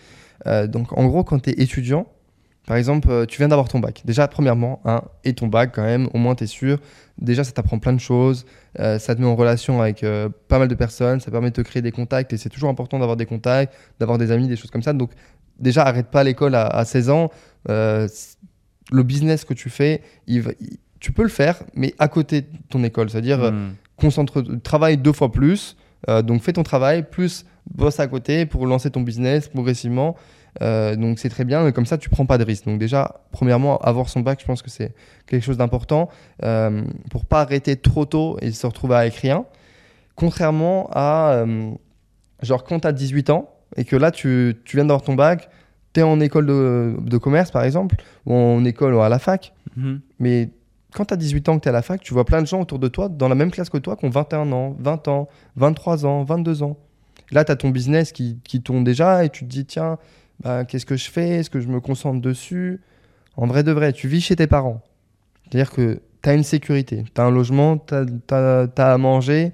[0.47, 2.07] Euh, donc en gros, quand tu es étudiant,
[2.67, 4.03] Par exemple, tu viens d'avoir ton bac.
[4.05, 6.79] Déjà, premièrement, hein, et ton bac quand même, au moins tu es sûr.
[7.17, 8.45] Déjà, ça t'apprend plein de choses,
[8.81, 11.55] euh, ça te met en relation avec euh, pas mal de personnes, ça permet de
[11.55, 14.57] te créer des contacts, et c'est toujours important d'avoir des contacts, d'avoir des amis, des
[14.57, 14.93] choses comme ça.
[14.93, 15.13] Donc,
[15.59, 17.31] déjà, arrête pas l'école à, à 16 ans.
[17.69, 18.09] Euh,
[18.93, 22.43] le business que tu fais, il va- il- tu peux le faire, mais à côté
[22.43, 23.11] de ton école.
[23.11, 23.75] C'est-à-dire, euh, Hmm.
[23.97, 25.77] concentre, travaille deux fois plus.
[26.09, 30.15] Euh, donc fais ton travail, plus bosse à côté pour lancer ton business progressivement.
[30.63, 32.65] Euh, donc c'est très bien, mais comme ça tu prends pas de risque.
[32.65, 34.95] Donc déjà, premièrement, avoir son bac, je pense que c'est
[35.27, 36.09] quelque chose d'important
[36.45, 39.45] euh, pour pas arrêter trop tôt et se retrouver avec rien.
[40.15, 41.71] Contrairement à, euh,
[42.43, 45.49] genre quand tu as 18 ans et que là tu, tu viens d'avoir ton bac,
[45.93, 49.19] tu es en école de, de commerce par exemple, ou en école ou à la
[49.19, 50.01] fac, Mhm.
[50.21, 50.51] mais
[50.95, 52.47] quand tu as 18 ans que tu es à la fac, tu vois plein de
[52.47, 55.09] gens autour de toi dans la même classe que toi qui ont 21 ans, 20
[55.09, 56.79] ans, 23 ans, 22 ans.
[57.33, 59.99] Là, tu as ton business qui, qui tourne déjà et tu te dis, tiens,
[60.43, 61.29] bah, qu'est-ce que je fais?
[61.41, 62.81] Est-ce que je me concentre dessus?
[63.37, 64.81] En vrai de vrai, tu vis chez tes parents.
[65.45, 69.53] C'est-à-dire que tu as une sécurité, tu as un logement, tu as, à manger.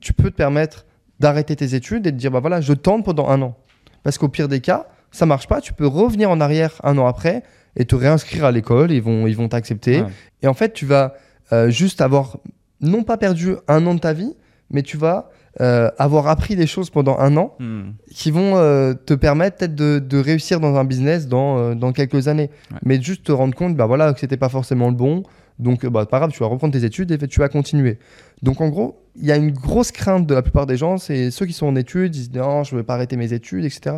[0.00, 0.84] Tu peux te permettre
[1.20, 3.56] d'arrêter tes études et de dire, bah voilà, je tente pendant un an.
[4.02, 7.06] Parce qu'au pire des cas, ça marche pas, tu peux revenir en arrière un an
[7.06, 7.42] après
[7.76, 10.00] et te réinscrire à l'école, ils vont ils vont t'accepter.
[10.02, 10.08] Ouais.
[10.42, 11.14] Et en fait, tu vas
[11.52, 12.38] euh, juste avoir,
[12.80, 14.34] non pas perdu un an de ta vie,
[14.70, 15.28] mais tu vas
[15.60, 17.90] euh, avoir appris des choses pendant un an Hmm.
[18.12, 22.28] qui vont euh, te permettre peut-être de, de réussir dans un business dans, dans quelques
[22.28, 22.50] années.
[22.70, 22.78] Ouais.
[22.84, 25.24] Mais juste te rendre compte bah, voilà, que c'était pas forcément le bon.
[25.60, 27.98] Donc, bah, pas grave, tu vas reprendre tes études et tu vas continuer.
[28.42, 31.30] Donc, en gros, il y a une grosse crainte de la plupart des gens, c'est
[31.30, 33.32] ceux qui sont en études, ils se disent non, je ne veux pas arrêter mes
[33.32, 33.96] études, etc.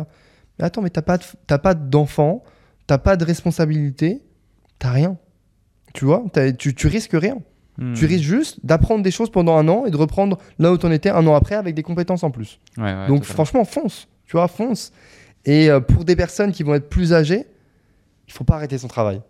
[0.59, 1.17] Mais attends, mais t'as pas
[1.47, 2.43] t'as pas d'enfant,
[2.85, 4.21] t'as pas de responsabilité,
[4.79, 5.17] t'as rien.
[5.93, 6.23] Tu vois,
[6.57, 7.37] tu, tu risques rien.
[7.77, 7.93] Hmm.
[7.93, 10.85] Tu risques juste d'apprendre des choses pendant un an et de reprendre là où tu
[10.85, 12.59] en étais un an après avec des compétences en plus.
[12.77, 13.23] Ouais, ouais, Donc totalement.
[13.23, 14.07] franchement, fonce.
[14.25, 14.91] Tu vois, fonce.
[15.45, 17.45] Et euh, pour des personnes qui vont être plus âgées,
[18.27, 19.21] il faut pas arrêter son travail.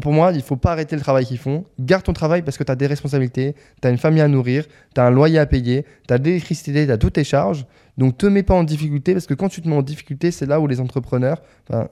[0.00, 1.64] Pour moi, il faut pas arrêter le travail qu'ils font.
[1.78, 4.64] Garde ton travail parce que tu as des responsabilités, tu as une famille à nourrir,
[4.94, 7.66] tu as un loyer à payer, tu as de l'électricité, tu as toutes tes charges.
[7.96, 10.46] Donc te mets pas en difficulté parce que quand tu te mets en difficulté, c'est
[10.46, 11.88] là où les entrepreneurs, enfin,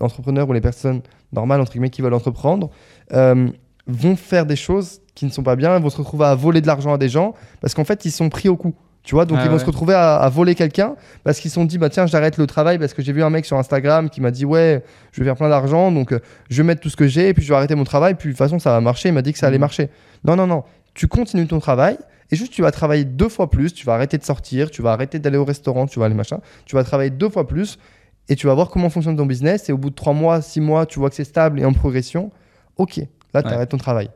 [0.00, 1.00] entrepreneurs ou les personnes
[1.32, 2.70] normales, entre guillemets, qui veulent entreprendre,
[3.12, 3.48] euh,
[3.86, 6.66] vont faire des choses qui ne sont pas bien, vont se retrouver à voler de
[6.66, 8.74] l'argent à des gens parce qu'en fait, ils sont pris au coup.
[9.02, 9.60] Tu vois, donc Ah ils vont ouais.
[9.60, 10.94] se retrouver à, à voler quelqu'un
[11.24, 13.30] parce qu'ils se sont dit, bah tiens, j'arrête le travail parce que j'ai vu un
[13.30, 16.20] mec sur Instagram qui m'a dit, ouais, je vais faire plein d'argent, donc euh,
[16.50, 18.28] je vais mettre tout ce que j'ai et puis je vais arrêter mon travail, puis
[18.28, 19.08] de toute façon, ça va marcher.
[19.08, 19.60] Il m'a dit que ça allait Mhm.
[19.62, 19.88] marcher.
[20.24, 20.64] Non, non, non.
[20.92, 21.96] Tu continues ton travail
[22.30, 24.92] et juste tu vas travailler deux fois plus, tu vas arrêter de sortir, tu vas
[24.92, 27.78] arrêter d'aller au restaurant, tu vas aller machin, tu vas travailler deux fois plus
[28.28, 29.68] et tu vas voir comment fonctionne ton business.
[29.70, 31.72] Et au bout de trois mois, six mois, tu vois que c'est stable et en
[31.72, 32.30] progression.
[32.76, 32.98] Ok,
[33.32, 33.54] là, tu Ouais.
[33.54, 34.10] arrêtes ton travail.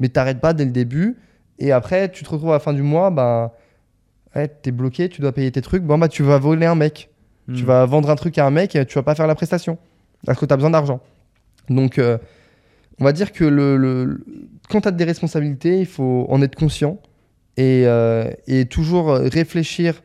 [0.00, 1.18] Mais t'arrêtes pas dès le début.
[1.58, 3.52] Et après, tu te retrouves à la fin du mois, bah,
[4.36, 5.82] ouais, t'es bloqué, tu dois payer tes trucs.
[5.82, 7.10] Bon, bah, tu vas voler un mec.
[7.54, 7.66] Tu Hmm.
[7.66, 9.76] vas vendre un truc à un mec et tu vas pas faire la prestation.
[10.24, 11.00] Parce que tu as besoin d'argent.
[11.68, 12.18] Donc, euh,
[13.00, 14.24] on va dire que le, le-
[14.70, 16.98] quand tu as des responsabilités, il faut en être conscient
[17.56, 20.02] et, euh, et toujours réfléchir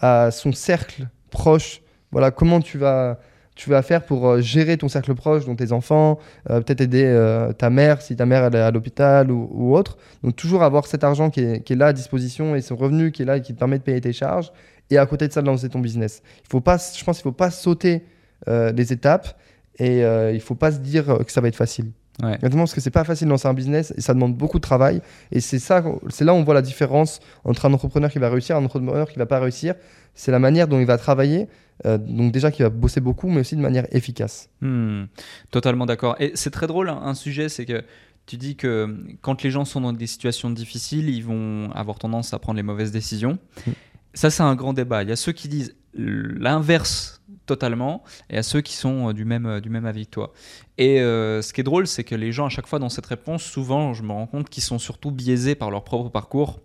[0.00, 1.82] à son cercle proche.
[2.12, 3.20] Voilà, comment tu vas,
[3.60, 6.18] tu vas faire pour euh, gérer ton cercle proche, dont tes enfants,
[6.48, 9.98] euh, peut-être aider euh, ta mère si ta mère est à l'hôpital ou, autre.
[10.22, 13.24] Donc, toujours avoir cet argent qui est, là à disposition et ce revenu qui est
[13.26, 14.50] là et qui te permet de payer tes charges.
[14.88, 16.22] Et à côté de ça, de lancer ton business.
[16.38, 18.02] Il faut pas, je pense qu'il ne faut pas sauter
[18.46, 19.38] les étapes
[19.78, 21.92] et il ne faut pas se dire que ça va être facile.
[22.22, 22.38] Ouais.
[22.38, 25.00] Parce que c'est pas facile de lancer un business et ça demande beaucoup de travail.
[25.32, 28.28] Et c'est ça, c'est là où on voit la différence entre un entrepreneur qui va
[28.28, 29.74] réussir et un entrepreneur qui va pas réussir.
[30.14, 31.48] C'est la manière dont il va travailler.
[31.86, 34.50] euh, donc déjà qu'il va bosser beaucoup, mais aussi de manière efficace.
[34.60, 35.04] Hmm,
[35.50, 36.16] totalement d'accord.
[36.20, 37.82] Et c'est très drôle, hein, un sujet, c'est que
[38.26, 42.34] tu dis que quand les gens sont dans des situations difficiles, ils vont avoir tendance
[42.34, 43.38] à prendre les mauvaises décisions.
[43.66, 43.70] Mm.
[44.12, 45.02] Ça, c'est un grand débat.
[45.02, 49.24] Il y a ceux qui disent l'inverse totalement, et à ceux qui sont euh, du
[49.24, 50.32] même, euh, du même avis que toi.
[50.78, 53.06] Et euh, ce qui est drôle, c'est que les gens, à chaque fois dans cette
[53.06, 56.60] réponse, souvent, je me rends compte qu'ils sont surtout biaisés par leur propre parcours.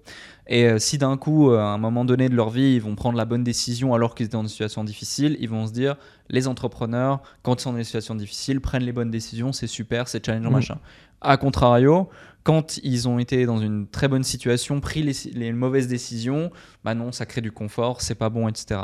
[0.47, 2.95] Et euh, si d'un coup, euh, à un moment donné de leur vie, ils vont
[2.95, 5.95] prendre la bonne décision alors qu'ils étaient dans une situation difficile, ils vont se dire
[6.29, 10.07] les entrepreneurs, quand ils sont dans des situations difficiles, prennent les bonnes décisions, c'est super,
[10.07, 10.53] c'est challengeant, Mm.
[10.53, 10.77] machin.
[11.21, 12.09] A contrario,
[12.43, 16.51] quand ils ont été dans une très bonne situation, pris les, les mauvaises décisions,
[16.83, 18.81] bah non, ça crée du confort, c'est pas bon, etc.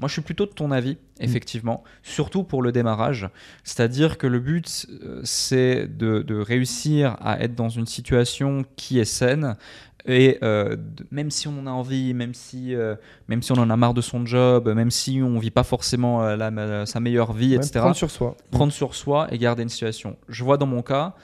[0.00, 3.28] Moi, je suis plutôt de ton avis, effectivement, surtout pour le démarrage.
[3.62, 8.98] C'est-à-dire que le but, euh, c'est de, de réussir à être dans une situation qui
[8.98, 9.56] est saine.
[10.06, 10.76] Et euh,
[11.10, 12.94] même si on en a envie, même si, euh,
[13.28, 16.22] même si on en a marre de son job, même si on vit pas forcément
[16.22, 18.36] euh, la- sa meilleure vie, Ouais, etc prendre sur soi.
[18.50, 20.16] prendre sur soi et garder une situation.
[20.28, 21.14] Je vois dans mon cas,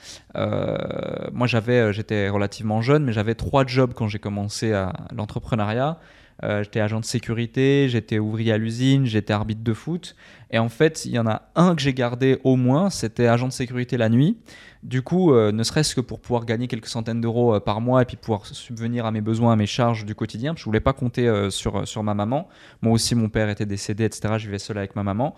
[1.31, 5.99] moi j'avais, j'étais relativement jeune, mais j'avais trois jobs quand j'ai commencé à l'entrepreneuriat.
[6.43, 10.15] Euh, j'étais agent de sécurité, j'étais ouvrier à l'usine, j'étais arbitre de foot.
[10.49, 13.47] Et en fait, il y en a un que j'ai gardé au moins, c'était agent
[13.47, 14.37] de sécurité la nuit.
[14.83, 18.01] Du coup, euh, ne serait-ce que pour pouvoir gagner quelques centaines d'euros euh, par mois
[18.01, 20.69] et puis pouvoir subvenir à mes besoins, à mes charges du quotidien, parce que je
[20.69, 22.49] voulais pas compter sur, sur ma maman.
[22.81, 24.33] Moi aussi, mon père était décédé, etc.
[24.37, 25.35] Je vivais seul avec ma maman.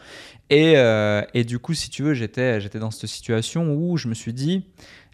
[0.50, 0.76] Et,
[1.34, 4.34] et du coup, si tu veux, j'étais, j'étais dans cette situation où je me suis
[4.34, 4.64] dit,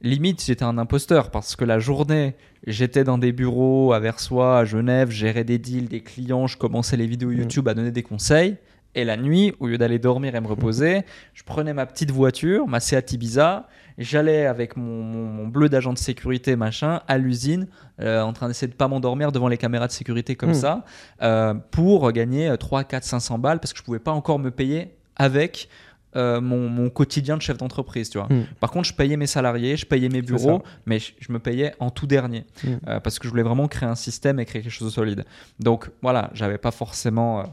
[0.01, 2.35] limite, j'étais un imposteur parce que la journée,
[2.65, 6.97] j'étais dans des bureaux à Versoix, à Genève, gérais des deals, des clients, je commençais
[6.97, 7.37] les vidéos mmh.
[7.37, 8.57] YouTube à donner des conseils.
[8.95, 11.03] Et la nuit, au lieu d'aller dormir et me reposer,
[11.35, 13.67] je prenais ma petite voiture, ma Seat Ibiza,
[13.99, 17.67] j'allais avec mon, bleu d'agent de sécurité, machin, à l'usine,
[18.01, 20.55] euh, en train d'essayer de pas m'endormir devant les caméras de sécurité comme hmm.
[20.55, 20.85] ça,
[21.21, 24.95] euh, pour gagner 3, 4, 500 balles, parce que je pouvais pas encore me payer
[25.15, 25.69] avec
[26.15, 28.27] euh, mon, quotidien de chef d'entreprise, tu vois.
[28.27, 28.45] Hmm.
[28.59, 31.91] Par contre, je payais mes salariés, je payais mes bureaux, mais je, me payais en
[31.91, 32.99] tout dernier hmm.
[33.03, 35.25] parce que je voulais vraiment créer un système et créer quelque chose de solide.
[35.59, 37.43] Donc voilà, j'avais pas forcément euh,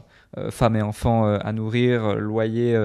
[0.51, 2.75] femmes et enfants euh, à nourrir, euh, loyer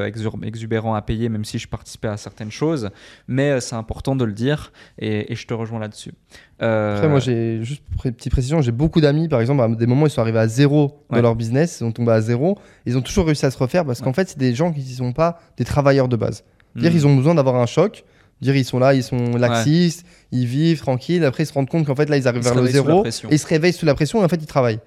[0.42, 2.90] exubérant à payer, même si je participais à certaines choses.
[3.28, 6.12] Mais c'est important de le dire et, je te rejoins là-dessus.
[6.58, 10.06] Après, moi, j'ai juste une petite précision j'ai beaucoup d'amis, par exemple, à des moments,
[10.06, 12.58] ils sont arrivés à zéro dans leur business, ils sont tombés à zéro.
[12.86, 14.94] Ils ont toujours réussi à se refaire parce qu'en fait, c'est des gens qui ne
[14.94, 16.44] sont pas des travailleurs de base.
[16.76, 16.96] Dire, hmm.
[16.96, 18.04] ils ont besoin d'avoir un choc
[18.42, 21.24] dire ils sont là, ils sont laxistes, ils vivent tranquilles.
[21.24, 23.38] Après, ils se rendent compte qu'en fait là, ils arrivent vers le zéro et ils
[23.38, 24.80] se réveillent sous la pression et en fait, ils travaillent.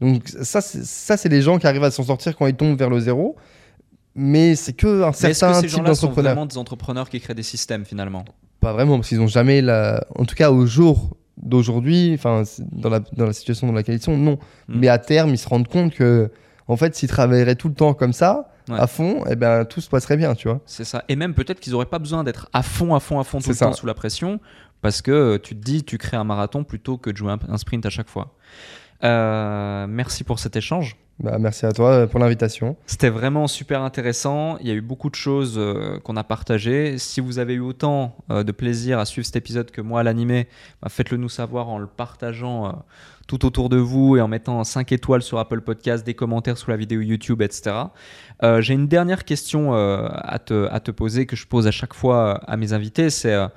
[0.00, 2.98] Donc ça, c'est les gens qui arrivent à s'en sortir quand ils tombent vers le
[2.98, 3.36] zéro.
[4.16, 5.96] Mais c'est que un certain type d'entrepreneur.
[5.96, 8.24] sont vraiment des entrepreneurs qui créent des systèmes finalement?
[8.60, 10.06] Pas vraiment, parce qu'ils n'ont jamais la.
[10.14, 14.02] En tout cas, au jour d'aujourd'hui, enfin dans la, dans la situation dans laquelle ils
[14.02, 14.38] sont, non.
[14.68, 14.78] Hmm.
[14.78, 16.30] Mais à terme, ils se rendent compte que
[16.68, 19.80] en fait, s'ils travailleraient tout le temps comme ça, à fond, et eh ben, tout
[19.80, 20.60] se passerait bien, tu vois.
[20.64, 21.04] C'est ça.
[21.08, 23.50] Et même peut-être qu'ils n'auraient pas besoin d'être à fond, à fond, à fond tout
[23.50, 24.40] le temps sous la pression,
[24.80, 27.84] parce que tu te dis, tu crées un marathon plutôt que de jouer un, sprint
[27.86, 28.34] à chaque fois.
[29.02, 30.96] Euh, merci pour cet échange.
[31.20, 32.76] Bah, merci à toi euh, pour l'invitation.
[32.86, 34.58] C'était vraiment super intéressant.
[34.58, 36.98] Il y a eu beaucoup de choses euh, qu'on a partagées.
[36.98, 40.48] Si vous avez eu autant de plaisir à suivre cet épisode que moi à l'animer,
[40.82, 42.84] bah, faites-le nous savoir en le partageant
[43.26, 46.70] tout autour de vous et en mettant 5 étoiles sur Apple Podcast, des commentaires sous
[46.70, 47.76] la vidéo YouTube, etc.
[48.42, 51.70] Euh, j'ai une dernière question euh, à, te, à, te, poser que je pose à
[51.70, 53.10] chaque fois à mes invités.
[53.10, 53.48] C'est euh,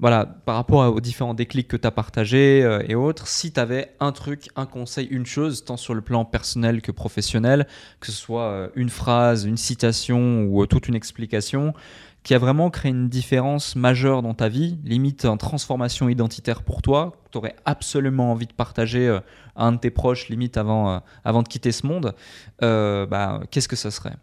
[0.00, 3.94] voilà, par rapport aux différents déclics que tu as partagés et autres, si tu avais
[4.00, 7.66] un truc, un conseil, une chose, tant sur le plan personnel que professionnel,
[8.00, 11.74] que ce soit une phrase, une citation ou toute une explication,
[12.24, 16.80] qui a vraiment créé une différence majeure dans ta vie, limite en transformation identitaire pour
[16.80, 19.20] toi, que tu aurais absolument envie de partager euh,
[19.54, 22.14] à un de tes proches, limite avant, euh, avant de quitter ce monde,
[22.62, 24.14] euh, bah, qu'est-ce que ça serait?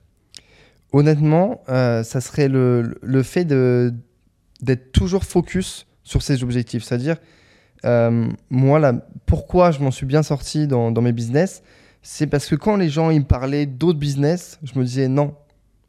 [0.93, 3.45] Honnêtement, ça serait le, le fait
[4.61, 6.83] d'être toujours focus sur ses objectifs.
[6.83, 7.17] C'est-à-dire,
[8.49, 8.93] moi, là,
[9.25, 11.63] pourquoi je m'en suis bien sorti dans, dans mes business,
[12.01, 15.35] c'est parce que quand les gens ils me parlaient d'autres business, je me disais non,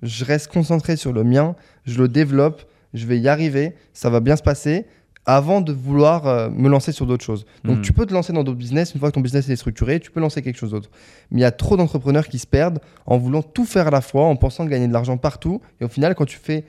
[0.02, 2.62] je reste concentré sur le mien, je le développe,
[2.92, 4.86] je vais y arriver, ça va bien se passer
[5.24, 7.46] avant de vouloir euh, me lancer sur d'autres choses.
[7.64, 7.82] Donc hmm.
[7.82, 10.10] tu peux te lancer dans d'autres business, une fois que ton business est structuré, tu
[10.10, 10.90] peux lancer quelque chose d'autre.
[11.30, 14.00] Mais il y a trop d'entrepreneurs qui se perdent en voulant tout faire à la
[14.00, 16.64] fois, en pensant gagner de l'argent partout, et au final quand tu fais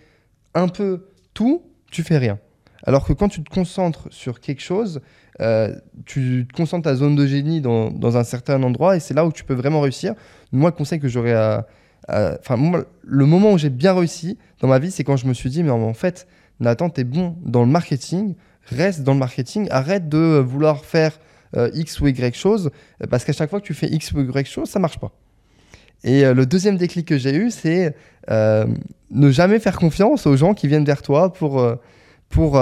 [0.54, 1.64] un peu tout,
[1.94, 2.40] tu fais rien.
[2.86, 5.02] Alors que quand tu te concentres sur quelque chose,
[5.40, 5.74] euh,
[6.06, 9.32] tu te concentres ta zone de génie dans, un certain endroit, et c'est là où
[9.32, 10.14] tu peux vraiment réussir.
[10.52, 11.66] Moi, le conseil que j'aurais à
[12.10, 15.50] enfin, le moment où j'ai bien réussi dans ma vie, c'est quand je me suis
[15.50, 16.28] dit, mais en fait,
[16.60, 21.18] Nathan, t'es bon dans le marketing, reste dans le marketing, arrête de vouloir faire
[21.56, 22.72] euh, X ou Y chose,
[23.10, 25.12] parce qu'à chaque fois que tu fais X ou Y chose, ça marche pas.
[26.04, 27.96] Et euh, le deuxième déclic que j'ai eu, c'est
[28.30, 31.64] ne jamais faire confiance aux gens qui viennent vers toi pour,
[32.30, 32.60] pour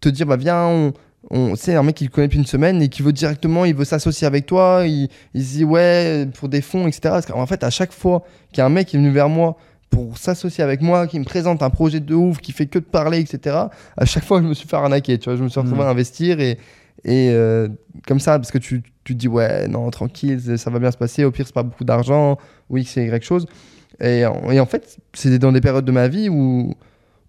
[0.00, 0.92] te dire, bah, viens, on,
[1.30, 3.74] on sait un mec qui le connaît depuis une semaine et qui veut directement, il
[3.74, 7.20] veut s'associer avec toi, il, il, se dit ouais pour des fonds, etc.
[7.34, 9.56] En fait, à chaque fois qu'il y a un mec qui est venu vers moi
[9.90, 12.84] pour s'associer avec moi, qui me présente un projet de ouf, qui fait que de
[12.84, 13.56] parler, etc.
[13.96, 15.86] À chaque fois, je me suis fait arnaquer, tu vois, je me suis retrouvé à
[15.86, 15.90] mmh.
[15.90, 16.58] investir et,
[17.04, 17.68] et euh,
[18.06, 20.96] comme ça, parce que tu, tu te dis ouais, non, tranquille, ça va bien se
[20.96, 22.38] passer, au pire, c'est pas beaucoup d'argent,
[22.68, 23.46] ou X et Y chose.
[24.00, 26.74] Et, et en fait, c'était dans des périodes de ma vie où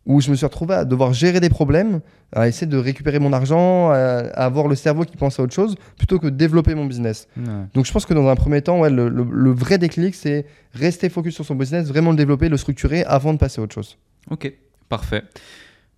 [0.05, 2.01] où je me suis retrouvé à devoir gérer des problèmes,
[2.33, 5.75] à essayer de récupérer mon argent, à, avoir le cerveau qui pense à autre chose,
[5.97, 7.27] plutôt que de développer mon business.
[7.73, 11.35] Donc je pense que dans un premier temps, ouais, le, vrai déclic, c'est rester focus
[11.35, 13.97] sur son business, vraiment le développer, le structurer avant de passer à autre chose.
[14.29, 14.51] Ok,
[14.89, 15.23] parfait.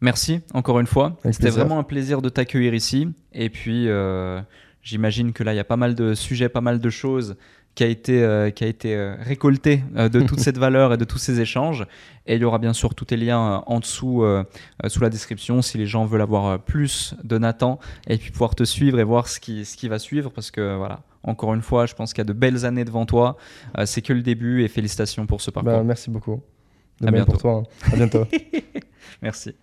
[0.01, 1.17] Merci encore une fois.
[1.31, 3.07] C'était vraiment un plaisir de t'accueillir ici.
[3.31, 4.41] Et puis, euh,
[4.83, 7.35] j'imagine que là, il y a pas mal de sujets, pas mal de choses
[7.75, 10.97] qui a été, euh, qui a été euh, récolté euh, de toute cette valeur et
[10.97, 11.87] de tous ces échanges.
[12.27, 14.23] Et il y aura bien sûr tous les liens en dessous,
[14.87, 18.63] sous la description, si les gens veulent avoir plus de Nathan et puis pouvoir te
[18.63, 20.29] suivre et voir ce qui, ce qui va suivre.
[20.29, 23.05] Parce que voilà, encore une fois, je pense qu'il y a de belles années devant
[23.05, 23.37] toi.
[23.85, 25.73] c'est que le début et félicitations pour ce parcours.
[25.73, 26.41] Bah, merci beaucoup.
[27.01, 27.41] De À même pour bientôt.
[27.41, 27.63] toi.
[27.65, 27.89] hein.
[27.91, 28.25] À bientôt.
[29.21, 29.55] Merci.